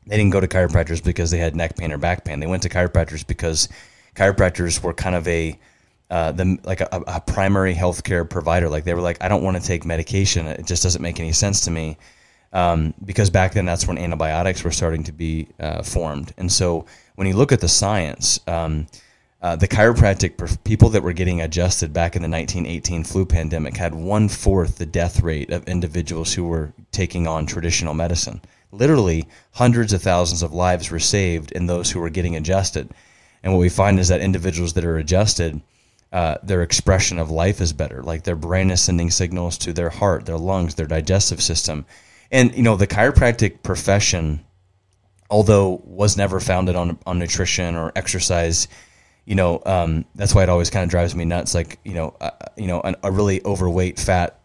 They 0.07 0.15
didn't 0.15 0.31
go 0.31 0.39
to 0.39 0.47
chiropractors 0.47 1.03
because 1.03 1.29
they 1.29 1.37
had 1.37 1.53
neck 1.53 1.75
pain 1.75 1.91
or 1.91 1.97
back 1.97 2.23
pain. 2.23 2.39
They 2.39 2.47
went 2.47 2.63
to 2.63 2.69
chiropractors 2.69 3.27
because 3.27 3.67
chiropractors 4.15 4.81
were 4.81 4.93
kind 4.93 5.15
of 5.15 5.27
a 5.27 5.59
uh, 6.09 6.31
the 6.31 6.57
like 6.63 6.79
a, 6.79 7.03
a 7.07 7.19
primary 7.19 7.75
healthcare 7.75 8.29
provider. 8.29 8.69
Like 8.69 8.85
they 8.85 8.93
were 8.93 9.01
like, 9.01 9.21
I 9.21 9.27
don't 9.27 9.43
want 9.43 9.57
to 9.57 9.63
take 9.63 9.83
medication. 9.83 10.47
It 10.47 10.65
just 10.65 10.81
doesn't 10.81 11.01
make 11.01 11.19
any 11.19 11.33
sense 11.33 11.61
to 11.65 11.71
me 11.71 11.97
um, 12.53 12.93
because 13.05 13.29
back 13.29 13.53
then 13.53 13.65
that's 13.65 13.87
when 13.87 13.97
antibiotics 13.97 14.63
were 14.63 14.71
starting 14.71 15.03
to 15.03 15.11
be 15.11 15.47
uh, 15.59 15.83
formed. 15.83 16.33
And 16.37 16.51
so 16.51 16.85
when 17.15 17.27
you 17.27 17.35
look 17.35 17.51
at 17.51 17.61
the 17.61 17.69
science, 17.69 18.39
um, 18.47 18.87
uh, 19.41 19.55
the 19.55 19.67
chiropractic 19.67 20.63
people 20.63 20.89
that 20.89 21.01
were 21.01 21.13
getting 21.13 21.41
adjusted 21.41 21.91
back 21.91 22.15
in 22.15 22.21
the 22.21 22.29
1918 22.29 23.03
flu 23.03 23.25
pandemic 23.25 23.75
had 23.75 23.95
one 23.95 24.29
fourth 24.29 24.77
the 24.77 24.85
death 24.85 25.21
rate 25.21 25.51
of 25.51 25.67
individuals 25.67 26.33
who 26.33 26.43
were 26.43 26.73
taking 26.91 27.25
on 27.25 27.45
traditional 27.45 27.93
medicine. 27.93 28.39
Literally, 28.71 29.27
hundreds 29.53 29.93
of 29.93 30.01
thousands 30.01 30.43
of 30.43 30.53
lives 30.53 30.91
were 30.91 30.99
saved 30.99 31.51
in 31.53 31.65
those 31.65 31.89
who 31.91 31.99
were 31.99 32.09
getting 32.09 32.35
adjusted. 32.35 32.89
And 33.43 33.51
what 33.51 33.59
we 33.59 33.69
find 33.69 33.99
is 33.99 34.09
that 34.09 34.21
individuals 34.21 34.73
that 34.73 34.85
are 34.85 34.97
adjusted, 34.97 35.59
uh, 36.13 36.35
their 36.43 36.61
expression 36.61 37.17
of 37.17 37.31
life 37.31 37.59
is 37.59 37.73
better. 37.73 38.03
Like 38.03 38.23
their 38.23 38.35
brain 38.35 38.69
is 38.69 38.81
sending 38.81 39.09
signals 39.09 39.57
to 39.59 39.73
their 39.73 39.89
heart, 39.89 40.25
their 40.25 40.37
lungs, 40.37 40.75
their 40.75 40.85
digestive 40.85 41.41
system 41.41 41.85
and 42.31 42.55
you 42.55 42.63
know, 42.63 42.75
the 42.75 42.87
chiropractic 42.87 43.61
profession, 43.63 44.43
although 45.29 45.81
was 45.83 46.17
never 46.17 46.39
founded 46.39 46.75
on 46.75 46.97
on 47.05 47.19
nutrition 47.19 47.75
or 47.75 47.91
exercise, 47.95 48.67
you 49.25 49.35
know, 49.35 49.61
um, 49.65 50.05
that's 50.15 50.33
why 50.33 50.43
it 50.43 50.49
always 50.49 50.69
kind 50.69 50.83
of 50.83 50.89
drives 50.89 51.15
me 51.15 51.25
nuts. 51.25 51.53
Like 51.53 51.79
you 51.83 51.93
know, 51.93 52.15
uh, 52.21 52.31
you 52.55 52.67
know, 52.67 52.81
an, 52.81 52.95
a 53.03 53.11
really 53.11 53.43
overweight, 53.45 53.99
fat, 53.99 54.39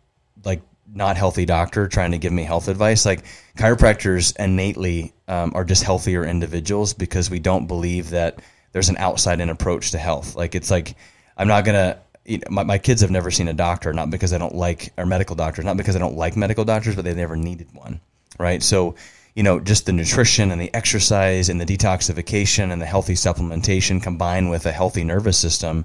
like 0.45 0.63
not 0.93 1.17
healthy 1.17 1.45
doctor 1.45 1.89
trying 1.89 2.13
to 2.13 2.19
give 2.19 2.33
me 2.33 2.43
health 2.43 2.69
advice. 2.69 3.07
Like 3.07 3.25
chiropractors 3.57 4.37
innately 4.39 5.13
um, 5.29 5.53
are 5.55 5.65
just 5.65 5.83
healthier 5.83 6.25
individuals 6.25 6.93
because 6.93 7.31
we 7.31 7.39
don't 7.39 7.67
believe 7.67 8.11
that 8.11 8.41
there's 8.73 8.89
an 8.89 8.97
outside 8.99 9.41
in 9.41 9.49
approach 9.49 9.93
to 9.93 9.99
health. 9.99 10.37
Like 10.37 10.55
it's 10.55 10.71
like 10.71 10.97
I'm 11.37 11.49
not 11.49 11.65
gonna 11.65 11.99
you 12.27 12.39
know, 12.39 12.45
my, 12.51 12.65
my 12.65 12.79
kids 12.79 13.01
have 13.01 13.11
never 13.11 13.31
seen 13.31 13.49
a 13.49 13.53
doctor, 13.53 13.93
not 13.93 14.11
because 14.11 14.33
I 14.33 14.39
don't 14.39 14.55
like, 14.55 14.93
our 14.99 15.07
medical 15.07 15.37
doctors, 15.37 15.65
not 15.65 15.77
because 15.77 15.97
I 15.97 16.01
don't 16.01 16.17
like 16.17 16.37
medical 16.37 16.65
doctors, 16.65 16.97
but 16.97 17.05
they 17.05 17.15
never 17.15 17.37
needed 17.37 17.69
one, 17.73 18.01
right? 18.39 18.63
So, 18.63 18.97
you 19.35 19.43
know, 19.43 19.61
just 19.61 19.87
the 19.87 19.93
nutrition 19.93 20.51
and 20.51 20.61
the 20.61 20.73
exercise 20.75 21.49
and 21.49 21.61
the 21.61 21.67
detoxification 21.67 22.73
and 22.73 22.81
the 22.81 22.87
healthy 22.87 23.15
supplementation 23.15 24.03
combined 24.03 24.51
with 24.51 24.67
a 24.67 24.73
healthy 24.73 25.05
nervous 25.05 25.39
system. 25.39 25.85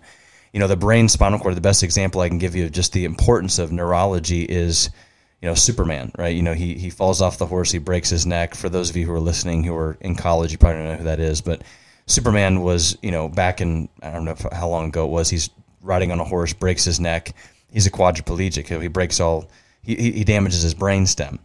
You 0.54 0.60
know, 0.60 0.68
the 0.68 0.78
brain 0.78 1.10
spinal 1.10 1.40
cord, 1.40 1.56
the 1.56 1.62
best 1.62 1.84
example 1.84 2.22
I 2.22 2.30
can 2.30 2.38
give 2.38 2.56
you 2.56 2.66
of 2.66 2.72
just 2.72 2.94
the 2.94 3.06
importance 3.06 3.60
of 3.60 3.72
neurology 3.72 4.44
is, 4.44 4.90
you 5.42 5.50
know, 5.50 5.56
Superman, 5.56 6.12
right? 6.18 6.36
You 6.36 6.44
know, 6.44 6.54
he, 6.54 6.76
he 6.76 6.90
falls 6.90 7.22
off 7.22 7.38
the 7.38 7.46
horse, 7.46 7.72
he 7.72 7.78
breaks 7.78 8.10
his 8.10 8.26
neck. 8.26 8.56
For 8.56 8.70
those 8.70 8.90
of 8.90 8.96
you 8.96 9.06
who 9.06 9.14
are 9.14 9.20
listening 9.20 9.64
who 9.64 9.76
are 9.76 9.98
in 10.00 10.16
college, 10.16 10.52
you 10.52 10.58
probably 10.58 10.80
don't 10.80 10.88
know 10.88 10.98
who 10.98 11.04
that 11.04 11.20
is, 11.20 11.42
but 11.42 11.62
Superman 12.06 12.62
was, 12.62 12.98
you 13.02 13.12
know, 13.12 13.28
back 13.28 13.62
in, 13.62 13.90
I 14.02 14.12
don't 14.12 14.26
know 14.26 14.36
how 14.52 14.70
long 14.70 14.88
ago 14.88 15.06
it 15.06 15.12
was, 15.12 15.30
he's 15.30 15.50
riding 15.82 16.12
on 16.12 16.20
a 16.20 16.24
horse, 16.24 16.54
breaks 16.54 16.86
his 16.86 17.00
neck. 17.00 17.34
He's 17.72 17.88
a 17.88 17.92
quadriplegic. 17.92 18.82
He 18.82 18.88
breaks 18.88 19.20
all, 19.20 19.50
he, 19.82 19.96
he 19.96 20.24
damages 20.24 20.62
his 20.62 20.74
brain 20.74 21.06
stem. 21.06 21.40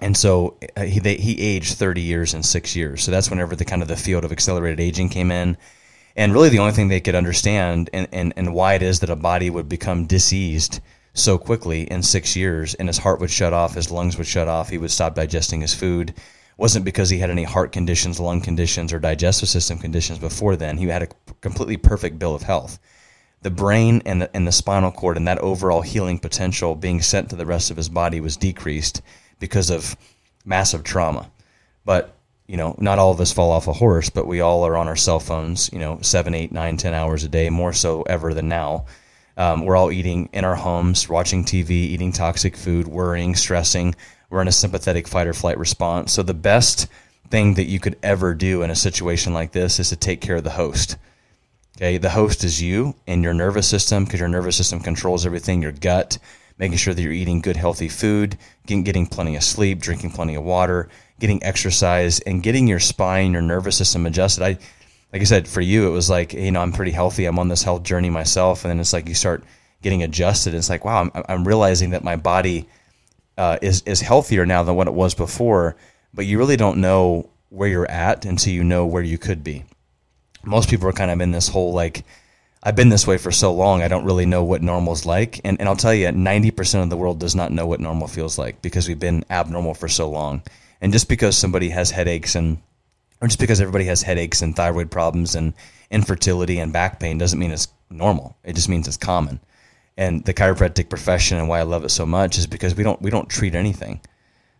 And 0.00 0.16
so 0.16 0.58
uh, 0.76 0.82
he, 0.82 0.98
they, 0.98 1.16
he 1.16 1.40
aged 1.40 1.74
30 1.74 2.00
years 2.00 2.34
in 2.34 2.42
six 2.42 2.74
years. 2.74 3.02
So 3.02 3.10
that's 3.10 3.30
whenever 3.30 3.54
the 3.54 3.64
kind 3.64 3.82
of 3.82 3.88
the 3.88 3.96
field 3.96 4.24
of 4.24 4.32
accelerated 4.32 4.80
aging 4.80 5.10
came 5.10 5.30
in. 5.30 5.56
And 6.16 6.32
really 6.32 6.48
the 6.48 6.58
only 6.58 6.72
thing 6.72 6.88
they 6.88 7.00
could 7.00 7.14
understand 7.14 7.88
and, 7.92 8.08
and, 8.12 8.32
and 8.36 8.54
why 8.54 8.74
it 8.74 8.82
is 8.82 9.00
that 9.00 9.10
a 9.10 9.16
body 9.16 9.48
would 9.48 9.68
become 9.68 10.06
diseased 10.06 10.80
so 11.14 11.38
quickly 11.38 11.82
in 11.82 12.02
six 12.02 12.36
years 12.36 12.74
and 12.74 12.88
his 12.88 12.98
heart 12.98 13.20
would 13.20 13.30
shut 13.30 13.52
off, 13.52 13.74
his 13.74 13.90
lungs 13.90 14.18
would 14.18 14.26
shut 14.26 14.48
off, 14.48 14.70
he 14.70 14.78
would 14.78 14.90
stop 14.90 15.14
digesting 15.14 15.60
his 15.60 15.74
food 15.74 16.14
wasn't 16.56 16.84
because 16.84 17.10
he 17.10 17.18
had 17.18 17.30
any 17.30 17.44
heart 17.44 17.72
conditions, 17.72 18.20
lung 18.20 18.40
conditions, 18.40 18.92
or 18.92 18.98
digestive 18.98 19.48
system 19.48 19.78
conditions 19.78 20.18
before 20.18 20.56
then. 20.56 20.76
He 20.76 20.86
had 20.86 21.02
a 21.02 21.08
completely 21.40 21.76
perfect 21.76 22.18
bill 22.18 22.34
of 22.34 22.42
health 22.42 22.78
the 23.42 23.50
brain 23.50 24.02
and 24.06 24.22
the, 24.22 24.36
and 24.36 24.46
the 24.46 24.52
spinal 24.52 24.90
cord 24.90 25.16
and 25.16 25.28
that 25.28 25.38
overall 25.38 25.82
healing 25.82 26.18
potential 26.18 26.74
being 26.74 27.02
sent 27.02 27.30
to 27.30 27.36
the 27.36 27.46
rest 27.46 27.70
of 27.70 27.76
his 27.76 27.88
body 27.88 28.20
was 28.20 28.36
decreased 28.36 29.02
because 29.38 29.70
of 29.70 29.96
massive 30.44 30.84
trauma. 30.84 31.30
But 31.84 32.16
you 32.46 32.56
know, 32.56 32.74
not 32.78 32.98
all 32.98 33.12
of 33.12 33.20
us 33.20 33.32
fall 33.32 33.50
off 33.50 33.68
a 33.68 33.72
horse, 33.72 34.10
but 34.10 34.26
we 34.26 34.40
all 34.40 34.66
are 34.66 34.76
on 34.76 34.88
our 34.88 34.96
cell 34.96 35.20
phones, 35.20 35.72
you 35.72 35.78
know, 35.78 35.98
seven, 36.02 36.34
eight, 36.34 36.52
nine, 36.52 36.76
ten 36.76 36.92
hours 36.92 37.24
a 37.24 37.28
day, 37.28 37.48
more 37.50 37.72
so 37.72 38.02
ever 38.02 38.34
than 38.34 38.48
now. 38.48 38.84
Um, 39.36 39.64
we're 39.64 39.76
all 39.76 39.90
eating 39.90 40.28
in 40.32 40.44
our 40.44 40.56
homes, 40.56 41.08
watching 41.08 41.44
TV, 41.44 41.70
eating 41.70 42.12
toxic 42.12 42.56
food, 42.56 42.86
worrying, 42.86 43.34
stressing. 43.34 43.94
We're 44.28 44.42
in 44.42 44.48
a 44.48 44.52
sympathetic 44.52 45.08
fight 45.08 45.26
or 45.26 45.32
flight 45.32 45.56
response. 45.56 46.12
So 46.12 46.22
the 46.22 46.34
best 46.34 46.88
thing 47.30 47.54
that 47.54 47.64
you 47.64 47.80
could 47.80 47.98
ever 48.02 48.34
do 48.34 48.62
in 48.62 48.70
a 48.70 48.76
situation 48.76 49.32
like 49.32 49.52
this 49.52 49.80
is 49.80 49.88
to 49.88 49.96
take 49.96 50.20
care 50.20 50.36
of 50.36 50.44
the 50.44 50.50
host 50.50 50.98
Okay, 51.76 51.96
the 51.96 52.10
host 52.10 52.44
is 52.44 52.60
you 52.60 52.94
and 53.06 53.22
your 53.24 53.32
nervous 53.32 53.66
system 53.66 54.04
because 54.04 54.20
your 54.20 54.28
nervous 54.28 54.56
system 54.56 54.78
controls 54.78 55.24
everything, 55.24 55.62
your 55.62 55.72
gut, 55.72 56.18
making 56.58 56.76
sure 56.76 56.92
that 56.92 57.00
you're 57.00 57.12
eating 57.12 57.40
good, 57.40 57.56
healthy 57.56 57.88
food, 57.88 58.36
getting, 58.66 58.84
getting 58.84 59.06
plenty 59.06 59.36
of 59.36 59.42
sleep, 59.42 59.80
drinking 59.80 60.10
plenty 60.10 60.34
of 60.34 60.44
water, 60.44 60.90
getting 61.18 61.42
exercise, 61.42 62.20
and 62.20 62.42
getting 62.42 62.66
your 62.68 62.78
spine, 62.78 63.32
your 63.32 63.40
nervous 63.40 63.78
system 63.78 64.04
adjusted. 64.04 64.44
I, 64.44 64.58
like 65.14 65.22
I 65.22 65.24
said, 65.24 65.48
for 65.48 65.62
you, 65.62 65.88
it 65.88 65.92
was 65.92 66.10
like, 66.10 66.34
you 66.34 66.50
know, 66.50 66.60
I'm 66.60 66.72
pretty 66.72 66.90
healthy. 66.90 67.24
I'm 67.24 67.38
on 67.38 67.48
this 67.48 67.62
health 67.62 67.84
journey 67.84 68.10
myself. 68.10 68.64
And 68.64 68.70
then 68.70 68.78
it's 68.78 68.92
like 68.92 69.08
you 69.08 69.14
start 69.14 69.42
getting 69.80 70.02
adjusted. 70.02 70.52
It's 70.52 70.68
like, 70.68 70.84
wow, 70.84 71.10
I'm, 71.14 71.24
I'm 71.26 71.48
realizing 71.48 71.90
that 71.90 72.04
my 72.04 72.16
body 72.16 72.68
uh, 73.38 73.56
is, 73.62 73.82
is 73.86 74.02
healthier 74.02 74.44
now 74.44 74.62
than 74.62 74.76
what 74.76 74.88
it 74.88 74.94
was 74.94 75.14
before. 75.14 75.76
But 76.12 76.26
you 76.26 76.36
really 76.36 76.58
don't 76.58 76.82
know 76.82 77.30
where 77.48 77.68
you're 77.68 77.90
at 77.90 78.26
until 78.26 78.52
you 78.52 78.62
know 78.62 78.84
where 78.84 79.02
you 79.02 79.16
could 79.16 79.42
be 79.42 79.64
most 80.44 80.68
people 80.68 80.88
are 80.88 80.92
kind 80.92 81.10
of 81.10 81.20
in 81.20 81.30
this 81.30 81.48
whole 81.48 81.72
like 81.72 82.04
I've 82.64 82.76
been 82.76 82.90
this 82.90 83.08
way 83.08 83.18
for 83.18 83.32
so 83.32 83.52
long, 83.52 83.82
I 83.82 83.88
don't 83.88 84.04
really 84.04 84.26
know 84.26 84.44
what 84.44 84.62
normal's 84.62 85.04
like. 85.04 85.40
And, 85.42 85.58
and 85.58 85.68
I'll 85.68 85.74
tell 85.74 85.92
you, 85.92 86.06
90% 86.08 86.82
of 86.82 86.90
the 86.90 86.96
world 86.96 87.18
does 87.18 87.34
not 87.34 87.50
know 87.50 87.66
what 87.66 87.80
normal 87.80 88.06
feels 88.06 88.38
like 88.38 88.62
because 88.62 88.86
we've 88.86 89.00
been 89.00 89.24
abnormal 89.30 89.74
for 89.74 89.88
so 89.88 90.08
long. 90.08 90.42
And 90.80 90.92
just 90.92 91.08
because 91.08 91.36
somebody 91.36 91.70
has 91.70 91.90
headaches 91.90 92.36
and, 92.36 92.58
or 93.20 93.26
just 93.26 93.40
because 93.40 93.60
everybody 93.60 93.86
has 93.86 94.02
headaches 94.02 94.42
and 94.42 94.54
thyroid 94.54 94.92
problems 94.92 95.34
and 95.34 95.54
infertility 95.90 96.58
and 96.60 96.72
back 96.72 97.00
pain 97.00 97.18
doesn't 97.18 97.38
mean 97.38 97.50
it's 97.50 97.66
normal. 97.90 98.36
It 98.44 98.54
just 98.54 98.68
means 98.68 98.86
it's 98.86 98.96
common. 98.96 99.40
And 99.96 100.24
the 100.24 100.34
chiropractic 100.34 100.88
profession 100.88 101.38
and 101.38 101.48
why 101.48 101.58
I 101.58 101.64
love 101.64 101.84
it 101.84 101.90
so 101.90 102.06
much 102.06 102.38
is 102.38 102.46
because 102.46 102.76
we 102.76 102.84
don't, 102.84 103.02
we 103.02 103.10
don't 103.10 103.28
treat 103.28 103.56
anything. 103.56 104.00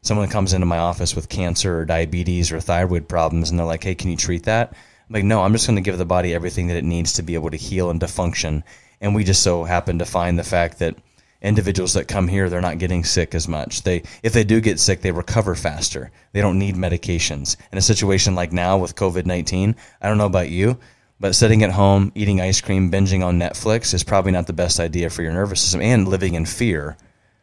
Someone 0.02 0.28
comes 0.28 0.52
into 0.52 0.66
my 0.66 0.78
office 0.78 1.14
with 1.14 1.28
cancer 1.28 1.78
or 1.78 1.84
diabetes 1.84 2.50
or 2.50 2.58
thyroid 2.58 3.08
problems 3.08 3.50
and 3.50 3.58
they're 3.58 3.66
like, 3.66 3.84
hey, 3.84 3.94
can 3.94 4.10
you 4.10 4.16
treat 4.16 4.42
that? 4.44 4.74
Like, 5.12 5.24
no, 5.24 5.42
I'm 5.42 5.52
just 5.52 5.66
going 5.66 5.76
to 5.76 5.82
give 5.82 5.98
the 5.98 6.04
body 6.04 6.34
everything 6.34 6.68
that 6.68 6.76
it 6.76 6.84
needs 6.84 7.12
to 7.14 7.22
be 7.22 7.34
able 7.34 7.50
to 7.50 7.56
heal 7.56 7.90
and 7.90 8.00
to 8.00 8.08
function. 8.08 8.64
And 9.00 9.14
we 9.14 9.24
just 9.24 9.42
so 9.42 9.64
happen 9.64 9.98
to 9.98 10.06
find 10.06 10.38
the 10.38 10.44
fact 10.44 10.78
that 10.78 10.96
individuals 11.42 11.92
that 11.94 12.08
come 12.08 12.28
here, 12.28 12.48
they're 12.48 12.60
not 12.60 12.78
getting 12.78 13.04
sick 13.04 13.34
as 13.34 13.46
much. 13.46 13.82
They, 13.82 14.04
if 14.22 14.32
they 14.32 14.44
do 14.44 14.60
get 14.60 14.80
sick, 14.80 15.02
they 15.02 15.12
recover 15.12 15.54
faster. 15.54 16.10
They 16.32 16.40
don't 16.40 16.58
need 16.58 16.76
medications. 16.76 17.56
In 17.72 17.78
a 17.78 17.82
situation 17.82 18.34
like 18.34 18.52
now 18.52 18.78
with 18.78 18.94
COVID 18.94 19.26
19, 19.26 19.76
I 20.00 20.08
don't 20.08 20.18
know 20.18 20.26
about 20.26 20.50
you, 20.50 20.78
but 21.20 21.34
sitting 21.34 21.62
at 21.62 21.72
home, 21.72 22.12
eating 22.14 22.40
ice 22.40 22.60
cream, 22.60 22.90
binging 22.90 23.24
on 23.24 23.38
Netflix 23.38 23.92
is 23.92 24.04
probably 24.04 24.32
not 24.32 24.46
the 24.46 24.52
best 24.52 24.80
idea 24.80 25.10
for 25.10 25.22
your 25.22 25.32
nervous 25.32 25.60
system 25.60 25.82
and 25.82 26.08
living 26.08 26.34
in 26.34 26.46
fear, 26.46 26.96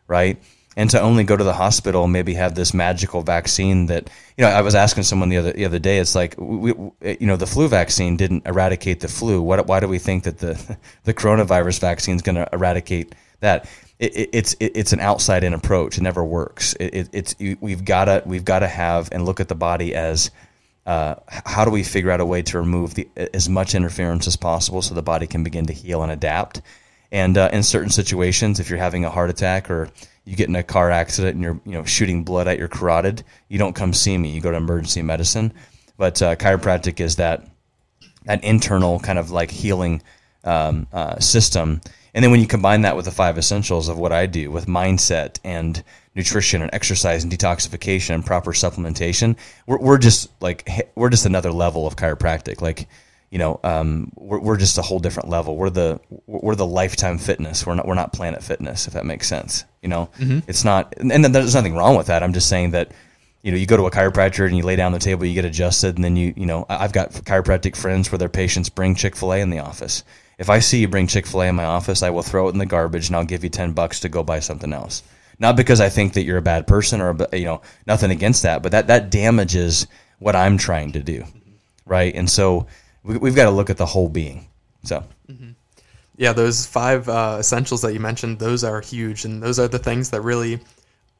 right? 0.07 0.41
And 0.77 0.89
to 0.91 1.01
only 1.01 1.23
go 1.23 1.35
to 1.35 1.43
the 1.43 1.53
hospital 1.53 2.03
and 2.03 2.13
maybe 2.13 2.33
have 2.35 2.55
this 2.55 2.73
magical 2.73 3.21
vaccine 3.21 3.87
that 3.87 4.09
you 4.37 4.43
know 4.43 4.49
I 4.49 4.61
was 4.61 4.75
asking 4.75 5.03
someone 5.03 5.29
the 5.29 5.37
other 5.37 5.51
the 5.53 5.65
other 5.65 5.79
day 5.79 5.97
it's 5.97 6.15
like 6.15 6.35
we, 6.37 6.69
you 6.69 7.27
know 7.27 7.35
the 7.35 7.47
flu 7.47 7.67
vaccine 7.67 8.17
didn't 8.17 8.45
eradicate 8.45 8.99
the 8.99 9.07
flu. 9.07 9.41
What, 9.41 9.65
why 9.67 9.79
do 9.79 9.87
we 9.87 9.99
think 9.99 10.23
that 10.23 10.37
the 10.37 10.77
the 11.03 11.13
coronavirus 11.13 11.79
vaccine 11.79 12.15
is 12.15 12.21
going 12.21 12.35
to 12.35 12.47
eradicate 12.53 13.15
that? 13.39 13.69
It, 13.99 14.15
it, 14.15 14.29
it's 14.31 14.53
it, 14.59 14.71
it's 14.75 14.93
an 14.93 14.99
outside 14.99 15.43
in 15.43 15.53
approach. 15.53 15.97
It 15.97 16.01
never 16.01 16.23
works. 16.23 16.75
It's 16.79 17.35
we've 17.39 17.83
got 17.83 18.05
to 18.05 18.23
we've 18.25 18.45
got 18.45 18.59
to 18.59 18.67
have 18.67 19.09
and 19.11 19.25
look 19.25 19.39
at 19.39 19.47
the 19.47 19.55
body 19.55 19.95
as 19.95 20.31
uh, 20.85 21.15
how 21.27 21.65
do 21.65 21.71
we 21.71 21.83
figure 21.83 22.09
out 22.09 22.21
a 22.21 22.25
way 22.25 22.41
to 22.41 22.57
remove 22.57 22.93
the, 22.93 23.07
as 23.33 23.49
much 23.49 23.75
interference 23.75 24.25
as 24.27 24.35
possible 24.35 24.81
so 24.81 24.95
the 24.95 25.03
body 25.03 25.27
can 25.27 25.43
begin 25.43 25.65
to 25.65 25.73
heal 25.73 26.03
and 26.03 26.11
adapt? 26.11 26.61
And 27.11 27.37
uh, 27.37 27.49
in 27.51 27.63
certain 27.63 27.89
situations 27.89 28.59
if 28.59 28.69
you're 28.69 28.79
having 28.79 29.03
a 29.03 29.09
heart 29.09 29.29
attack 29.29 29.69
or 29.69 29.89
you 30.25 30.35
get 30.35 30.49
in 30.49 30.55
a 30.55 30.63
car 30.63 30.91
accident 30.91 31.35
and 31.35 31.43
you're 31.43 31.59
you 31.65 31.73
know 31.73 31.83
shooting 31.83 32.23
blood 32.23 32.47
at 32.47 32.57
your 32.57 32.67
carotid, 32.67 33.23
you 33.47 33.57
don't 33.57 33.73
come 33.75 33.93
see 33.93 34.17
me. 34.17 34.29
You 34.29 34.41
go 34.41 34.51
to 34.51 34.57
emergency 34.57 35.01
medicine. 35.01 35.53
But 35.97 36.21
uh, 36.21 36.35
chiropractic 36.35 36.99
is 36.99 37.17
that 37.17 37.45
that 38.25 38.43
internal 38.43 38.99
kind 38.99 39.19
of 39.19 39.31
like 39.31 39.51
healing 39.51 40.01
um, 40.43 40.87
uh, 40.93 41.19
system. 41.19 41.81
And 42.13 42.23
then 42.23 42.31
when 42.31 42.39
you 42.39 42.47
combine 42.47 42.81
that 42.81 42.95
with 42.95 43.05
the 43.05 43.11
five 43.11 43.37
essentials 43.37 43.87
of 43.87 43.97
what 43.97 44.11
I 44.11 44.25
do 44.25 44.49
with 44.49 44.65
mindset 44.65 45.39
and 45.43 45.83
nutrition 46.15 46.61
and 46.61 46.73
exercise 46.73 47.23
and 47.23 47.31
detoxification 47.31 48.15
and 48.15 48.25
proper 48.25 48.51
supplementation, 48.51 49.35
we're, 49.67 49.79
we're 49.79 49.97
just 49.97 50.29
like 50.41 50.67
we're 50.95 51.09
just 51.09 51.25
another 51.25 51.51
level 51.51 51.85
of 51.85 51.95
chiropractic. 51.95 52.61
Like 52.61 52.87
you 53.31 53.37
know, 53.37 53.59
um, 53.63 54.11
we're, 54.15 54.39
we're 54.39 54.57
just 54.57 54.77
a 54.77 54.81
whole 54.81 54.99
different 54.99 55.29
level. 55.29 55.55
We're 55.55 55.69
the 55.69 55.99
we're 56.25 56.55
the 56.55 56.65
lifetime 56.65 57.17
fitness. 57.17 57.65
We're 57.65 57.75
not 57.75 57.87
we're 57.87 57.95
not 57.95 58.13
Planet 58.13 58.43
Fitness, 58.43 58.87
if 58.87 58.93
that 58.93 59.05
makes 59.05 59.27
sense. 59.27 59.65
You 59.81 59.89
know, 59.89 60.09
mm-hmm. 60.17 60.39
it's 60.47 60.65
not, 60.65 60.93
and, 60.97 61.11
and 61.11 61.23
there's 61.23 61.55
nothing 61.55 61.75
wrong 61.75 61.95
with 61.95 62.07
that. 62.07 62.23
I'm 62.23 62.33
just 62.33 62.49
saying 62.49 62.71
that 62.71 62.91
you 63.41 63.51
know, 63.51 63.57
you 63.57 63.65
go 63.65 63.77
to 63.77 63.85
a 63.85 63.91
chiropractor 63.91 64.45
and 64.45 64.57
you 64.57 64.63
lay 64.63 64.75
down 64.75 64.91
the 64.91 64.99
table, 64.99 65.25
you 65.25 65.33
get 65.33 65.45
adjusted, 65.45 65.95
and 65.95 66.03
then 66.03 66.15
you, 66.15 66.33
you 66.35 66.45
know, 66.45 66.65
I've 66.67 66.91
got 66.91 67.11
chiropractic 67.11 67.75
friends 67.75 68.11
where 68.11 68.19
their 68.19 68.29
patients 68.29 68.69
bring 68.69 68.95
Chick 68.95 69.15
fil 69.15 69.33
A 69.33 69.39
in 69.39 69.49
the 69.49 69.59
office. 69.59 70.03
If 70.37 70.49
I 70.49 70.59
see 70.59 70.79
you 70.79 70.87
bring 70.87 71.07
Chick 71.07 71.25
fil 71.25 71.43
A 71.43 71.47
in 71.47 71.55
my 71.55 71.63
office, 71.63 72.03
I 72.03 72.09
will 72.09 72.21
throw 72.21 72.47
it 72.47 72.51
in 72.51 72.57
the 72.57 72.65
garbage 72.65 73.07
and 73.07 73.15
I'll 73.15 73.23
give 73.23 73.43
you 73.43 73.49
10 73.49 73.71
bucks 73.71 74.01
to 74.01 74.09
go 74.09 74.23
buy 74.23 74.39
something 74.39 74.73
else. 74.73 75.03
Not 75.37 75.55
because 75.55 75.79
I 75.79 75.87
think 75.87 76.13
that 76.13 76.23
you're 76.23 76.37
a 76.37 76.41
bad 76.41 76.67
person 76.67 76.99
or, 76.99 77.15
you 77.31 77.45
know, 77.45 77.61
nothing 77.87 78.11
against 78.11 78.43
that, 78.43 78.61
but 78.61 78.73
that, 78.73 78.87
that 78.87 79.09
damages 79.09 79.87
what 80.19 80.35
I'm 80.35 80.57
trying 80.57 80.91
to 80.93 80.99
do. 80.99 81.23
Right. 81.85 82.13
And 82.13 82.29
so, 82.29 82.67
we, 83.03 83.29
have 83.29 83.35
got 83.35 83.45
to 83.45 83.51
look 83.51 83.69
at 83.69 83.77
the 83.77 83.85
whole 83.85 84.09
being. 84.09 84.47
So, 84.83 85.03
mm-hmm. 85.29 85.51
yeah, 86.17 86.33
those 86.33 86.65
five 86.65 87.07
uh, 87.09 87.37
essentials 87.39 87.81
that 87.81 87.93
you 87.93 87.99
mentioned, 87.99 88.39
those 88.39 88.63
are 88.63 88.81
huge, 88.81 89.25
and 89.25 89.41
those 89.41 89.59
are 89.59 89.67
the 89.67 89.79
things 89.79 90.09
that 90.11 90.21
really 90.21 90.59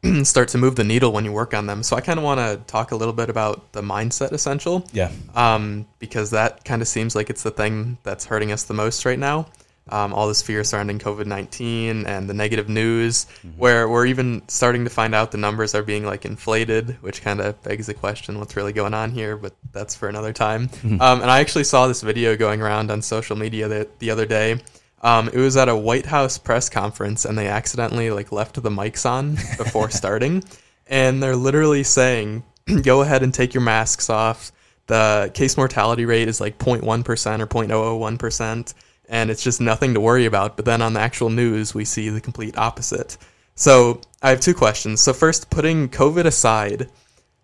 start 0.24 0.50
to 0.50 0.58
move 0.58 0.76
the 0.76 0.84
needle 0.84 1.12
when 1.12 1.26
you 1.26 1.32
work 1.32 1.54
on 1.54 1.66
them. 1.66 1.84
So 1.84 1.96
I 1.96 2.02
kind 2.02 2.20
of 2.20 2.24
want 2.24 2.40
to 2.40 2.62
talk 2.72 2.92
a 2.92 2.96
little 2.96 3.14
bit 3.14 3.30
about 3.30 3.72
the 3.74 3.82
mindset 3.82 4.32
essential. 4.32 4.88
Yeah. 4.94 5.12
Um, 5.36 5.88
because 6.00 6.32
that 6.32 6.64
kind 6.64 6.82
of 6.82 6.88
seems 6.88 7.16
like 7.16 7.30
it's 7.30 7.44
the 7.44 7.52
thing 7.52 7.98
that's 8.04 8.26
hurting 8.26 8.52
us 8.52 8.64
the 8.64 8.74
most 8.74 9.06
right 9.06 9.20
now 9.20 9.48
um, 9.92 10.14
all 10.14 10.28
this 10.28 10.42
fear 10.42 10.64
surrounding 10.64 11.00
COVID 11.00 11.26
19 11.26 12.06
and 12.06 12.30
the 12.30 12.34
negative 12.34 12.70
news, 12.70 13.26
mm-hmm. 13.26 13.58
where 13.58 13.90
we're 13.90 14.06
even 14.06 14.42
starting 14.48 14.84
to 14.84 14.90
find 14.90 15.14
out 15.14 15.32
the 15.32 15.38
numbers 15.38 15.76
are 15.76 15.84
being 15.84 16.06
like 16.06 16.26
inflated, 16.26 16.98
which 17.02 17.22
kind 17.22 17.42
of 17.42 17.62
begs 17.64 17.88
the 17.88 17.94
question 17.94 18.40
what's 18.40 18.56
really 18.56 18.74
going 18.74 18.94
on 18.94 19.12
here, 19.12 19.38
but 19.38 19.54
that's 19.72 19.96
for 19.96 20.10
another 20.10 20.34
time. 20.34 20.70
Mm-hmm. 20.70 21.02
Um, 21.02 21.22
and 21.22 21.32
I 21.32 21.40
actually 21.40 21.64
saw 21.64 21.88
this 21.88 22.02
video 22.02 22.36
going 22.36 22.62
around 22.62 22.92
on 22.92 23.02
social 23.02 23.36
media 23.36 23.68
the, 23.68 23.88
the 24.00 24.12
other 24.12 24.26
day. 24.26 24.62
Um, 25.02 25.30
it 25.30 25.38
was 25.38 25.56
at 25.58 25.70
a 25.70 25.76
White 25.76 26.06
House 26.06 26.38
press 26.38 26.70
conference, 26.70 27.26
and 27.26 27.38
they 27.38 27.48
accidentally 27.48 28.12
like 28.12 28.32
left 28.32 28.62
the 28.62 28.70
mics 28.70 29.10
on 29.10 29.36
before 29.58 29.90
starting, 29.90 30.44
and 30.88 31.24
they're 31.24 31.36
literally 31.36 31.84
saying, 31.84 32.44
"Go 32.84 33.02
ahead 33.02 33.24
and 33.24 33.34
take 33.34 33.54
your 33.54 33.64
masks 33.64 34.10
off." 34.10 34.52
The 34.88 35.30
case 35.36 35.56
mortality 35.56 36.06
rate 36.06 36.28
is 36.28 36.42
like 36.42 36.58
0.1% 36.58 36.82
or 36.82 37.48
0.001%. 37.48 38.74
and 39.10 39.32
it's 39.32 39.44
just 39.44 39.60
nothing 39.60 39.94
to 39.96 40.00
worry 40.00 40.26
about. 40.26 40.56
But 40.56 40.66
then 40.66 40.82
on 40.82 40.94
the 40.94 41.00
actual 41.02 41.30
news, 41.30 41.74
we 41.74 41.84
see 41.84 42.10
the 42.10 42.22
complete 42.22 42.58
opposite. 42.58 43.18
So 43.56 44.00
I 44.22 44.30
have 44.30 44.40
two 44.40 44.54
questions. 44.54 45.02
So 45.02 45.12
first, 45.12 45.50
putting 45.50 45.90
COVID 45.90 46.26
aside, 46.26 46.90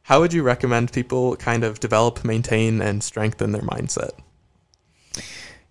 how 0.04 0.22
would 0.22 0.32
you 0.32 0.44
recommend 0.44 0.94
people 0.94 1.36
kind 1.36 1.64
of 1.64 1.80
develop, 1.80 2.24
maintain, 2.24 2.82
and 2.82 3.04
strengthen 3.04 3.52
their 3.52 3.64
mindset? 3.64 4.12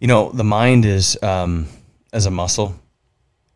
You 0.01 0.09
know, 0.09 0.31
the 0.33 0.45
mind 0.45 0.85
is 0.85 1.17
um, 1.23 1.69
as 2.13 2.27
a 2.27 2.31
muscle. 2.31 2.75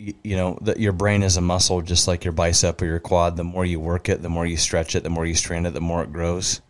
You, 0.00 0.36
know, 0.36 0.56
that 0.62 0.78
your 0.78 0.92
brain 0.92 1.24
is 1.24 1.36
a 1.36 1.40
muscle, 1.40 1.82
just 1.82 2.06
like 2.06 2.24
your 2.24 2.30
bicep 2.30 2.80
or 2.80 2.84
your 2.84 3.00
quad. 3.00 3.36
The 3.36 3.42
more 3.42 3.66
you 3.66 3.80
work 3.80 4.08
it, 4.08 4.22
the 4.22 4.28
more 4.28 4.46
you 4.46 4.56
stretch 4.56 4.94
it, 4.94 5.02
the 5.02 5.10
more 5.10 5.26
you 5.26 5.34
strain 5.34 5.66
it, 5.66 5.72
the 5.72 5.80
more 5.80 6.04
it 6.04 6.12
grows. 6.12 6.60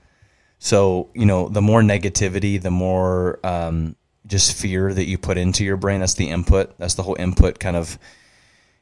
So, 0.59 1.11
you 1.13 1.27
know, 1.27 1.51
the 1.51 1.61
more 1.61 1.83
negativity, 1.83 2.61
the 2.61 2.71
more 2.71 3.39
um, 3.45 3.97
just 4.29 4.57
fear 4.57 4.93
that 4.93 5.07
you 5.07 5.19
put 5.19 5.39
into 5.39 5.65
your 5.65 5.77
brain. 5.77 6.01
That's 6.01 6.15
the 6.15 6.31
input. 6.31 6.79
That's 6.79 6.95
the 6.95 7.03
whole 7.03 7.17
input 7.19 7.59
kind 7.59 7.77
of. 7.77 7.99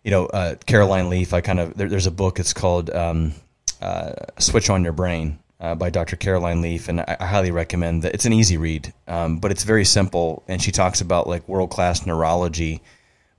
You 0.05 0.11
know, 0.13 0.27
uh, 0.27 0.55
Caroline 0.67 1.09
Leaf. 1.09 1.33
I 1.33 1.41
kind 1.41 1.59
of 1.59 1.77
there, 1.77 1.89
there's 1.89 2.07
a 2.07 2.13
book. 2.13 2.39
It's 2.39 2.53
called 2.53 2.91
um, 2.91 3.33
uh, 3.81 4.13
"Switch 4.39 4.71
on 4.71 4.85
Your 4.85 4.93
Brain" 4.93 5.39
uh, 5.59 5.75
by 5.75 5.91
Dr. 5.91 6.17
Caroline 6.17 6.61
Leaf, 6.61 6.89
and 6.89 7.01
I, 7.01 7.17
I, 7.19 7.27
highly 7.27 7.51
recommend 7.51 8.03
that. 8.03 8.15
It's 8.15 8.25
an 8.25 8.33
easy 8.33 8.57
read, 8.57 8.93
um, 9.09 9.39
but 9.39 9.51
it's 9.51 9.65
very 9.65 9.85
simple, 9.85 10.45
and 10.47 10.63
she 10.63 10.71
talks 10.71 11.01
about 11.01 11.27
like 11.27 11.49
world 11.49 11.71
class 11.71 12.07
neurology, 12.07 12.83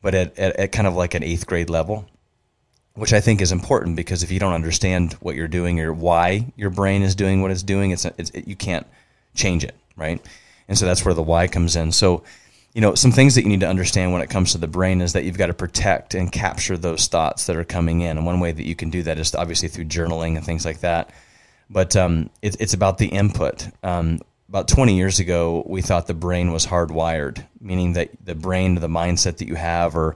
but 0.02 0.14
at, 0.14 0.38
at, 0.38 0.56
at 0.58 0.72
kind 0.74 0.88
of 0.88 0.96
like 0.96 1.14
an 1.14 1.24
eighth 1.24 1.46
grade 1.48 1.70
level 1.70 2.10
which 2.98 3.14
I 3.14 3.22
think 3.22 3.42
is 3.42 3.52
important 3.52 3.96
because 3.96 4.24
if 4.24 4.32
you 4.32 4.40
don't 4.40 4.54
understand 4.54 5.14
what 5.14 5.36
you're 5.36 5.48
doing 5.48 5.80
or 5.80 5.94
why 5.94 6.52
your 6.56 6.72
brain 6.72 7.04
is 7.04 7.14
doing 7.14 7.44
what 7.44 7.52
it's 7.52 7.62
doing, 7.62 7.92
it's, 7.92 8.06
it's 8.06 8.32
it, 8.32 8.48
you 8.48 8.56
can't 8.56 8.88
change 9.36 9.64
it, 9.64 9.76
right? 9.96 10.20
And 10.68 10.78
so 10.78 10.86
that's 10.86 11.06
where 11.06 11.14
the 11.14 11.24
why 11.24 11.48
comes 11.48 11.76
in. 11.76 11.92
So, 11.92 12.24
you 12.74 12.82
know, 12.82 12.96
some 12.96 13.12
things 13.12 13.36
that 13.36 13.44
you 13.44 13.50
need 13.50 13.62
to 13.62 13.68
understand 13.68 14.14
when 14.14 14.22
it 14.22 14.30
comes 14.30 14.52
to 14.52 14.58
the 14.58 14.68
brain 14.68 15.02
is 15.02 15.14
that 15.14 15.24
you've 15.24 15.38
got 15.38 15.48
to 15.48 15.54
protect 15.54 16.14
and 16.14 16.32
capture 16.32 16.78
those 16.78 17.08
thoughts 17.08 17.46
that 17.46 17.56
are 17.56 17.64
coming 17.64 18.02
in. 18.02 18.18
And 18.18 18.26
one 18.26 18.40
way 18.40 18.52
that 18.52 18.66
you 18.66 18.76
can 18.76 18.90
do 18.90 19.04
that 19.04 19.18
is 19.18 19.34
obviously 19.34 19.70
through 19.70 19.86
journaling 19.86 20.36
and 20.36 20.46
things 20.46 20.66
like 20.66 20.82
that. 20.82 21.12
But 21.70 21.96
um, 21.96 22.30
it, 22.42 22.58
it's 22.60 22.74
about 22.74 22.98
the 22.98 23.08
input. 23.08 23.68
Um, 23.84 24.20
about 24.50 24.68
20 24.68 24.96
years 24.96 25.20
ago, 25.20 25.64
we 25.68 25.82
thought 25.82 26.08
the 26.08 26.14
brain 26.14 26.52
was 26.52 26.66
hardwired, 26.66 27.44
meaning 27.60 27.94
that 27.94 28.10
the 28.24 28.36
brain, 28.36 28.76
the 28.76 28.88
mindset 28.88 29.38
that 29.38 29.48
you 29.48 29.56
have, 29.56 29.96
or 29.96 30.16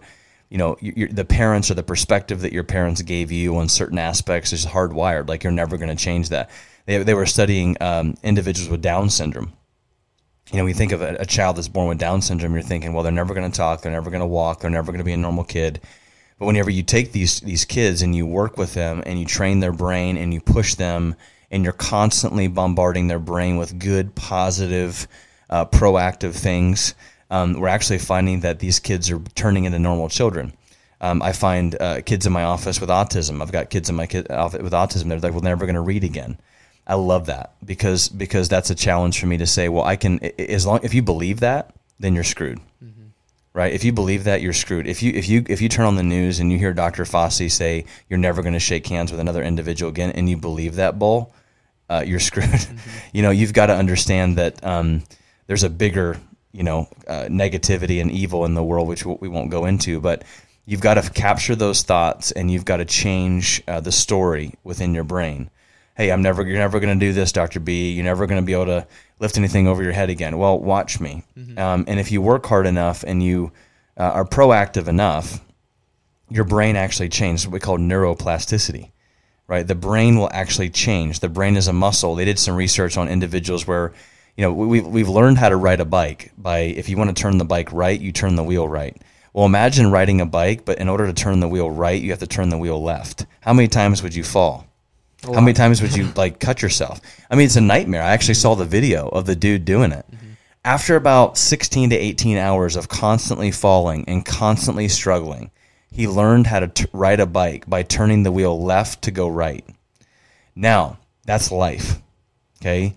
you 0.50 0.58
know, 0.58 0.78
the 0.82 1.26
parents 1.26 1.72
or 1.72 1.76
the 1.76 1.84
perspective 1.84 2.42
that 2.42 2.52
your 2.52 2.66
parents 2.66 3.02
gave 3.02 3.32
you 3.32 3.56
on 3.56 3.70
certain 3.70 3.98
aspects 3.98 4.52
is 4.52 4.66
hardwired. 4.66 5.30
Like 5.30 5.44
you're 5.44 5.52
never 5.52 5.78
going 5.78 5.96
to 5.96 6.02
change 6.02 6.30
that. 6.30 6.50
They, 6.86 7.02
they 7.04 7.14
were 7.14 7.26
studying 7.26 7.78
um, 7.80 8.16
individuals 8.22 8.70
with 8.70 8.82
Down 8.82 9.10
syndrome. 9.10 9.54
You 10.52 10.58
know, 10.58 10.64
when 10.66 10.72
you 10.72 10.78
think 10.78 10.92
of 10.92 11.02
a, 11.02 11.16
a 11.20 11.26
child 11.26 11.56
that's 11.56 11.70
born 11.70 11.88
with 11.88 11.98
Down 11.98 12.22
syndrome, 12.22 12.54
you're 12.54 12.62
thinking, 12.62 12.92
well, 12.94 13.04
they're 13.04 13.12
never 13.12 13.34
going 13.34 13.50
to 13.50 13.56
talk, 13.56 13.82
they're 13.82 13.92
never 13.92 14.10
going 14.10 14.22
to 14.22 14.28
walk, 14.28 14.60
they're 14.60 14.70
never 14.70 14.92
going 14.92 15.00
to 15.00 15.06
be 15.06 15.14
a 15.14 15.18
normal 15.18 15.46
kid. 15.46 15.80
But 16.38 16.48
whenever 16.48 16.70
you 16.70 16.84
take 16.84 17.12
these 17.12 17.40
these 17.40 17.66
kids 17.66 18.02
and 18.02 18.16
you 18.16 18.26
work 18.26 18.58
with 18.58 18.74
them 18.74 19.04
and 19.06 19.20
you 19.20 19.26
train 19.26 19.60
their 19.60 19.72
brain 19.72 20.18
and 20.18 20.34
you 20.34 20.42
push 20.42 20.76
them 20.76 21.16
and 21.52 21.64
you're 21.64 21.72
constantly 21.72 22.48
bombarding 22.48 23.08
their 23.08 23.20
brain 23.20 23.58
with 23.58 23.80
good, 23.80 24.16
positive, 24.16 25.08
uh, 25.50 25.66
proactive 25.66 26.34
things, 26.34 26.96
um, 27.30 27.54
we're 27.54 27.68
actually 27.68 28.00
finding 28.00 28.42
that 28.42 28.60
these 28.60 28.80
kids 28.80 29.10
are 29.10 29.20
turning 29.36 29.66
into 29.66 29.80
normal 29.80 30.10
children. 30.10 30.52
Um, 31.00 31.22
I 31.22 31.32
find 31.32 31.80
uh, 31.80 32.02
kids 32.02 32.26
in 32.26 32.34
my 32.34 32.44
office 32.44 32.82
with 32.82 32.90
autism. 32.90 33.42
I've 33.42 33.52
got 33.52 33.70
kids 33.70 33.90
in 33.90 33.96
my 33.96 34.08
office 34.30 34.62
with 34.62 34.74
autism. 34.74 35.08
They're 35.10 35.20
like, 35.20 35.32
"Well, 35.32 35.42
they're 35.42 35.52
never 35.52 35.66
going 35.66 35.76
to 35.76 35.82
read 35.82 36.04
again." 36.04 36.38
I 36.88 36.96
love 36.96 37.28
that 37.28 37.54
because 37.64 38.10
because 38.10 38.50
that's 38.50 38.70
a 38.70 38.76
challenge 38.76 39.20
for 39.20 39.28
me 39.28 39.38
to 39.38 39.48
say. 39.48 39.70
Well, 39.70 39.84
I 39.84 39.96
can 39.96 40.20
as 40.40 40.66
long 40.66 40.80
if 40.84 40.94
you 40.94 41.02
believe 41.02 41.40
that, 41.42 41.76
then 42.00 42.16
you're 42.16 42.24
screwed, 42.24 42.60
mm-hmm. 42.84 43.10
right? 43.54 43.72
If 43.72 43.84
you 43.84 43.94
believe 43.94 44.24
that, 44.26 44.42
you're 44.42 44.54
screwed. 44.54 44.88
If 44.88 45.04
you 45.04 45.12
if 45.14 45.30
you 45.30 45.46
if 45.48 45.62
you 45.62 45.70
turn 45.70 45.86
on 45.86 45.96
the 45.96 46.04
news 46.04 46.40
and 46.40 46.52
you 46.52 46.58
hear 46.58 46.74
Dr. 46.74 47.04
Fauci 47.04 47.50
say 47.52 47.86
you're 48.10 48.20
never 48.20 48.42
going 48.42 48.54
to 48.54 48.60
shake 48.60 48.88
hands 48.88 49.12
with 49.12 49.20
another 49.20 49.44
individual 49.44 49.90
again, 49.90 50.12
and 50.12 50.30
you 50.30 50.38
believe 50.38 50.76
that 50.76 50.98
bull, 50.98 51.34
uh, 51.90 52.04
you're 52.06 52.20
screwed. 52.30 52.46
Mm-hmm. 52.50 53.00
you 53.14 53.22
know, 53.22 53.32
you've 53.32 53.54
got 53.54 53.68
to 53.68 53.76
understand 53.76 54.38
that 54.38 54.64
um, 54.66 55.04
there's 55.48 55.64
a 55.64 55.70
bigger 55.70 56.18
you 56.52 56.64
know 56.64 56.90
uh, 57.08 57.26
negativity 57.30 58.02
and 58.02 58.12
evil 58.12 58.44
in 58.46 58.56
the 58.56 58.64
world, 58.64 58.88
which 58.88 59.06
we 59.06 59.28
won't 59.28 59.52
go 59.52 59.66
into, 59.66 60.02
but 60.02 60.24
you've 60.66 60.82
got 60.82 60.96
to 60.96 61.10
capture 61.10 61.56
those 61.56 61.84
thoughts 61.84 62.32
and 62.32 62.52
you've 62.52 62.66
got 62.66 62.78
to 62.78 62.86
change 62.86 63.64
uh, 63.68 63.80
the 63.80 63.92
story 63.92 64.54
within 64.64 64.94
your 64.94 65.04
brain. 65.04 65.50
Hey, 65.96 66.12
I'm 66.12 66.22
never 66.22 66.44
you're 66.44 66.58
never 66.58 66.80
going 66.80 66.98
to 66.98 67.06
do 67.06 67.14
this, 67.14 67.32
Doctor 67.32 67.60
B. 67.60 67.92
You're 67.92 68.06
never 68.06 68.26
going 68.28 68.42
to 68.42 68.46
be 68.46 68.54
able 68.54 68.66
to 68.66 68.88
lift 69.20 69.38
anything 69.38 69.68
over 69.68 69.84
your 69.84 69.92
head 69.92 70.10
again. 70.10 70.38
Well, 70.38 70.60
watch 70.60 71.00
me. 71.00 71.24
Mm-hmm. 71.38 71.58
Um, 71.58 71.86
and 71.88 72.00
if 72.00 72.12
you 72.12 72.22
work 72.22 72.46
hard 72.46 72.66
enough 72.66 73.04
and 73.06 73.22
you 73.22 73.52
uh, 73.98 74.04
are 74.04 74.26
proactive 74.26 74.88
enough, 74.88 75.42
your 76.30 76.46
brain 76.46 76.76
actually 76.76 77.10
changes. 77.10 77.46
What 77.46 77.54
we 77.54 77.60
call 77.60 77.78
neuroplasticity. 77.78 78.92
Right, 79.48 79.68
the 79.68 79.76
brain 79.76 80.18
will 80.18 80.30
actually 80.32 80.70
change. 80.70 81.20
The 81.20 81.28
brain 81.28 81.58
is 81.58 81.68
a 81.68 81.74
muscle. 81.74 82.16
They 82.16 82.24
did 82.24 82.40
some 82.40 82.56
research 82.56 82.96
on 82.96 83.10
individuals 83.10 83.68
where 83.68 83.92
you 84.38 84.44
know, 84.44 84.54
we've, 84.54 84.88
we've 84.88 85.10
learned 85.10 85.38
how 85.38 85.50
to 85.50 85.56
ride 85.56 85.82
a 85.82 85.86
bike 85.86 86.32
by 86.38 86.60
if 86.60 86.90
you 86.90 86.98
want 86.98 87.16
to 87.16 87.22
turn 87.22 87.38
the 87.38 87.46
bike 87.46 87.72
right, 87.74 88.00
you 88.00 88.12
turn 88.12 88.36
the 88.36 88.44
wheel 88.44 88.68
right. 88.68 88.96
Well, 89.34 89.46
imagine 89.46 89.92
riding 89.92 90.20
a 90.22 90.26
bike, 90.26 90.66
but 90.66 90.78
in 90.80 90.90
order 90.90 91.08
to 91.08 91.14
turn 91.14 91.40
the 91.40 91.48
wheel 91.48 91.70
right, 91.70 92.02
you 92.02 92.12
have 92.12 92.20
to 92.20 92.28
turn 92.28 92.50
the 92.50 92.58
wheel 92.58 92.82
left. 92.82 93.26
How 93.42 93.54
many 93.54 93.68
times 93.68 94.04
would 94.04 94.16
you 94.16 94.24
fall? 94.24 94.68
How 95.24 95.40
many 95.40 95.54
times 95.54 95.82
would 95.82 95.96
you 95.96 96.12
like 96.16 96.40
cut 96.40 96.62
yourself? 96.62 97.00
I 97.30 97.36
mean, 97.36 97.46
it's 97.46 97.56
a 97.56 97.62
nightmare. 97.62 98.02
I 98.02 98.12
actually 98.12 98.36
saw 98.36 98.56
the 98.56 98.66
video 98.66 99.08
of 99.10 99.26
the 99.26 99.36
dude 99.36 99.66
doing 99.66 99.92
it. 99.92 100.06
Mm-hmm. 100.12 100.32
After 100.66 100.96
about 100.96 101.38
16 101.38 101.92
to 101.92 101.96
18 101.96 102.38
hours 102.38 102.76
of 102.76 102.88
constantly 102.88 103.52
falling 103.52 104.06
and 104.08 104.26
constantly 104.26 104.88
struggling, 104.88 105.52
he 105.92 106.08
learned 106.08 106.48
how 106.48 106.62
to 106.62 106.68
t- 106.68 106.86
ride 106.94 107.20
a 107.20 107.26
bike 107.26 107.70
by 107.70 107.84
turning 107.84 108.24
the 108.24 108.32
wheel 108.32 108.62
left 108.62 109.04
to 109.04 109.12
go 109.12 109.28
right. 109.28 109.66
Now, 110.56 110.98
that's 111.26 111.52
life. 111.52 112.02
Okay? 112.60 112.96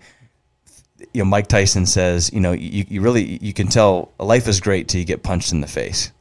you 1.13 1.21
know, 1.21 1.25
Mike 1.25 1.47
Tyson 1.47 1.85
says, 1.85 2.31
you 2.33 2.39
know, 2.39 2.51
you, 2.51 2.85
you 2.87 3.01
really 3.01 3.37
you 3.41 3.53
can 3.53 3.67
tell 3.67 4.11
life 4.19 4.47
is 4.47 4.59
great 4.59 4.87
till 4.87 4.99
you 4.99 5.05
get 5.05 5.23
punched 5.23 5.51
in 5.51 5.61
the 5.61 5.67
face, 5.67 6.11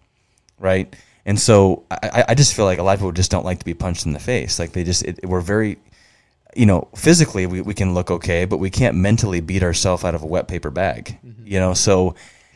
right? 0.59 0.95
And 1.27 1.39
so 1.39 1.85
I, 1.91 2.25
I 2.29 2.35
just 2.35 2.55
feel 2.55 2.65
like 2.65 2.79
a 2.79 2.83
lot 2.83 2.95
of 2.95 3.01
people 3.01 3.13
just 3.13 3.31
don't 3.31 3.45
like 3.45 3.59
to 3.61 3.65
be 3.65 3.75
punched 3.75 4.07
in 4.07 4.13
the 4.13 4.19
face. 4.19 4.59
Like 4.59 4.73
they 4.73 4.85
just 4.85 5.05
it, 5.05 5.27
we're 5.27 5.41
very, 5.41 5.79
you 6.57 6.67
know, 6.67 6.89
physically 6.95 7.47
we, 7.47 7.61
we 7.61 7.75
can 7.75 7.95
look 7.95 8.11
okay, 8.11 8.45
but 8.45 8.59
we 8.59 8.71
can't 8.71 8.97
mentally 8.97 9.41
beat 9.41 9.63
ourselves 9.63 10.05
out 10.05 10.15
of 10.15 10.23
a 10.23 10.27
wet 10.27 10.49
paper 10.49 10.71
bag. 10.71 11.19
Mm-hmm. 11.25 11.47
You 11.47 11.61
know, 11.61 11.75
so 11.75 12.15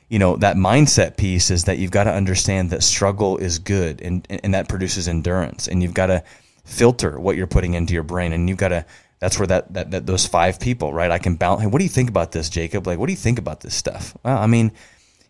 you 0.08 0.18
know 0.18 0.36
that 0.36 0.56
mindset 0.56 1.16
piece 1.16 1.50
is 1.50 1.64
that 1.64 1.78
you've 1.78 1.90
got 1.90 2.04
to 2.04 2.12
understand 2.12 2.70
that 2.70 2.82
struggle 2.82 3.36
is 3.36 3.58
good 3.58 4.00
and 4.00 4.26
and 4.30 4.54
that 4.54 4.68
produces 4.68 5.08
endurance, 5.08 5.68
and 5.68 5.82
you've 5.82 5.94
got 5.94 6.06
to 6.06 6.22
filter 6.64 7.18
what 7.18 7.36
you're 7.36 7.46
putting 7.46 7.74
into 7.74 7.94
your 7.94 8.02
brain, 8.02 8.32
and 8.32 8.48
you've 8.48 8.58
got 8.58 8.68
to 8.68 8.84
that's 9.20 9.38
where 9.38 9.46
that, 9.48 9.72
that, 9.74 9.90
that 9.90 10.06
those 10.06 10.26
five 10.26 10.60
people, 10.60 10.92
right? 10.92 11.10
I 11.10 11.18
can 11.18 11.36
bounce. 11.36 11.62
Hey, 11.62 11.66
what 11.66 11.78
do 11.78 11.84
you 11.84 11.90
think 11.90 12.08
about 12.08 12.32
this, 12.32 12.48
Jacob? 12.48 12.86
Like, 12.86 12.98
what 12.98 13.06
do 13.06 13.12
you 13.12 13.18
think 13.18 13.38
about 13.38 13.60
this 13.60 13.74
stuff? 13.74 14.16
Well, 14.22 14.38
I 14.38 14.46
mean, 14.46 14.72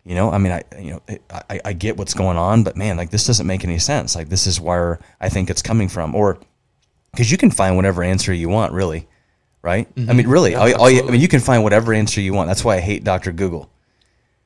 you 0.05 0.15
know, 0.15 0.31
I 0.31 0.37
mean, 0.37 0.51
I, 0.51 0.63
you 0.79 0.91
know, 0.91 1.17
I, 1.49 1.59
I 1.65 1.73
get 1.73 1.97
what's 1.97 2.13
going 2.13 2.37
on, 2.37 2.63
but 2.63 2.77
man, 2.77 2.97
like 2.97 3.09
this 3.09 3.25
doesn't 3.25 3.47
make 3.47 3.63
any 3.63 3.79
sense. 3.79 4.15
Like 4.15 4.29
this 4.29 4.47
is 4.47 4.61
where 4.61 4.99
I 5.19 5.29
think 5.29 5.49
it's 5.49 5.61
coming 5.61 5.89
from, 5.89 6.15
or 6.15 6.39
because 7.11 7.31
you 7.31 7.37
can 7.37 7.51
find 7.51 7.75
whatever 7.75 8.03
answer 8.03 8.33
you 8.33 8.49
want, 8.49 8.73
really, 8.73 9.07
right? 9.61 9.93
Mm-hmm. 9.95 10.09
I 10.09 10.13
mean, 10.13 10.27
really, 10.27 10.51
yeah, 10.51 10.59
all, 10.59 10.81
all 10.81 10.89
you, 10.89 11.07
I 11.07 11.11
mean, 11.11 11.21
you 11.21 11.27
can 11.27 11.39
find 11.39 11.63
whatever 11.63 11.93
answer 11.93 12.21
you 12.21 12.33
want. 12.33 12.47
That's 12.47 12.63
why 12.63 12.77
I 12.77 12.79
hate 12.79 13.03
Doctor 13.03 13.31
Google, 13.31 13.69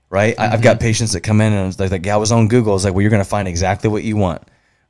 right? 0.09 0.33
Mm-hmm. 0.33 0.41
I, 0.41 0.47
have 0.47 0.61
got 0.61 0.79
patients 0.79 1.13
that 1.13 1.21
come 1.21 1.41
in 1.41 1.53
and 1.53 1.73
they're 1.73 1.89
like, 1.89 2.05
"Yeah, 2.05 2.15
I 2.15 2.17
was 2.17 2.31
on 2.31 2.47
Google." 2.47 2.75
It's 2.75 2.85
like, 2.85 2.93
well, 2.93 3.01
you're 3.01 3.11
going 3.11 3.23
to 3.23 3.29
find 3.29 3.47
exactly 3.47 3.89
what 3.89 4.03
you 4.03 4.15
want 4.15 4.43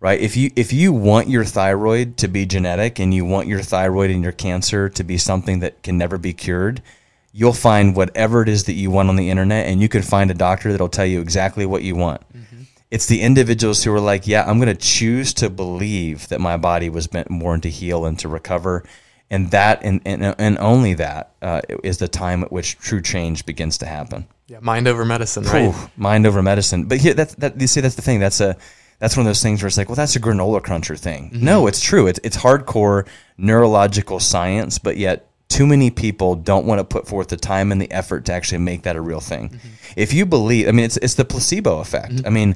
right? 0.03 0.19
If 0.19 0.35
you 0.35 0.51
if 0.55 0.73
you 0.73 0.91
want 0.91 1.29
your 1.29 1.45
thyroid 1.45 2.17
to 2.17 2.27
be 2.27 2.45
genetic 2.45 2.99
and 2.99 3.13
you 3.13 3.23
want 3.23 3.47
your 3.47 3.61
thyroid 3.61 4.11
and 4.11 4.21
your 4.21 4.33
cancer 4.33 4.89
to 4.89 5.03
be 5.03 5.17
something 5.17 5.59
that 5.59 5.81
can 5.81 5.97
never 5.97 6.17
be 6.17 6.33
cured, 6.33 6.83
you'll 7.31 7.53
find 7.53 7.95
whatever 7.95 8.41
it 8.43 8.49
is 8.49 8.65
that 8.65 8.73
you 8.73 8.91
want 8.91 9.07
on 9.07 9.15
the 9.15 9.29
internet 9.29 9.65
and 9.67 9.81
you 9.81 9.87
can 9.87 10.01
find 10.01 10.29
a 10.29 10.33
doctor 10.33 10.71
that'll 10.71 10.89
tell 10.89 11.05
you 11.05 11.21
exactly 11.21 11.65
what 11.65 11.83
you 11.83 11.95
want. 11.95 12.21
Mm-hmm. 12.37 12.52
It's 12.93 13.07
the 13.07 13.21
individuals 13.21 13.83
who 13.83 13.91
are 13.93 13.99
like, 13.99 14.27
yeah, 14.27 14.43
I'm 14.47 14.59
going 14.59 14.67
to 14.67 14.81
choose 14.81 15.33
to 15.35 15.49
believe 15.49 16.27
that 16.29 16.39
my 16.39 16.57
body 16.57 16.89
was 16.89 17.11
meant 17.11 17.27
born 17.27 17.59
to 17.61 17.69
heal 17.69 18.05
and 18.05 18.19
to 18.19 18.29
recover. 18.29 18.83
And 19.31 19.49
that 19.49 19.81
and, 19.83 19.99
and, 20.05 20.35
and 20.37 20.59
only 20.59 20.93
that 20.93 21.31
uh, 21.41 21.61
is 21.83 21.97
the 21.97 22.07
time 22.07 22.43
at 22.43 22.51
which 22.51 22.77
true 22.77 23.01
change 23.01 23.47
begins 23.47 23.79
to 23.79 23.87
happen. 23.87 24.27
Yeah, 24.47 24.59
mind 24.61 24.87
over 24.87 25.05
medicine, 25.05 25.43
right? 25.45 25.73
Ooh, 25.73 25.89
mind 25.97 26.27
over 26.27 26.43
medicine. 26.43 26.83
But 26.85 26.99
here, 26.99 27.15
that's 27.15 27.33
that. 27.35 27.59
You 27.59 27.65
see, 27.65 27.81
that's 27.81 27.95
the 27.95 28.03
thing. 28.03 28.19
That's 28.19 28.39
a 28.41 28.55
that's 28.99 29.17
one 29.17 29.25
of 29.25 29.29
those 29.29 29.41
things 29.41 29.63
where 29.63 29.67
it's 29.67 29.77
like, 29.77 29.89
well, 29.89 29.95
that's 29.95 30.15
a 30.15 30.19
granola 30.19 30.61
cruncher 30.61 30.95
thing. 30.95 31.31
Mm-hmm. 31.31 31.45
No, 31.45 31.65
it's 31.65 31.81
true. 31.81 32.05
It's, 32.05 32.19
it's 32.23 32.37
hardcore 32.37 33.07
neurological 33.37 34.19
science, 34.19 34.77
but 34.77 34.97
yet 34.97 35.27
too 35.49 35.65
many 35.65 35.89
people 35.89 36.35
don't 36.35 36.65
want 36.65 36.79
to 36.79 36.83
put 36.83 37.07
forth 37.07 37.29
the 37.29 37.37
time 37.37 37.71
and 37.71 37.81
the 37.81 37.91
effort 37.91 38.25
to 38.25 38.33
actually 38.33 38.59
make 38.59 38.83
that 38.83 38.95
a 38.95 39.01
real 39.01 39.19
thing. 39.19 39.49
Mm-hmm. 39.49 39.67
If 39.95 40.13
you 40.13 40.25
believe, 40.25 40.67
I 40.67 40.71
mean, 40.71 40.85
it's, 40.85 40.97
it's 40.97 41.15
the 41.15 41.25
placebo 41.25 41.79
effect. 41.79 42.13
Mm-hmm. 42.13 42.27
I 42.27 42.29
mean, 42.29 42.55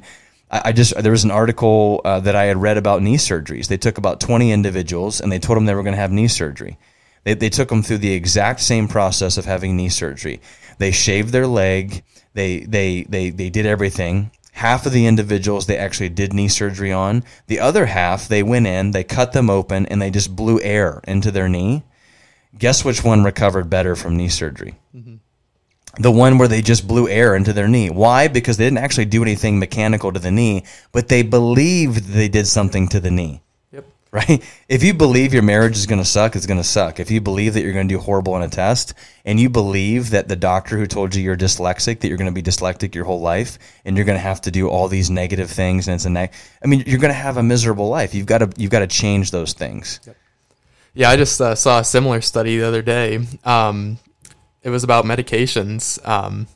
I, 0.50 0.72
just, 0.72 0.94
there 0.96 1.12
was 1.12 1.24
an 1.24 1.30
article 1.30 2.00
uh, 2.04 2.20
that 2.20 2.34
I 2.34 2.44
had 2.44 2.56
read 2.56 2.78
about 2.78 3.02
knee 3.02 3.16
surgeries. 3.16 3.68
They 3.68 3.76
took 3.76 3.98
about 3.98 4.20
20 4.20 4.50
individuals 4.50 5.20
and 5.20 5.30
they 5.30 5.38
told 5.38 5.56
them 5.56 5.66
they 5.66 5.74
were 5.74 5.82
going 5.82 5.94
to 5.94 6.00
have 6.00 6.12
knee 6.12 6.28
surgery. 6.28 6.78
They, 7.24 7.34
they 7.34 7.50
took 7.50 7.68
them 7.68 7.82
through 7.82 7.98
the 7.98 8.12
exact 8.12 8.60
same 8.60 8.88
process 8.88 9.36
of 9.36 9.44
having 9.44 9.76
knee 9.76 9.90
surgery. 9.90 10.40
They 10.78 10.90
shaved 10.90 11.30
their 11.30 11.46
leg, 11.46 12.02
They 12.34 12.60
they 12.60 13.02
they 13.02 13.30
they 13.30 13.50
did 13.50 13.66
everything. 13.66 14.30
Half 14.52 14.86
of 14.86 14.92
the 14.92 15.06
individuals 15.06 15.66
they 15.66 15.76
actually 15.76 16.08
did 16.08 16.32
knee 16.32 16.48
surgery 16.48 16.92
on. 16.92 17.24
The 17.46 17.60
other 17.60 17.86
half 17.86 18.28
they 18.28 18.42
went 18.42 18.66
in, 18.66 18.92
they 18.92 19.04
cut 19.04 19.32
them 19.32 19.50
open, 19.50 19.86
and 19.86 20.00
they 20.00 20.10
just 20.10 20.34
blew 20.34 20.60
air 20.62 21.00
into 21.06 21.30
their 21.30 21.48
knee. 21.48 21.82
Guess 22.56 22.84
which 22.84 23.04
one 23.04 23.22
recovered 23.24 23.68
better 23.68 23.94
from 23.94 24.16
knee 24.16 24.28
surgery? 24.28 24.76
The 25.98 26.10
one 26.10 26.38
where 26.38 26.48
they 26.48 26.62
just 26.62 26.86
blew 26.86 27.08
air 27.08 27.34
into 27.34 27.52
their 27.52 27.68
knee. 27.68 27.90
Why? 27.90 28.28
Because 28.28 28.56
they 28.56 28.64
didn't 28.64 28.78
actually 28.78 29.06
do 29.06 29.22
anything 29.22 29.58
mechanical 29.58 30.12
to 30.12 30.20
the 30.20 30.30
knee, 30.30 30.64
but 30.92 31.08
they 31.08 31.22
believed 31.22 32.04
they 32.06 32.28
did 32.28 32.46
something 32.46 32.88
to 32.88 33.00
the 33.00 33.10
knee. 33.10 33.42
Yep. 33.72 33.84
Right? 34.10 34.42
If 34.68 34.82
you 34.82 34.94
believe 34.94 35.34
your 35.34 35.42
marriage 35.42 35.76
is 35.76 35.86
going 35.86 36.00
to 36.00 36.04
suck, 36.04 36.34
it's 36.34 36.46
going 36.46 36.60
to 36.60 36.64
suck. 36.64 36.98
If 36.98 37.10
you 37.10 37.20
believe 37.20 37.52
that 37.54 37.62
you're 37.62 37.74
going 37.74 37.88
to 37.88 37.94
do 37.94 38.00
horrible 38.00 38.32
on 38.34 38.42
a 38.42 38.48
test, 38.48 38.94
and 39.26 39.38
you 39.38 39.50
believe 39.50 40.10
that 40.10 40.28
the 40.28 40.36
doctor 40.36 40.78
who 40.78 40.86
told 40.86 41.14
you 41.14 41.22
you're 41.22 41.36
dyslexic, 41.36 42.00
that 42.00 42.08
you're 42.08 42.16
going 42.16 42.32
to 42.32 42.42
be 42.42 42.42
dyslexic 42.42 42.94
your 42.94 43.04
whole 43.04 43.20
life, 43.20 43.58
and 43.84 43.96
you're 43.96 44.06
going 44.06 44.16
to 44.16 44.22
have 44.22 44.40
to 44.42 44.50
do 44.50 44.68
all 44.68 44.88
these 44.88 45.10
negative 45.10 45.50
things, 45.50 45.88
and 45.88 45.94
it's 45.96 46.06
a 46.06 46.10
neg- 46.10 46.32
I 46.64 46.68
mean, 46.68 46.84
you're 46.86 47.00
going 47.00 47.12
to 47.12 47.18
have 47.18 47.36
a 47.36 47.42
miserable 47.42 47.90
life. 47.90 48.14
You've 48.14 48.26
got 48.26 48.38
to 48.38 48.50
you've 48.56 48.70
got 48.70 48.80
to 48.80 48.86
change 48.86 49.30
those 49.30 49.52
things. 49.52 50.00
Yep. 50.06 50.16
Yeah, 50.94 51.10
I 51.10 51.16
just 51.16 51.40
uh, 51.40 51.54
saw 51.54 51.80
a 51.80 51.84
similar 51.84 52.20
study 52.20 52.58
the 52.58 52.66
other 52.66 52.82
day. 52.82 53.24
Um, 53.44 53.98
it 54.62 54.70
was 54.70 54.84
about 54.84 55.04
medications. 55.04 56.06
Um, 56.06 56.46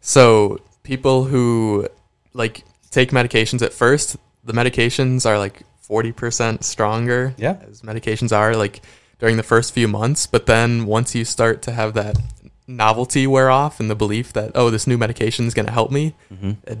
so 0.00 0.60
people 0.82 1.24
who 1.24 1.88
like 2.32 2.64
take 2.90 3.10
medications 3.10 3.62
at 3.62 3.72
first, 3.72 4.16
the 4.44 4.52
medications 4.52 5.26
are 5.26 5.38
like 5.38 5.62
forty 5.80 6.12
percent 6.12 6.64
stronger. 6.64 7.34
Yeah. 7.38 7.58
as 7.68 7.82
medications 7.82 8.36
are 8.36 8.54
like 8.54 8.80
during 9.18 9.36
the 9.36 9.42
first 9.42 9.72
few 9.72 9.88
months. 9.88 10.26
But 10.26 10.46
then 10.46 10.86
once 10.86 11.14
you 11.14 11.24
start 11.24 11.62
to 11.62 11.72
have 11.72 11.94
that 11.94 12.18
novelty 12.66 13.26
wear 13.26 13.50
off 13.50 13.80
and 13.80 13.88
the 13.90 13.94
belief 13.94 14.32
that 14.34 14.52
oh 14.54 14.68
this 14.70 14.86
new 14.86 14.98
medication 14.98 15.46
is 15.46 15.54
going 15.54 15.66
to 15.66 15.72
help 15.72 15.90
me, 15.90 16.14
it 16.64 16.78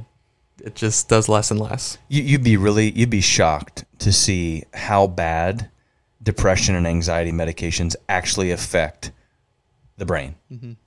it 0.62 0.74
just 0.74 1.08
does 1.08 1.28
less 1.28 1.50
and 1.50 1.60
less. 1.60 1.98
You, 2.08 2.22
you'd 2.22 2.44
be 2.44 2.56
really 2.56 2.90
you'd 2.90 3.10
be 3.10 3.20
shocked 3.20 3.84
to 4.00 4.12
see 4.12 4.64
how 4.74 5.06
bad 5.06 5.70
depression 6.22 6.74
and 6.74 6.86
anxiety 6.86 7.32
medications 7.32 7.94
actually 8.08 8.50
affect 8.50 9.12
the 9.98 10.06
brain. 10.06 10.34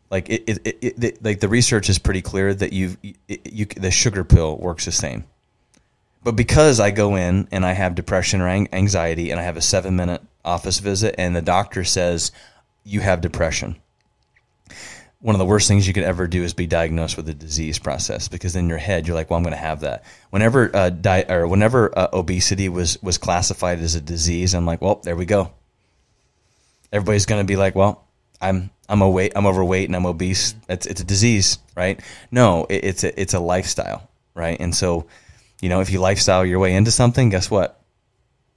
Like 0.09 0.30
it, 0.30 0.43
it, 0.47 0.62
it, 0.66 1.03
it, 1.03 1.24
like 1.24 1.39
the 1.39 1.47
research 1.47 1.89
is 1.89 1.99
pretty 1.99 2.22
clear 2.22 2.53
that 2.53 2.74
you 2.74 2.97
you 3.28 3.66
the 3.66 3.91
sugar 3.91 4.24
pill 4.24 4.57
works 4.57 4.86
the 4.86 4.91
same. 4.91 5.26
But 6.24 6.36
because 6.36 6.80
I 6.80 6.91
go 6.91 7.16
in 7.16 7.47
and 7.51 7.66
I 7.66 7.74
have 7.74 7.95
depression 7.95 8.41
or 8.41 8.47
anxiety 8.47 9.32
and 9.32 9.39
I 9.39 9.43
have 9.43 9.57
a 9.57 9.62
7 9.62 9.95
minute 9.95 10.22
office 10.43 10.80
visit 10.80 11.16
and 11.18 11.36
the 11.36 11.41
doctor 11.41 11.84
says 11.84 12.32
you 12.84 12.99
have 12.99 13.22
depression. 13.22 13.76
One 15.20 15.36
of 15.36 15.39
the 15.39 15.45
worst 15.45 15.68
things 15.68 15.88
you 15.88 15.93
could 15.93 16.03
ever 16.03 16.28
do 16.28 16.43
is 16.43 16.53
be 16.53 16.66
diagnosed 16.66 17.16
with 17.16 17.30
a 17.30 17.34
disease 17.34 17.78
process 17.78 18.28
because 18.28 18.55
in 18.55 18.70
your 18.70 18.80
head 18.80 19.07
you're 19.07 19.16
like, 19.16 19.30
well, 19.30 19.38
I'm 19.38 19.43
going 19.43 19.53
to 19.53 19.57
have 19.57 19.82
that. 19.82 20.03
Whenever 20.32 20.76
uh, 20.76 20.89
di- 20.89 21.26
or 21.30 21.47
whenever 21.47 21.97
uh, 21.97 22.07
obesity 22.12 22.70
was 22.70 23.01
was 23.03 23.18
classified 23.20 23.80
as 23.80 23.95
a 23.95 24.01
disease, 24.01 24.55
I'm 24.55 24.66
like, 24.66 24.82
well, 24.82 24.95
there 25.03 25.16
we 25.16 25.26
go 25.26 25.51
everybody's 26.91 27.26
going 27.26 27.41
to 27.41 27.47
be 27.47 27.55
like, 27.55 27.76
well, 27.76 28.07
I'm 28.39 28.70
I'm 28.92 29.02
overweight, 29.02 29.32
I'm 29.36 29.48
overweight, 29.48 29.88
and 29.88 29.96
I'm 29.96 30.06
obese. 30.06 30.54
It's 30.68 30.86
it's 30.86 31.00
a 31.00 31.06
disease, 31.06 31.58
right? 31.76 32.00
No, 32.30 32.66
it, 32.70 32.84
it's 32.84 33.04
a 33.04 33.22
it's 33.22 33.34
a 33.34 33.39
lifestyle, 33.39 34.10
right? 34.36 34.60
And 34.60 34.76
so, 34.76 35.08
you 35.62 35.70
know, 35.70 35.80
if 35.80 35.89
you 35.92 36.00
lifestyle 36.00 36.46
your 36.46 36.60
way 36.60 36.76
into 36.76 36.92
something, 36.92 37.30
guess 37.30 37.50
what? 37.50 37.80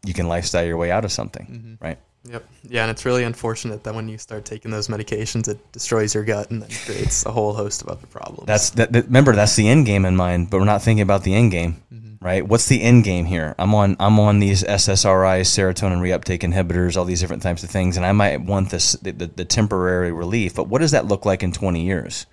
You 0.05 0.13
can 0.13 0.27
lifestyle 0.27 0.65
your 0.65 0.77
way 0.77 0.91
out 0.91 1.05
of 1.05 1.13
something, 1.13 1.47
mm-hmm. 1.47 1.85
right? 1.85 1.99
Yep. 2.27 2.45
Yeah, 2.65 2.83
and 2.83 2.91
it's 2.91 3.05
really 3.05 3.23
unfortunate 3.23 3.85
that 3.85 3.95
when 3.95 4.09
you 4.09 4.19
start 4.19 4.45
taking 4.45 4.71
those 4.71 4.89
medications, 4.89 5.47
it 5.47 5.59
destroys 5.73 6.15
your 6.15 6.25
gut 6.25 6.51
and 6.51 6.63
then 6.63 6.71
creates 6.85 7.25
a 7.27 7.31
whole 7.31 7.53
host 7.53 7.83
of 7.83 7.89
other 7.89 8.07
problems. 8.07 8.47
That's 8.47 8.71
that, 8.71 8.93
that- 8.93 9.07
remember 9.07 9.35
that's 9.35 9.57
the 9.57 9.69
end 9.69 9.87
game 9.87 10.05
in 10.05 10.17
mind, 10.17 10.51
but 10.51 10.59
we're 10.59 10.65
not 10.65 10.83
thinking 10.83 11.03
about 11.03 11.23
the 11.23 11.35
end 11.35 11.53
game, 11.53 11.83
mm-hmm. 11.93 12.04
Right? 12.25 12.49
What's 12.49 12.67
the 12.69 12.81
end 12.81 13.05
game 13.05 13.27
here? 13.27 13.55
I'm 13.59 13.75
on 13.75 13.97
I'm 14.01 14.19
on 14.19 14.39
these 14.41 14.65
SSRIs, 14.65 15.43
serotonin 15.43 16.01
reuptake 16.01 16.41
inhibitors, 16.41 16.97
all 16.97 17.05
these 17.05 17.21
different 17.21 17.43
types 17.43 17.63
of 17.63 17.71
things, 17.71 17.99
and 17.99 18.07
I 18.07 18.13
might 18.13 18.41
want 18.41 18.71
this 18.71 18.95
the, 18.95 19.13
the, 19.13 19.27
the 19.27 19.45
temporary 19.45 20.11
relief, 20.11 20.55
but 20.55 20.67
what 20.67 20.81
does 20.81 20.93
that 20.93 21.07
look 21.07 21.27
like 21.27 21.43
in 21.43 21.53
20 21.53 21.85
years 21.85 22.25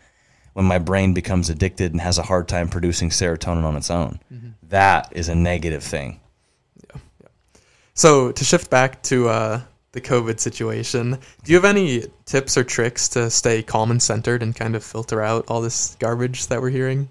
when 0.54 0.66
my 0.66 0.80
brain 0.80 1.14
becomes 1.14 1.50
addicted 1.50 1.92
and 1.92 2.00
has 2.00 2.18
a 2.18 2.24
hard 2.24 2.48
time 2.48 2.70
producing 2.70 3.10
serotonin 3.10 3.66
on 3.66 3.76
its 3.76 3.92
own? 3.92 4.20
That 4.70 5.12
is 5.12 5.28
a 5.28 5.36
negative 5.36 5.84
thing. 5.84 6.22
Yeah. 6.88 7.02
so 7.94 8.32
to 8.32 8.46
shift 8.46 8.70
back 8.70 9.04
to 9.04 9.28
uh, 9.28 9.62
the 9.92 10.00
COVID 10.00 10.40
situation, 10.40 11.20
do 11.44 11.52
you 11.52 11.58
have 11.58 11.66
any 11.66 12.06
tips 12.26 12.58
or 12.58 12.64
tricks 12.64 13.10
to 13.10 13.30
stay 13.30 13.62
calm 13.62 13.92
and 13.92 14.02
centered 14.02 14.42
and 14.42 14.56
kind 14.56 14.78
of 14.78 14.86
filter 14.86 15.22
out 15.22 15.44
all 15.50 15.60
this 15.60 15.98
garbage 16.00 16.48
that 16.48 16.62
we're 16.62 16.70
hearing? 16.70 17.10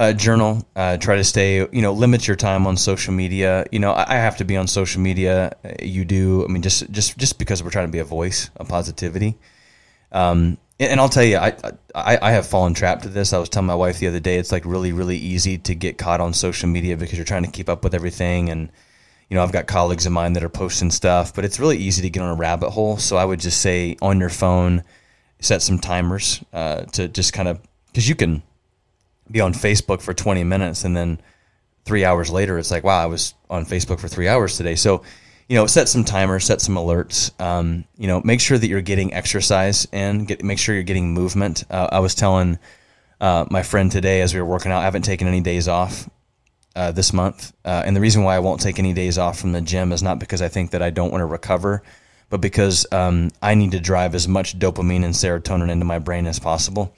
Uh, 0.00 0.14
journal. 0.14 0.66
Uh, 0.74 0.96
try 0.96 1.16
to 1.16 1.24
stay, 1.24 1.58
you 1.58 1.82
know, 1.82 1.92
limit 1.92 2.26
your 2.26 2.36
time 2.36 2.66
on 2.66 2.76
social 2.76 3.12
media. 3.12 3.66
You 3.70 3.78
know, 3.78 3.92
I, 3.92 4.14
I 4.14 4.16
have 4.16 4.38
to 4.38 4.44
be 4.44 4.56
on 4.56 4.66
social 4.66 5.00
media. 5.00 5.54
Uh, 5.62 5.74
You 5.82 6.04
do. 6.06 6.44
I 6.44 6.48
mean, 6.48 6.62
just 6.62 6.90
just 6.90 7.18
just 7.18 7.38
because 7.38 7.62
we're 7.62 7.70
trying 7.70 7.86
to 7.86 7.92
be 7.92 7.98
a 7.98 8.04
voice 8.04 8.50
of 8.56 8.66
positivity. 8.66 9.36
Um, 10.10 10.56
and, 10.80 10.92
and 10.92 11.00
I'll 11.00 11.10
tell 11.10 11.22
you, 11.22 11.36
I, 11.36 11.54
I 11.94 12.18
I 12.20 12.30
have 12.32 12.46
fallen 12.46 12.72
trapped 12.72 13.02
to 13.02 13.10
this. 13.10 13.32
I 13.34 13.38
was 13.38 13.50
telling 13.50 13.66
my 13.66 13.74
wife 13.74 13.98
the 13.98 14.08
other 14.08 14.20
day, 14.20 14.38
it's 14.38 14.50
like 14.50 14.64
really 14.64 14.92
really 14.92 15.18
easy 15.18 15.58
to 15.58 15.74
get 15.74 15.98
caught 15.98 16.20
on 16.20 16.32
social 16.32 16.68
media 16.70 16.96
because 16.96 17.18
you're 17.18 17.26
trying 17.26 17.44
to 17.44 17.50
keep 17.50 17.68
up 17.68 17.84
with 17.84 17.94
everything 17.94 18.50
and. 18.50 18.72
You 19.28 19.36
know, 19.36 19.44
I've 19.44 19.52
got 19.52 19.68
colleagues 19.68 20.06
of 20.06 20.12
mine 20.12 20.32
that 20.32 20.42
are 20.42 20.48
posting 20.48 20.90
stuff, 20.90 21.32
but 21.32 21.44
it's 21.44 21.60
really 21.60 21.78
easy 21.78 22.02
to 22.02 22.10
get 22.10 22.20
on 22.20 22.30
a 22.30 22.34
rabbit 22.34 22.70
hole. 22.70 22.96
So 22.96 23.16
I 23.16 23.24
would 23.24 23.38
just 23.38 23.60
say 23.60 23.96
on 24.02 24.18
your 24.18 24.28
phone, 24.28 24.82
set 25.38 25.62
some 25.62 25.78
timers 25.78 26.42
uh, 26.52 26.80
to 26.94 27.06
just 27.06 27.32
kind 27.32 27.46
of 27.46 27.60
because 27.86 28.08
you 28.08 28.16
can 28.16 28.42
be 29.30 29.40
on 29.40 29.52
Facebook 29.52 30.00
for 30.00 30.14
20 30.14 30.44
minutes 30.44 30.84
and 30.84 30.96
then 30.96 31.20
three 31.84 32.04
hours 32.04 32.30
later 32.30 32.58
it's 32.58 32.70
like 32.70 32.84
wow 32.84 33.02
I 33.02 33.06
was 33.06 33.34
on 33.48 33.64
Facebook 33.64 34.00
for 34.00 34.08
three 34.08 34.28
hours 34.28 34.56
today 34.56 34.74
so 34.74 35.02
you 35.48 35.56
know 35.56 35.66
set 35.66 35.88
some 35.88 36.04
timers 36.04 36.44
set 36.44 36.60
some 36.60 36.76
alerts 36.76 37.38
um, 37.40 37.84
you 37.96 38.06
know 38.06 38.20
make 38.24 38.40
sure 38.40 38.58
that 38.58 38.68
you're 38.68 38.82
getting 38.82 39.12
exercise 39.14 39.86
and 39.92 40.26
get 40.26 40.42
make 40.42 40.58
sure 40.58 40.74
you're 40.74 40.84
getting 40.84 41.12
movement 41.12 41.64
uh, 41.70 41.88
I 41.90 42.00
was 42.00 42.14
telling 42.14 42.58
uh, 43.20 43.46
my 43.50 43.62
friend 43.62 43.90
today 43.90 44.20
as 44.20 44.34
we 44.34 44.40
were 44.40 44.46
working 44.46 44.72
out 44.72 44.80
I 44.80 44.84
haven't 44.84 45.02
taken 45.02 45.26
any 45.28 45.40
days 45.40 45.68
off 45.68 46.08
uh, 46.76 46.92
this 46.92 47.12
month. 47.12 47.52
Uh, 47.64 47.82
and 47.84 47.96
the 47.96 48.00
reason 48.00 48.22
why 48.22 48.36
I 48.36 48.38
won't 48.38 48.60
take 48.60 48.78
any 48.78 48.92
days 48.92 49.18
off 49.18 49.38
from 49.38 49.52
the 49.52 49.60
gym 49.60 49.92
is 49.92 50.02
not 50.02 50.18
because 50.18 50.42
I 50.42 50.48
think 50.48 50.70
that 50.70 50.82
I 50.82 50.90
don't 50.90 51.10
want 51.10 51.22
to 51.22 51.26
recover, 51.26 51.82
but 52.28 52.40
because 52.40 52.86
um, 52.92 53.30
I 53.42 53.54
need 53.54 53.72
to 53.72 53.80
drive 53.80 54.14
as 54.14 54.28
much 54.28 54.58
dopamine 54.58 55.04
and 55.04 55.14
serotonin 55.14 55.70
into 55.70 55.84
my 55.84 55.98
brain 55.98 56.26
as 56.26 56.38
possible. 56.38 56.94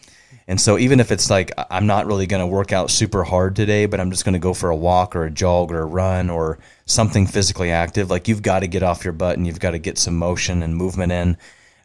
And 0.48 0.60
so 0.60 0.78
even 0.78 1.00
if 1.00 1.10
it's 1.12 1.30
like 1.30 1.52
I'm 1.70 1.86
not 1.86 2.06
really 2.06 2.26
going 2.26 2.40
to 2.40 2.46
work 2.46 2.72
out 2.72 2.90
super 2.90 3.24
hard 3.24 3.56
today, 3.56 3.86
but 3.86 4.00
I'm 4.00 4.10
just 4.10 4.24
going 4.24 4.34
to 4.34 4.38
go 4.38 4.54
for 4.54 4.70
a 4.70 4.76
walk 4.76 5.14
or 5.14 5.24
a 5.24 5.30
jog 5.30 5.72
or 5.72 5.80
a 5.80 5.86
run 5.86 6.30
or 6.30 6.58
something 6.86 7.26
physically 7.26 7.70
active, 7.70 8.10
like 8.10 8.28
you've 8.28 8.42
got 8.42 8.60
to 8.60 8.66
get 8.66 8.82
off 8.82 9.04
your 9.04 9.12
butt 9.12 9.36
and 9.36 9.46
you've 9.46 9.60
got 9.60 9.70
to 9.72 9.78
get 9.78 9.98
some 9.98 10.16
motion 10.16 10.62
and 10.62 10.76
movement 10.76 11.12
in. 11.12 11.36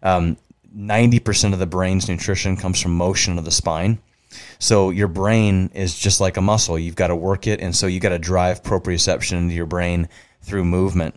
Um, 0.03 0.37
90% 0.75 1.53
of 1.53 1.59
the 1.59 1.65
brain's 1.65 2.07
nutrition 2.07 2.57
comes 2.57 2.81
from 2.81 2.95
motion 2.95 3.37
of 3.37 3.45
the 3.45 3.51
spine. 3.51 3.99
So 4.59 4.89
your 4.89 5.07
brain 5.07 5.69
is 5.73 5.97
just 5.97 6.19
like 6.19 6.37
a 6.37 6.41
muscle. 6.41 6.77
You've 6.77 6.95
got 6.95 7.07
to 7.07 7.15
work 7.15 7.47
it, 7.47 7.61
and 7.61 7.75
so 7.75 7.87
you 7.87 7.99
got 7.99 8.09
to 8.09 8.19
drive 8.19 8.63
proprioception 8.63 9.33
into 9.37 9.55
your 9.55 9.65
brain 9.65 10.09
through 10.41 10.65
movement. 10.65 11.15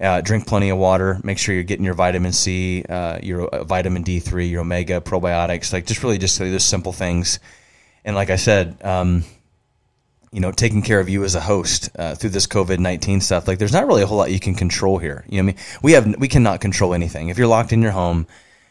Uh, 0.00 0.20
drink 0.20 0.46
plenty 0.46 0.70
of 0.70 0.78
water. 0.78 1.20
Make 1.22 1.38
sure 1.38 1.54
you're 1.54 1.64
getting 1.64 1.84
your 1.84 1.94
vitamin 1.94 2.32
C, 2.32 2.84
uh, 2.88 3.18
your 3.22 3.46
uh, 3.48 3.64
vitamin 3.64 4.04
D3, 4.04 4.50
your 4.50 4.60
omega 4.62 5.00
probiotics. 5.00 5.72
Like 5.72 5.86
just 5.86 6.02
really 6.02 6.18
just 6.18 6.38
those 6.38 6.64
simple 6.64 6.92
things. 6.92 7.38
And 8.04 8.16
like 8.16 8.30
I 8.30 8.36
said, 8.36 8.76
um, 8.84 9.24
you 10.32 10.40
know, 10.40 10.50
taking 10.50 10.82
care 10.82 10.98
of 10.98 11.08
you 11.08 11.24
as 11.24 11.34
a 11.34 11.40
host 11.40 11.90
uh, 11.98 12.14
through 12.14 12.30
this 12.30 12.46
COVID 12.46 12.78
nineteen 12.78 13.20
stuff. 13.20 13.46
Like, 13.46 13.58
there's 13.58 13.72
not 13.72 13.86
really 13.86 14.02
a 14.02 14.06
whole 14.06 14.16
lot 14.16 14.30
you 14.30 14.40
can 14.40 14.54
control 14.54 14.98
here. 14.98 15.24
You 15.28 15.36
know, 15.36 15.40
I 15.40 15.52
mean, 15.52 15.56
we 15.82 15.92
have 15.92 16.16
we 16.18 16.26
cannot 16.26 16.60
control 16.60 16.94
anything. 16.94 17.28
If 17.28 17.36
you're 17.36 17.46
locked 17.46 17.72
in 17.72 17.82
your 17.82 17.92
home, 17.92 18.26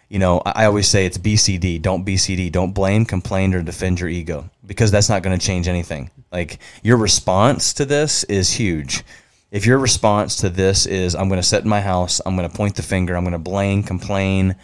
you 0.10 0.20
know, 0.20 0.42
I 0.44 0.66
always 0.66 0.88
say 0.88 1.06
it's 1.06 1.20
BCD. 1.20 1.82
Don't 1.82 2.06
BCD. 2.06 2.52
Don't 2.52 2.74
blame, 2.74 3.06
complain, 3.06 3.54
or 3.54 3.62
defend 3.62 4.00
your 4.00 4.10
ego 4.10 4.50
because 4.66 4.92
that's 4.92 5.08
not 5.08 5.22
going 5.22 5.38
to 5.38 5.46
change 5.46 5.68
anything. 5.68 6.10
Like 6.32 6.60
your 6.84 6.98
response 6.98 7.74
to 7.74 7.86
this 7.86 8.24
is 8.26 8.52
huge. 8.52 9.04
If 9.52 9.66
your 9.66 9.80
response 9.80 10.38
to 10.38 10.50
this 10.50 10.86
is, 10.86 11.14
I'm 11.14 11.28
going 11.28 11.42
to 11.42 11.48
sit 11.48 11.64
in 11.64 11.70
my 11.70 11.82
house, 11.82 12.22
I'm 12.26 12.38
going 12.38 12.50
to 12.50 12.56
point 12.56 12.76
the 12.76 12.84
finger, 12.84 13.18
I'm 13.18 13.24
going 13.24 13.34
to 13.34 13.38
blame, 13.38 13.84
complain, 13.84 14.56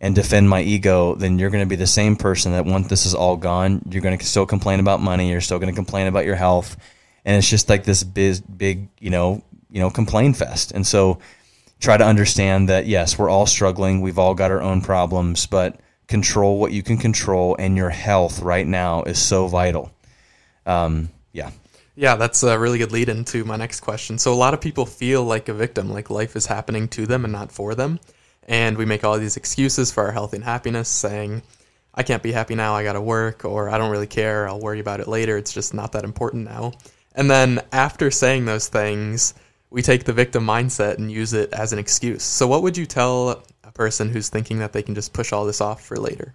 and 0.00 0.14
defend 0.14 0.48
my 0.48 0.62
ego, 0.62 1.14
then 1.14 1.38
you're 1.38 1.50
going 1.50 1.62
to 1.62 1.68
be 1.68 1.76
the 1.76 1.86
same 1.86 2.16
person 2.16 2.52
that 2.52 2.64
once 2.64 2.88
this 2.88 3.04
is 3.04 3.14
all 3.14 3.36
gone, 3.36 3.82
you're 3.90 4.00
going 4.00 4.18
to 4.18 4.24
still 4.24 4.46
complain 4.46 4.80
about 4.80 5.00
money, 5.00 5.30
you're 5.30 5.42
still 5.42 5.58
going 5.58 5.72
to 5.72 5.76
complain 5.76 6.06
about 6.06 6.24
your 6.24 6.34
health, 6.34 6.78
and 7.26 7.36
it's 7.36 7.48
just 7.48 7.68
like 7.68 7.84
this 7.84 8.02
big, 8.02 8.42
big, 8.56 8.88
you 8.98 9.10
know, 9.10 9.44
you 9.70 9.80
know, 9.80 9.90
complain 9.90 10.32
fest. 10.32 10.72
And 10.72 10.86
so, 10.86 11.18
try 11.78 11.96
to 11.96 12.04
understand 12.04 12.68
that 12.68 12.86
yes, 12.86 13.18
we're 13.18 13.28
all 13.28 13.46
struggling, 13.46 14.00
we've 14.00 14.18
all 14.18 14.34
got 14.34 14.50
our 14.50 14.62
own 14.62 14.80
problems, 14.80 15.46
but 15.46 15.78
control 16.08 16.58
what 16.58 16.72
you 16.72 16.82
can 16.82 16.96
control, 16.96 17.54
and 17.58 17.76
your 17.76 17.90
health 17.90 18.40
right 18.40 18.66
now 18.66 19.02
is 19.02 19.20
so 19.20 19.46
vital. 19.46 19.92
Um, 20.64 21.10
yeah. 21.32 21.50
Yeah, 21.94 22.16
that's 22.16 22.42
a 22.42 22.58
really 22.58 22.78
good 22.78 22.92
lead 22.92 23.10
into 23.10 23.44
my 23.44 23.56
next 23.56 23.80
question. 23.80 24.18
So, 24.18 24.32
a 24.32 24.34
lot 24.34 24.54
of 24.54 24.62
people 24.62 24.86
feel 24.86 25.24
like 25.24 25.48
a 25.48 25.54
victim, 25.54 25.90
like 25.90 26.08
life 26.08 26.36
is 26.36 26.46
happening 26.46 26.88
to 26.88 27.06
them 27.06 27.24
and 27.24 27.32
not 27.32 27.52
for 27.52 27.74
them. 27.74 28.00
And 28.48 28.78
we 28.78 28.86
make 28.86 29.04
all 29.04 29.18
these 29.18 29.36
excuses 29.36 29.92
for 29.92 30.04
our 30.04 30.12
health 30.12 30.32
and 30.32 30.42
happiness, 30.42 30.88
saying, 30.88 31.42
I 31.94 32.02
can't 32.02 32.22
be 32.22 32.32
happy 32.32 32.54
now. 32.54 32.74
I 32.74 32.82
got 32.82 32.94
to 32.94 33.00
work, 33.00 33.44
or 33.44 33.68
I 33.68 33.76
don't 33.76 33.90
really 33.90 34.06
care. 34.06 34.48
I'll 34.48 34.60
worry 34.60 34.80
about 34.80 35.00
it 35.00 35.08
later. 35.08 35.36
It's 35.36 35.52
just 35.52 35.74
not 35.74 35.92
that 35.92 36.04
important 36.04 36.44
now. 36.44 36.72
And 37.14 37.30
then 37.30 37.60
after 37.72 38.10
saying 38.10 38.46
those 38.46 38.68
things, 38.68 39.34
we 39.68 39.82
take 39.82 40.04
the 40.04 40.14
victim 40.14 40.46
mindset 40.46 40.96
and 40.96 41.12
use 41.12 41.34
it 41.34 41.52
as 41.52 41.74
an 41.74 41.78
excuse. 41.78 42.22
So, 42.22 42.46
what 42.46 42.62
would 42.62 42.76
you 42.78 42.86
tell 42.86 43.44
a 43.64 43.72
person 43.72 44.08
who's 44.08 44.30
thinking 44.30 44.60
that 44.60 44.72
they 44.72 44.82
can 44.82 44.94
just 44.94 45.12
push 45.12 45.30
all 45.32 45.44
this 45.44 45.60
off 45.60 45.84
for 45.84 45.98
later? 45.98 46.34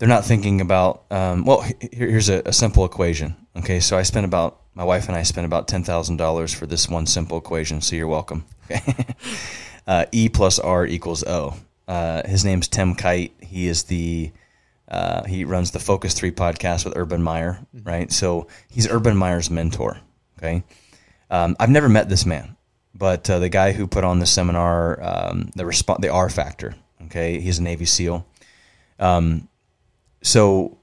They're 0.00 0.08
not 0.08 0.24
thinking 0.24 0.62
about, 0.62 1.04
um, 1.10 1.44
well, 1.44 1.62
here's 1.92 2.30
a, 2.30 2.40
a 2.46 2.54
simple 2.54 2.86
equation. 2.86 3.36
Okay, 3.54 3.80
so 3.80 3.98
I 3.98 4.02
spent 4.02 4.24
about, 4.24 4.58
my 4.74 4.82
wife 4.82 5.08
and 5.08 5.16
I 5.16 5.24
spent 5.24 5.44
about 5.44 5.68
$10,000 5.68 6.54
for 6.54 6.64
this 6.64 6.88
one 6.88 7.04
simple 7.04 7.36
equation, 7.36 7.82
so 7.82 7.96
you're 7.96 8.06
welcome. 8.06 8.46
uh, 9.86 10.06
e 10.10 10.30
plus 10.30 10.58
R 10.58 10.86
equals 10.86 11.22
O. 11.24 11.54
Uh, 11.86 12.26
his 12.26 12.46
name's 12.46 12.66
Tim 12.66 12.94
Kight. 12.94 13.34
He 13.42 13.66
is 13.66 13.82
the 13.84 14.32
uh, 14.88 15.24
he 15.24 15.44
runs 15.44 15.72
the 15.72 15.78
Focus 15.78 16.14
Three 16.14 16.32
podcast 16.32 16.86
with 16.86 16.96
Urban 16.96 17.22
Meyer, 17.22 17.60
mm-hmm. 17.76 17.86
right? 17.86 18.10
So 18.10 18.46
he's 18.70 18.88
Urban 18.88 19.18
Meyer's 19.18 19.50
mentor. 19.50 19.98
Okay, 20.38 20.62
um, 21.30 21.56
I've 21.60 21.68
never 21.68 21.90
met 21.90 22.08
this 22.08 22.24
man, 22.24 22.56
but 22.94 23.28
uh, 23.28 23.38
the 23.38 23.50
guy 23.50 23.72
who 23.72 23.86
put 23.86 24.04
on 24.04 24.18
the 24.18 24.26
seminar, 24.26 24.98
um, 25.02 25.50
the 25.54 25.64
resp- 25.64 26.00
the 26.00 26.08
R 26.08 26.30
factor. 26.30 26.74
Okay, 27.06 27.40
he's 27.40 27.58
a 27.58 27.62
Navy 27.62 27.84
SEAL. 27.84 28.24
Um, 28.98 29.48
so 30.22 30.78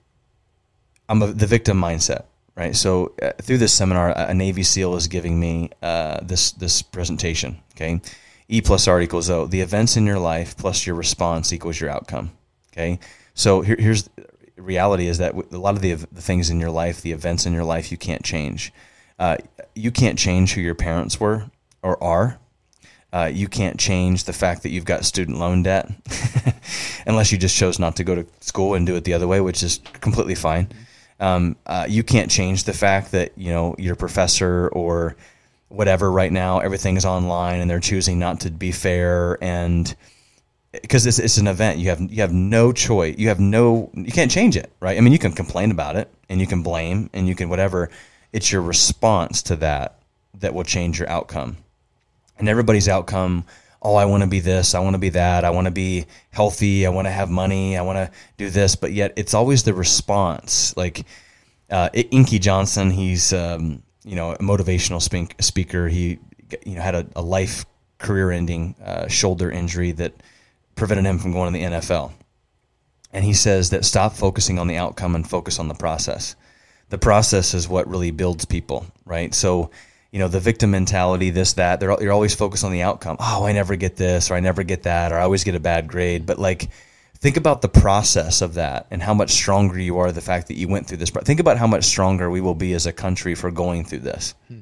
I'm 1.10 1.22
a, 1.22 1.28
the 1.28 1.48
victim 1.48 1.80
mindset, 1.80 2.26
right? 2.56 2.76
So 2.76 3.14
uh, 3.22 3.32
through 3.42 3.58
this 3.60 3.74
seminar, 3.74 4.12
a 4.12 4.34
Navy 4.34 4.64
SEAL 4.64 4.96
is 4.96 5.08
giving 5.08 5.40
me 5.40 5.70
uh, 5.82 6.20
this 6.22 6.52
this 6.52 6.82
presentation. 6.82 7.58
Okay, 7.76 8.02
E 8.50 8.62
plus 8.62 8.88
R 8.88 9.02
equals 9.02 9.30
O. 9.30 9.46
The 9.46 9.62
events 9.62 9.98
in 9.98 10.06
your 10.06 10.20
life 10.20 10.58
plus 10.58 10.86
your 10.86 10.96
response 10.96 11.52
equals 11.52 11.80
your 11.80 11.90
outcome. 11.90 12.32
Okay. 12.74 13.00
So 13.34 13.62
here, 13.62 13.76
here's 13.78 14.10
reality 14.56 15.08
is 15.08 15.20
that 15.20 15.34
a 15.34 15.58
lot 15.58 15.76
of 15.76 15.82
the, 15.82 15.94
the 15.94 16.22
things 16.22 16.50
in 16.50 16.60
your 16.60 16.72
life, 16.72 17.02
the 17.02 17.12
events 17.12 17.46
in 17.46 17.54
your 17.54 17.64
life, 17.64 17.92
you 17.92 17.98
can't 17.98 18.24
change. 18.24 18.74
Uh, 19.20 19.38
you 19.76 19.92
can't 19.92 20.18
change 20.18 20.54
who 20.54 20.62
your 20.62 20.76
parents 20.76 21.20
were 21.20 21.50
or 21.82 22.02
are. 22.04 22.40
Uh, 23.14 23.30
you 23.32 23.48
can't 23.48 23.80
change 23.80 24.26
the 24.26 24.34
fact 24.34 24.64
that 24.64 24.70
you've 24.70 24.86
got 24.86 25.06
student 25.06 25.38
loan 25.40 25.64
debt 25.64 25.90
unless 27.08 27.32
you 27.32 27.38
just 27.38 27.56
chose 27.56 27.80
not 27.80 27.96
to 27.96 28.04
go 28.04 28.14
to 28.14 28.28
school 28.42 28.76
and 28.76 28.86
do 28.86 28.96
it 28.96 29.06
the 29.06 29.14
other 29.14 29.28
way, 29.28 29.42
which 29.42 29.64
is 29.64 29.80
completely 30.02 30.36
fine. 30.36 30.70
Um, 31.20 31.56
uh, 31.66 31.88
you 31.90 32.04
can't 32.04 32.30
change 32.30 32.66
the 32.66 32.74
fact 32.74 33.12
that 33.14 33.32
you 33.36 33.52
know 33.52 33.74
your 33.80 33.96
professor 33.96 34.68
or 34.68 35.16
whatever 35.70 36.12
right 36.12 36.32
now 36.32 36.60
everything's 36.60 37.06
online 37.06 37.60
and 37.60 37.70
they're 37.70 37.80
choosing 37.80 38.20
not 38.20 38.40
to 38.42 38.52
be 38.52 38.72
fair 38.72 39.38
and 39.44 39.96
because 40.72 41.06
it's, 41.08 41.18
it's 41.18 41.38
an 41.38 41.48
event. 41.48 41.80
You 41.80 41.90
have 41.90 42.00
you 42.00 42.22
have 42.22 42.34
no 42.34 42.72
choice. 42.72 43.16
You 43.18 43.30
have 43.30 43.40
no 43.40 43.90
you 43.94 44.12
can't 44.12 44.30
change 44.30 44.56
it 44.56 44.72
right? 44.80 44.98
I 44.98 45.02
mean 45.02 45.14
you 45.14 45.20
can 45.20 45.32
complain 45.32 45.72
about 45.72 45.96
it 45.96 46.12
and 46.30 46.40
you 46.40 46.46
can 46.46 46.62
blame 46.62 47.10
and 47.14 47.28
you 47.28 47.34
can 47.34 47.50
whatever. 47.50 47.90
It's 48.32 48.52
your 48.52 48.62
response 48.62 49.42
to 49.44 49.56
that 49.56 49.98
that 50.36 50.54
will 50.54 50.66
change 50.66 51.00
your 51.00 51.10
outcome. 51.10 51.58
And 52.38 52.48
everybody's 52.48 52.88
outcome 52.88 53.46
oh 53.88 53.96
i 53.96 54.06
want 54.06 54.22
to 54.22 54.28
be 54.28 54.40
this 54.40 54.76
i 54.76 54.80
want 54.80 54.94
to 54.94 55.00
be 55.00 55.10
that 55.10 55.44
i 55.44 55.50
want 55.50 55.66
to 55.66 55.72
be 55.72 56.06
healthy 56.32 56.86
i 56.86 56.90
want 56.90 57.06
to 57.06 57.12
have 57.12 57.30
money 57.30 57.78
i 57.78 57.82
want 57.82 57.98
to 57.98 58.10
do 58.38 58.50
this 58.50 58.76
but 58.76 58.92
yet 58.92 59.14
it's 59.16 59.34
always 59.34 59.64
the 59.64 59.74
response 59.74 60.76
like 60.78 61.06
uh, 61.70 61.90
inky 62.12 62.40
johnson 62.40 62.92
he's 62.92 63.34
um, 63.34 63.82
you 64.08 64.16
know, 64.16 64.32
a 64.32 64.38
motivational 64.38 65.02
speak, 65.02 65.36
speaker. 65.42 65.90
He, 65.90 66.18
you 66.66 66.76
know, 66.76 66.82
had 66.82 66.96
a, 66.96 67.06
a 67.18 67.22
life 67.22 67.66
career-ending 67.98 68.76
uh, 68.84 69.08
shoulder 69.10 69.52
injury 69.52 69.92
that 69.92 70.14
prevented 70.76 71.06
him 71.06 71.20
from 71.20 71.34
going 71.34 71.52
to 71.52 71.60
the 71.60 71.66
NFL. 71.66 72.14
And 73.12 73.26
he 73.26 73.34
says 73.34 73.70
that 73.72 73.84
stop 73.84 74.14
focusing 74.14 74.60
on 74.60 74.68
the 74.68 74.78
outcome 74.78 75.14
and 75.14 75.30
focus 75.30 75.60
on 75.60 75.68
the 75.68 75.74
process. 75.74 76.38
The 76.88 76.98
process 76.98 77.54
is 77.54 77.68
what 77.68 77.90
really 77.90 78.12
builds 78.12 78.46
people, 78.46 78.86
right? 79.06 79.34
So, 79.34 79.72
you 80.12 80.20
know, 80.20 80.28
the 80.28 80.40
victim 80.40 80.72
mentality, 80.72 81.30
this, 81.30 81.54
that, 81.54 81.80
they're, 81.80 82.02
you're 82.02 82.14
always 82.14 82.36
focused 82.36 82.64
on 82.64 82.72
the 82.72 82.82
outcome. 82.82 83.18
Oh, 83.20 83.46
I 83.46 83.52
never 83.52 83.76
get 83.76 83.96
this, 83.96 84.32
or 84.32 84.36
I 84.36 84.40
never 84.40 84.64
get 84.64 84.84
that, 84.84 85.12
or 85.12 85.18
I 85.18 85.24
always 85.24 85.44
get 85.44 85.56
a 85.56 85.60
bad 85.60 85.88
grade. 85.88 86.26
But 86.26 86.40
like, 86.40 86.70
think 87.20 87.38
about 87.38 87.62
the 87.62 87.70
process 87.70 88.42
of 88.42 88.56
that 88.56 88.88
and 88.92 89.02
how 89.02 89.14
much 89.14 89.32
stronger 89.32 89.80
you 89.80 89.98
are 89.98 90.12
the 90.12 90.22
fact 90.22 90.48
that 90.48 90.56
you 90.56 90.68
went 90.68 90.88
through 90.88 90.98
this 90.98 91.10
think 91.10 91.40
about 91.40 91.58
how 91.58 91.68
much 91.68 91.84
stronger 91.84 92.30
we 92.30 92.42
will 92.42 92.56
be 92.56 92.74
as 92.74 92.86
a 92.86 92.94
country 92.94 93.34
for 93.34 93.50
going 93.50 93.84
through 93.84 94.00
this 94.00 94.36
hmm. 94.48 94.60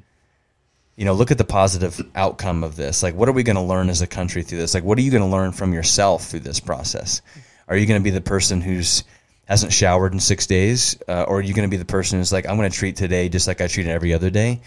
you 0.96 1.04
know 1.04 1.12
look 1.12 1.30
at 1.30 1.38
the 1.38 1.44
positive 1.44 2.00
outcome 2.14 2.64
of 2.64 2.76
this 2.76 3.02
like 3.02 3.14
what 3.14 3.28
are 3.28 3.32
we 3.32 3.42
going 3.42 3.56
to 3.56 3.62
learn 3.62 3.90
as 3.90 4.00
a 4.00 4.06
country 4.06 4.42
through 4.42 4.58
this 4.58 4.74
like 4.74 4.84
what 4.84 4.98
are 4.98 5.02
you 5.02 5.10
going 5.10 5.22
to 5.22 5.28
learn 5.28 5.52
from 5.52 5.72
yourself 5.72 6.26
through 6.26 6.40
this 6.40 6.60
process 6.60 7.20
are 7.68 7.76
you 7.76 7.86
going 7.86 8.00
to 8.00 8.04
be 8.04 8.10
the 8.10 8.20
person 8.20 8.60
who's 8.60 9.04
hasn't 9.46 9.72
showered 9.72 10.12
in 10.12 10.18
six 10.18 10.46
days 10.46 10.98
uh, 11.08 11.24
or 11.28 11.38
are 11.38 11.42
you 11.42 11.54
going 11.54 11.68
to 11.68 11.70
be 11.70 11.76
the 11.76 11.84
person 11.84 12.18
who's 12.18 12.32
like 12.32 12.48
i'm 12.48 12.56
going 12.56 12.70
to 12.70 12.76
treat 12.76 12.96
today 12.96 13.28
just 13.28 13.46
like 13.46 13.60
i 13.60 13.66
treat 13.66 13.86
every 13.86 14.14
other 14.14 14.30
day 14.30 14.60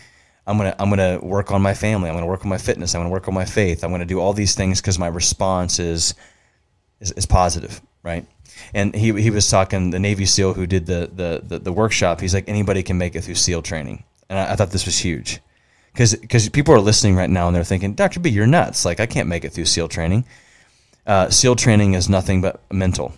i'm 0.49 0.57
to 0.57 0.81
i'm 0.81 0.89
to 0.91 1.19
work 1.21 1.51
on 1.51 1.61
my 1.61 1.73
family 1.73 2.09
i'm 2.09 2.17
to 2.17 2.25
work 2.25 2.43
on 2.43 2.49
my 2.49 2.57
fitness 2.57 2.95
i'm 2.95 3.03
to 3.03 3.09
work 3.09 3.27
on 3.27 3.33
my 3.33 3.45
faith 3.45 3.83
i'm 3.83 3.97
to 3.97 4.05
do 4.05 4.19
all 4.19 4.33
these 4.33 4.55
things 4.55 4.81
because 4.81 4.99
my 4.99 5.07
response 5.07 5.79
is 5.79 6.15
is, 6.99 7.11
is 7.13 7.25
positive, 7.25 7.81
right? 8.03 8.25
And 8.73 8.93
he 8.93 9.19
he 9.21 9.29
was 9.29 9.49
talking 9.49 9.91
the 9.91 9.99
Navy 9.99 10.25
SEAL 10.25 10.53
who 10.53 10.67
did 10.67 10.85
the, 10.85 11.09
the 11.13 11.41
the, 11.43 11.59
the 11.59 11.71
workshop. 11.71 12.21
He's 12.21 12.33
like 12.33 12.47
anybody 12.47 12.83
can 12.83 12.97
make 12.97 13.15
it 13.15 13.21
through 13.21 13.35
SEAL 13.35 13.61
training, 13.61 14.03
and 14.29 14.37
I, 14.37 14.53
I 14.53 14.55
thought 14.55 14.71
this 14.71 14.85
was 14.85 14.97
huge 14.97 15.39
because 15.93 16.15
because 16.15 16.49
people 16.49 16.73
are 16.73 16.79
listening 16.79 17.15
right 17.15 17.29
now 17.29 17.47
and 17.47 17.55
they're 17.55 17.63
thinking, 17.63 17.93
Doctor 17.93 18.19
B, 18.19 18.29
you're 18.29 18.47
nuts. 18.47 18.85
Like 18.85 18.99
I 18.99 19.05
can't 19.05 19.29
make 19.29 19.45
it 19.45 19.51
through 19.51 19.65
SEAL 19.65 19.87
training. 19.87 20.25
Uh, 21.05 21.29
SEAL 21.29 21.55
training 21.55 21.93
is 21.93 22.09
nothing 22.09 22.41
but 22.41 22.61
mental. 22.71 23.13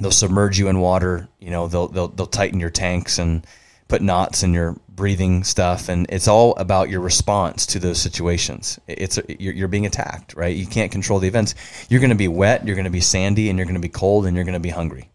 They'll 0.00 0.10
submerge 0.10 0.58
you 0.58 0.68
in 0.68 0.80
water. 0.80 1.28
You 1.38 1.50
know, 1.50 1.68
they'll 1.68 1.88
they'll 1.88 2.08
they'll 2.08 2.26
tighten 2.26 2.58
your 2.58 2.70
tanks 2.70 3.18
and 3.18 3.46
put 3.92 4.00
knots 4.00 4.42
in 4.42 4.54
your 4.54 4.74
breathing 4.88 5.44
stuff, 5.44 5.90
and 5.90 6.06
it's 6.08 6.26
all 6.26 6.56
about 6.56 6.88
your 6.88 7.00
response 7.00 7.66
to 7.66 7.78
those 7.78 8.00
situations. 8.00 8.80
It's 8.86 9.18
you're, 9.28 9.52
you're 9.52 9.68
being 9.68 9.84
attacked, 9.84 10.32
right? 10.34 10.56
You 10.56 10.66
can't 10.66 10.90
control 10.90 11.18
the 11.18 11.28
events. 11.28 11.54
You're 11.90 12.00
going 12.00 12.08
to 12.08 12.16
be 12.16 12.26
wet, 12.26 12.66
you're 12.66 12.74
going 12.74 12.86
to 12.86 12.90
be 12.90 13.02
sandy, 13.02 13.50
and 13.50 13.58
you're 13.58 13.66
going 13.66 13.82
to 13.82 13.88
be 13.88 13.90
cold, 13.90 14.24
and 14.24 14.34
you're 14.34 14.46
going 14.46 14.54
to 14.54 14.60
be 14.60 14.70
hungry. 14.70 15.10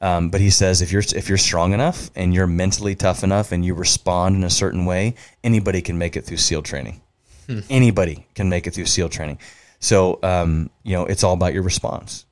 Um, 0.00 0.30
but 0.30 0.40
he 0.40 0.50
says 0.50 0.82
if 0.82 0.90
you're 0.90 1.04
if 1.14 1.28
you're 1.28 1.38
strong 1.38 1.72
enough 1.72 2.10
and 2.16 2.34
you're 2.34 2.48
mentally 2.48 2.96
tough 2.96 3.22
enough 3.22 3.52
and 3.52 3.64
you 3.64 3.74
respond 3.74 4.34
in 4.34 4.42
a 4.42 4.50
certain 4.50 4.84
way, 4.84 5.14
anybody 5.44 5.80
can 5.80 5.96
make 5.96 6.16
it 6.16 6.22
through 6.22 6.38
SEAL 6.38 6.62
training. 6.62 7.00
Hmm. 7.46 7.60
Anybody 7.70 8.26
can 8.34 8.48
make 8.48 8.66
it 8.66 8.74
through 8.74 8.86
SEAL 8.86 9.10
training. 9.10 9.38
So 9.78 10.18
um, 10.24 10.70
you 10.82 10.94
know 10.96 11.06
it's 11.06 11.22
all 11.22 11.34
about 11.34 11.54
your 11.54 11.62
response. 11.62 12.26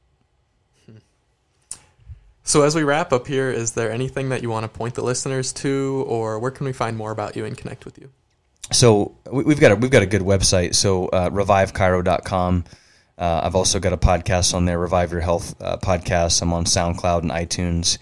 So, 2.47 2.62
as 2.62 2.76
we 2.76 2.84
wrap 2.84 3.12
up 3.12 3.26
here, 3.26 3.51
is 3.51 3.72
there 3.72 3.90
anything 3.90 4.28
that 4.28 4.40
you 4.40 4.51
want 4.51 4.62
to 4.62 4.68
point 4.68 4.94
the 4.94 5.03
listeners 5.03 5.53
to, 5.55 6.05
or 6.07 6.38
where 6.38 6.53
can 6.53 6.64
we 6.64 6.72
find 6.72 6.97
more 6.97 7.11
about 7.11 7.34
you 7.34 7.44
and 7.44 7.59
connect 7.59 7.84
with 7.84 7.99
you? 7.99 8.09
So, 8.70 9.16
we've 9.28 9.59
got 9.59 9.72
a, 9.72 9.74
we've 9.74 9.90
got 9.90 10.03
a 10.03 10.07
good 10.07 10.22
website. 10.22 10.76
So, 10.76 11.09
uh, 11.09 11.28
revivechiro.com. 11.30 12.64
Uh, 13.18 13.40
I've 13.42 13.57
also 13.57 13.80
got 13.80 13.92
a 13.92 13.97
podcast 13.97 14.55
on 14.55 14.64
there, 14.64 14.78
Revive 14.78 15.11
Your 15.11 15.22
Health 15.22 15.61
uh, 15.61 15.78
podcast. 15.78 16.40
I'm 16.40 16.53
on 16.53 16.66
SoundCloud 16.66 17.22
and 17.22 17.32
iTunes, 17.32 17.99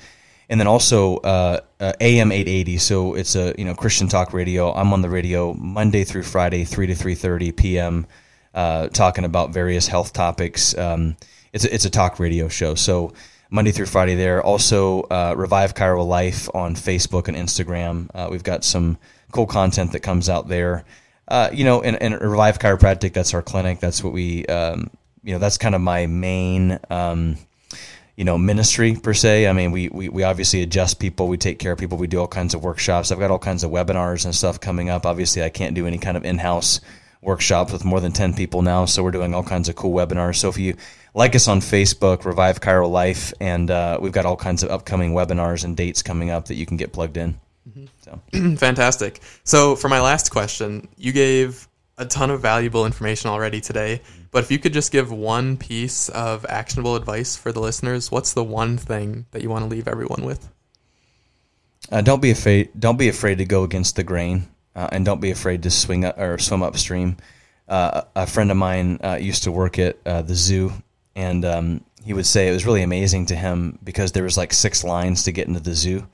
and 0.51 0.61
then 0.61 0.66
also 0.66 1.16
uh, 1.18 1.61
uh, 1.80 1.95
AM 2.03 2.30
880. 2.30 2.76
So 2.76 3.14
it's 3.14 3.36
a 3.36 3.55
you 3.57 3.64
know 3.64 3.74
Christian 3.74 4.09
talk 4.09 4.34
radio. 4.34 4.74
I'm 4.74 4.92
on 4.92 5.01
the 5.01 5.09
radio 5.09 5.55
Monday 5.55 6.05
through 6.05 6.24
Friday, 6.24 6.64
three 6.64 6.86
to 6.88 6.95
three 6.95 7.14
thirty 7.14 7.51
p.m. 7.51 8.07
Uh, 8.53 8.88
talking 8.88 9.24
about 9.24 9.55
various 9.55 9.86
health 9.86 10.12
topics. 10.12 10.76
Um, 10.76 11.16
it's 11.55 11.64
a, 11.64 11.74
it's 11.74 11.86
a 11.86 11.90
talk 11.90 12.18
radio 12.18 12.49
show. 12.49 12.74
So 12.74 13.14
Monday 13.55 13.70
through 13.70 13.86
Friday 13.86 14.16
there. 14.16 14.42
Also, 14.42 15.02
uh, 15.02 15.32
Revive 15.36 15.74
Chiro 15.74 16.05
Life 16.05 16.48
on 16.55 16.74
Facebook 16.74 17.28
and 17.28 17.36
Instagram. 17.36 18.09
Uh, 18.12 18.26
we've 18.28 18.42
got 18.42 18.64
some 18.64 18.98
cool 19.30 19.46
content 19.46 19.92
that 19.92 20.00
comes 20.00 20.28
out 20.28 20.48
there. 20.48 20.84
Uh, 21.28 21.50
you 21.52 21.62
know, 21.62 21.80
and, 21.80 21.96
and, 22.02 22.20
Revive 22.20 22.59
Chiropractic, 22.59 23.12
that's 23.12 23.32
our 23.32 23.42
clinic. 23.42 23.78
That's 23.78 24.02
what 24.02 24.12
we, 24.12 24.44
um, 24.46 24.90
you 25.22 25.32
know, 25.32 25.38
that's 25.38 25.57
kind 25.57 25.76
of 25.76 25.80
my 25.80 26.07
main, 26.07 26.80
um, 26.90 27.36
you 28.16 28.24
know, 28.24 28.36
ministry 28.36 28.96
per 28.96 29.14
se. 29.14 29.46
I 29.46 29.52
mean, 29.52 29.70
we, 29.70 29.88
we, 29.88 30.09
we 30.09 30.24
obviously 30.24 30.62
adjust 30.62 30.98
people, 30.98 31.28
we 31.28 31.36
take 31.36 31.61
care 31.61 31.70
of 31.70 31.78
people, 31.78 31.96
we 31.96 32.09
do 32.09 32.18
all 32.18 32.26
kinds 32.26 32.55
of 32.55 32.64
workshops. 32.64 33.12
I've 33.12 33.20
got 33.20 33.30
all 33.30 33.38
kinds 33.38 33.62
of 33.62 33.70
webinars 33.70 34.24
and 34.24 34.34
stuff 34.34 34.59
coming 34.59 34.90
up. 34.90 35.07
Obviously, 35.07 35.44
I 35.44 35.48
can't 35.48 35.76
do 35.76 35.86
any 35.86 35.98
kind 35.98 36.16
of 36.16 36.24
in 36.24 36.38
house 36.38 36.80
workshops 37.25 37.72
with 37.72 37.85
more 37.85 38.01
than 38.01 38.12
10 38.12 38.35
people 38.35 38.62
now. 38.62 38.85
So 38.85 39.03
we're 39.03 39.11
doing 39.11 39.35
all 39.35 39.43
kinds 39.43 39.68
of 39.68 39.77
cool 39.77 39.95
webinars. 39.95 40.37
So 40.37 40.49
if 40.49 40.59
you, 40.59 40.77
like 41.14 41.35
us 41.35 41.49
on 41.49 41.61
Facebook, 41.61 42.25
Revive 42.25 42.61
Chiro 42.61 42.91
Life, 42.91 43.33
and 43.41 43.70
uh, 43.70 43.99
we've 44.01 44.12
got 44.12 44.27
all 44.27 44.37
kinds 44.37 44.62
of 44.62 44.70
upcoming 44.70 45.12
webinars 45.12 45.64
and 45.64 45.77
dates 45.77 46.03
coming 46.03 46.31
up 46.31 46.47
that 46.47 46.55
you 46.55 46.66
can 46.66 46.77
get 46.77 46.93
plugged 46.93 47.16
in. 47.16 47.39
Mm-hmm. 47.68 47.85
So. 48.03 48.57
Fantastic. 48.57 49.20
So, 49.45 49.77
for 49.77 49.89
my 49.89 50.01
last 50.01 50.31
question, 50.31 50.89
you 50.97 51.12
gave 51.12 51.68
a 51.97 52.05
ton 52.05 52.31
of 52.31 52.41
valuable 52.41 52.85
information 52.85 53.31
already 53.31 53.61
today, 53.61 54.03
but 54.33 54.43
if 54.43 54.51
you 54.51 54.59
could 54.59 54.72
just 54.72 54.91
give 54.91 55.12
one 55.12 55.57
piece 55.57 56.09
of 56.09 56.45
actionable 56.49 56.97
advice 56.97 57.37
for 57.37 57.53
the 57.53 57.61
listeners, 57.61 58.11
what's 58.11 58.33
the 58.33 58.45
one 58.45 58.77
thing 58.77 59.27
that 59.31 59.43
you 59.43 59.49
want 59.49 59.62
to 59.62 59.68
leave 59.68 59.87
everyone 59.87 60.25
with? 60.25 60.49
Uh, 61.93 62.01
don't 62.01 62.20
be 62.20 62.31
afraid. 62.31 62.70
Don't 62.79 62.99
be 62.99 63.09
afraid 63.09 63.39
to 63.39 63.45
go 63.45 63.62
against 63.62 63.97
the 63.97 64.03
grain, 64.03 64.49
uh, 64.75 64.89
and 64.93 65.05
don't 65.05 65.20
be 65.20 65.31
afraid 65.31 65.62
to 65.62 65.70
swing 65.70 66.05
up, 66.05 66.18
or 66.18 66.39
swim 66.39 66.62
upstream. 66.62 67.16
Uh, 67.68 68.03
a 68.14 68.27
friend 68.27 68.51
of 68.51 68.57
mine 68.57 68.99
uh, 69.03 69.18
used 69.20 69.45
to 69.45 69.53
work 69.53 69.79
at 69.79 69.99
uh, 70.05 70.22
the 70.22 70.35
zoo 70.35 70.72
and 71.16 71.45
um, 71.45 71.85
he 72.05 72.12
would 72.12 72.27
say 72.27 72.49
it 72.49 72.53
was 72.53 72.66
really 72.66 72.83
amazing 72.83 73.27
to 73.27 73.37
him 73.37 73.79
because 73.83 74.12
there 74.12 74.25
was 74.25 74.37
like 74.37 74.53
six 74.53 74.85
lines 74.85 75.25
to 75.25 75.33
get 75.33 75.49
into 75.49 75.61
the 75.61 75.75
zoo, 75.75 76.07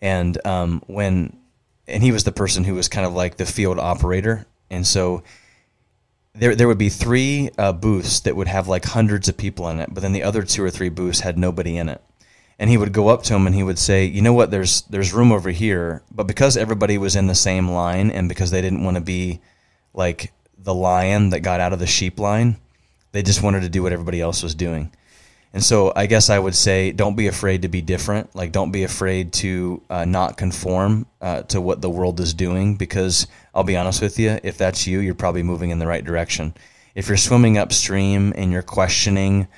and 0.00 0.44
um, 0.46 0.82
when 0.86 1.36
and 1.86 2.02
he 2.02 2.12
was 2.12 2.24
the 2.24 2.32
person 2.32 2.64
who 2.64 2.74
was 2.74 2.88
kind 2.88 3.06
of 3.06 3.12
like 3.12 3.36
the 3.36 3.46
field 3.46 3.78
operator, 3.78 4.46
and 4.70 4.86
so 4.86 5.22
there 6.34 6.54
there 6.54 6.68
would 6.68 6.78
be 6.78 6.88
three 6.88 7.50
uh, 7.58 7.72
booths 7.72 8.20
that 8.20 8.36
would 8.36 8.48
have 8.48 8.68
like 8.68 8.84
hundreds 8.84 9.28
of 9.28 9.36
people 9.36 9.68
in 9.68 9.78
it, 9.78 9.90
but 9.92 10.00
then 10.00 10.12
the 10.12 10.22
other 10.22 10.42
two 10.42 10.64
or 10.64 10.70
three 10.70 10.88
booths 10.88 11.20
had 11.20 11.38
nobody 11.38 11.76
in 11.76 11.88
it. 11.88 12.02
And 12.62 12.70
he 12.70 12.76
would 12.76 12.92
go 12.92 13.08
up 13.08 13.24
to 13.24 13.34
him 13.34 13.48
and 13.48 13.56
he 13.56 13.64
would 13.64 13.78
say, 13.78 14.04
"You 14.04 14.22
know 14.22 14.32
what? 14.32 14.52
There's 14.52 14.82
there's 14.82 15.12
room 15.12 15.32
over 15.32 15.50
here, 15.50 16.00
but 16.12 16.28
because 16.28 16.56
everybody 16.56 16.96
was 16.96 17.16
in 17.16 17.26
the 17.26 17.34
same 17.34 17.68
line 17.68 18.08
and 18.12 18.28
because 18.28 18.52
they 18.52 18.62
didn't 18.62 18.84
want 18.84 18.96
to 18.96 19.00
be 19.00 19.40
like 19.94 20.32
the 20.56 20.72
lion 20.72 21.30
that 21.30 21.40
got 21.40 21.58
out 21.58 21.72
of 21.72 21.80
the 21.80 21.88
sheep 21.88 22.20
line, 22.20 22.56
they 23.10 23.20
just 23.24 23.42
wanted 23.42 23.62
to 23.62 23.68
do 23.68 23.82
what 23.82 23.92
everybody 23.92 24.20
else 24.20 24.44
was 24.44 24.54
doing." 24.54 24.92
And 25.52 25.64
so 25.64 25.92
I 25.96 26.06
guess 26.06 26.30
I 26.30 26.38
would 26.38 26.54
say 26.54 26.92
don't 26.92 27.16
be 27.16 27.26
afraid 27.26 27.62
to 27.62 27.68
be 27.68 27.82
different. 27.82 28.32
Like 28.36 28.52
don't 28.52 28.70
be 28.70 28.84
afraid 28.84 29.32
to 29.34 29.82
uh, 29.90 30.04
not 30.04 30.36
conform 30.36 31.06
uh, 31.20 31.42
to 31.42 31.60
what 31.60 31.82
the 31.82 31.90
world 31.90 32.20
is 32.20 32.32
doing 32.32 32.76
because 32.76 33.26
I'll 33.56 33.64
be 33.64 33.76
honest 33.76 34.00
with 34.00 34.20
you, 34.20 34.38
if 34.44 34.56
that's 34.56 34.86
you, 34.86 35.00
you're 35.00 35.16
probably 35.16 35.42
moving 35.42 35.70
in 35.70 35.80
the 35.80 35.88
right 35.88 36.04
direction. 36.04 36.54
If 36.94 37.08
you're 37.08 37.16
swimming 37.16 37.58
upstream 37.58 38.32
and 38.36 38.52
you're 38.52 38.62
questioning 38.62 39.48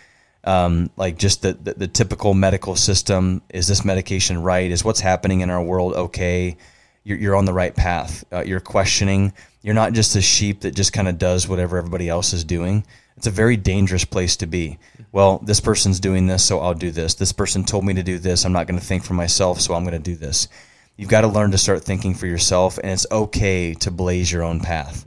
um, 0.46 0.90
like 0.96 1.18
just 1.18 1.42
the, 1.42 1.54
the, 1.54 1.74
the 1.74 1.88
typical 1.88 2.34
medical 2.34 2.76
system, 2.76 3.42
is 3.48 3.66
this 3.66 3.84
medication 3.84 4.42
right? 4.42 4.70
Is 4.70 4.84
what's 4.84 5.00
happening 5.00 5.40
in 5.40 5.50
our 5.50 5.62
world 5.62 5.94
okay? 5.94 6.56
You're, 7.02 7.18
you're 7.18 7.36
on 7.36 7.44
the 7.44 7.52
right 7.52 7.74
path. 7.74 8.24
Uh, 8.32 8.42
you're 8.44 8.60
questioning. 8.60 9.32
You're 9.62 9.74
not 9.74 9.92
just 9.92 10.16
a 10.16 10.22
sheep 10.22 10.60
that 10.60 10.74
just 10.74 10.92
kind 10.92 11.08
of 11.08 11.18
does 11.18 11.48
whatever 11.48 11.78
everybody 11.78 12.08
else 12.08 12.32
is 12.32 12.44
doing 12.44 12.84
it's 13.16 13.26
a 13.26 13.30
very 13.30 13.56
dangerous 13.56 14.04
place 14.04 14.36
to 14.36 14.46
be. 14.46 14.78
Well, 15.12 15.38
this 15.38 15.60
person's 15.60 16.00
doing 16.00 16.26
this, 16.26 16.44
so 16.44 16.60
I'll 16.60 16.74
do 16.74 16.90
this. 16.90 17.14
This 17.14 17.32
person 17.32 17.64
told 17.64 17.84
me 17.84 17.94
to 17.94 18.02
do 18.02 18.18
this. 18.18 18.44
I'm 18.44 18.52
not 18.52 18.66
going 18.66 18.78
to 18.78 18.84
think 18.84 19.04
for 19.04 19.14
myself, 19.14 19.60
so 19.60 19.74
I'm 19.74 19.84
going 19.84 19.92
to 19.92 19.98
do 19.98 20.16
this. 20.16 20.48
You've 20.96 21.10
got 21.10 21.22
to 21.22 21.28
learn 21.28 21.52
to 21.52 21.58
start 21.58 21.84
thinking 21.84 22.14
for 22.14 22.26
yourself, 22.26 22.78
and 22.78 22.88
it's 22.88 23.06
okay 23.10 23.74
to 23.74 23.90
blaze 23.90 24.30
your 24.30 24.42
own 24.42 24.60
path. 24.60 25.06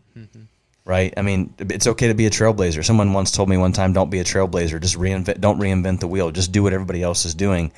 Right? 0.88 1.13
I 1.17 1.21
mean, 1.21 1.53
it's 1.59 1.85
okay 1.85 2.07
to 2.07 2.13
be 2.13 2.27
a 2.27 2.29
trailblazer. 2.29 2.83
Someone 2.83 3.11
once 3.11 3.31
told 3.31 3.49
me 3.49 3.57
one 3.57 3.73
time, 3.73 3.91
"Don't 3.91 4.09
be 4.09 4.19
a 4.19 4.23
trailblazer. 4.23 4.81
Just 4.81 4.97
reinvent. 4.97 5.41
Don't 5.41 5.59
reinvent 5.59 5.99
the 5.99 6.07
wheel. 6.07 6.31
Just 6.31 6.53
do 6.53 6.63
what 6.63 6.71
everybody 6.73 7.03
else 7.03 7.25
is 7.25 7.35
doing." 7.35 7.71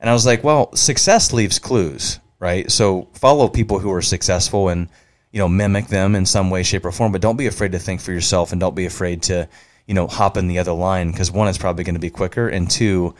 And 0.00 0.08
I 0.08 0.14
was 0.14 0.24
like, 0.24 0.42
"Well, 0.42 0.74
success 0.74 1.34
leaves 1.34 1.58
clues, 1.58 2.18
right? 2.40 2.70
So 2.72 3.08
follow 3.12 3.48
people 3.48 3.78
who 3.78 3.92
are 3.92 4.02
successful 4.02 4.68
and." 4.70 4.88
you 5.32 5.42
know, 5.42 5.48
mimic 5.48 5.88
them 5.88 6.14
in 6.14 6.24
some 6.24 6.48
way, 6.48 6.62
shape, 6.62 6.86
or 6.86 6.90
form. 6.90 7.12
But 7.12 7.20
don't 7.20 7.36
be 7.36 7.46
afraid 7.46 7.72
to 7.72 7.78
think 7.78 8.00
for 8.00 8.10
yourself, 8.10 8.52
and 8.52 8.60
don't 8.60 8.74
be 8.74 8.86
afraid 8.86 9.22
to, 9.24 9.46
you 9.86 9.92
know, 9.92 10.06
hop 10.06 10.38
in 10.38 10.48
the 10.48 10.58
other 10.58 10.72
line 10.72 11.10
because 11.10 11.30
one, 11.30 11.46
is 11.48 11.58
probably 11.58 11.84
going 11.84 11.94
to 11.94 12.00
be 12.00 12.08
quicker, 12.08 12.48
and 12.48 12.70
two, 12.70 13.14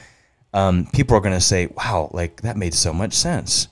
um, 0.55 0.87
people 0.95 1.15
are 1.15 1.21
going 1.21 1.35
to 1.35 1.43
say, 1.43 1.67
"Wow, 1.67 2.09
like 2.15 2.41
that 2.41 2.57
made 2.57 2.73
so 2.73 2.95
much 2.95 3.13
sense." 3.13 3.69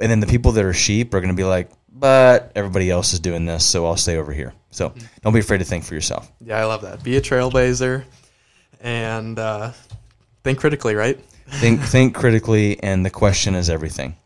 And 0.00 0.10
then 0.10 0.20
the 0.20 0.26
people 0.26 0.52
that 0.52 0.64
are 0.66 0.74
sheep 0.74 1.14
are 1.14 1.20
going 1.20 1.34
to 1.34 1.36
be 1.36 1.44
like, 1.44 1.70
"But 1.98 2.52
everybody 2.54 2.90
else 2.90 3.12
is 3.12 3.20
doing 3.20 3.46
this, 3.46 3.64
so 3.64 3.86
I'll 3.86 3.96
stay 3.96 4.16
over 4.16 4.32
here." 4.32 4.54
So 4.70 4.90
mm-hmm. 4.90 5.06
don't 5.22 5.32
be 5.32 5.40
afraid 5.40 5.58
to 5.58 5.64
think 5.64 5.84
for 5.84 5.94
yourself. 5.94 6.30
Yeah, 6.40 6.60
I 6.60 6.64
love 6.64 6.82
that. 6.82 7.02
Be 7.02 7.16
a 7.16 7.20
trailblazer, 7.20 8.04
and 8.80 9.38
uh, 9.38 9.72
think 10.44 10.58
critically, 10.58 10.94
right? 10.94 11.18
think 11.48 11.80
think 11.94 12.14
critically, 12.14 12.82
and 12.82 13.04
the 13.04 13.10
question 13.10 13.54
is 13.54 13.70
everything 13.70 14.16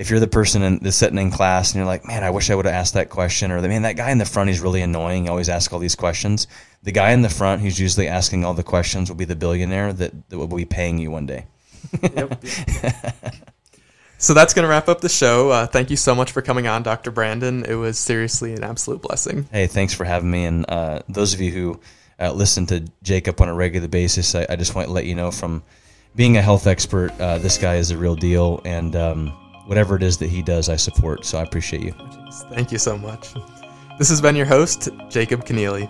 if 0.00 0.08
you're 0.08 0.18
the 0.18 0.26
person 0.26 0.62
in, 0.62 0.78
that's 0.78 0.96
sitting 0.96 1.18
in 1.18 1.30
class 1.30 1.72
and 1.72 1.76
you're 1.76 1.86
like, 1.86 2.06
man, 2.06 2.24
I 2.24 2.30
wish 2.30 2.48
I 2.48 2.54
would 2.54 2.64
have 2.64 2.74
asked 2.74 2.94
that 2.94 3.10
question, 3.10 3.52
or 3.52 3.60
the 3.60 3.68
man, 3.68 3.82
that 3.82 3.96
guy 3.96 4.10
in 4.10 4.16
the 4.16 4.24
front, 4.24 4.48
he's 4.48 4.60
really 4.60 4.80
annoying. 4.80 5.24
He 5.24 5.28
always 5.28 5.50
asks 5.50 5.74
all 5.74 5.78
these 5.78 5.94
questions. 5.94 6.46
The 6.82 6.90
guy 6.90 7.10
in 7.10 7.20
the 7.20 7.28
front 7.28 7.60
who's 7.60 7.78
usually 7.78 8.08
asking 8.08 8.42
all 8.42 8.54
the 8.54 8.62
questions 8.62 9.10
will 9.10 9.18
be 9.18 9.26
the 9.26 9.36
billionaire 9.36 9.92
that, 9.92 10.30
that 10.30 10.38
will 10.38 10.46
be 10.46 10.64
paying 10.64 10.96
you 10.96 11.10
one 11.10 11.26
day. 11.26 11.44
yep. 12.00 12.42
so 14.20 14.34
that's 14.34 14.54
going 14.54 14.62
to 14.62 14.68
wrap 14.68 14.88
up 14.88 15.00
the 15.00 15.08
show. 15.08 15.50
Uh, 15.50 15.66
thank 15.66 15.90
you 15.90 15.96
so 15.96 16.14
much 16.14 16.30
for 16.30 16.42
coming 16.42 16.66
on, 16.66 16.82
Dr. 16.82 17.10
Brandon. 17.10 17.64
It 17.64 17.74
was 17.74 17.98
seriously 17.98 18.54
an 18.54 18.62
absolute 18.62 19.02
blessing. 19.02 19.48
Hey, 19.50 19.66
thanks 19.66 19.92
for 19.92 20.04
having 20.04 20.30
me. 20.30 20.44
And 20.44 20.64
uh, 20.68 21.00
those 21.08 21.34
of 21.34 21.40
you 21.40 21.50
who 21.50 21.80
uh, 22.20 22.32
listen 22.32 22.66
to 22.66 22.84
Jacob 23.02 23.40
on 23.40 23.48
a 23.48 23.54
regular 23.54 23.88
basis, 23.88 24.34
I, 24.34 24.46
I, 24.48 24.56
just 24.56 24.74
want 24.74 24.86
to 24.86 24.92
let 24.92 25.06
you 25.06 25.14
know 25.14 25.30
from 25.30 25.62
being 26.14 26.36
a 26.36 26.42
health 26.42 26.66
expert, 26.66 27.12
uh, 27.18 27.38
this 27.38 27.58
guy 27.58 27.76
is 27.76 27.90
a 27.90 27.98
real 27.98 28.14
deal. 28.14 28.60
And, 28.64 28.94
um, 28.94 29.32
whatever 29.70 29.94
it 29.94 30.02
is 30.02 30.18
that 30.18 30.28
he 30.28 30.42
does, 30.42 30.68
I 30.68 30.74
support. 30.74 31.24
So 31.24 31.38
I 31.38 31.42
appreciate 31.42 31.82
you. 31.82 31.94
Thank 32.52 32.72
you 32.72 32.78
so 32.78 32.98
much. 32.98 33.34
This 33.98 34.08
has 34.08 34.20
been 34.20 34.34
your 34.34 34.46
host, 34.46 34.88
Jacob 35.08 35.44
Keneally. 35.44 35.88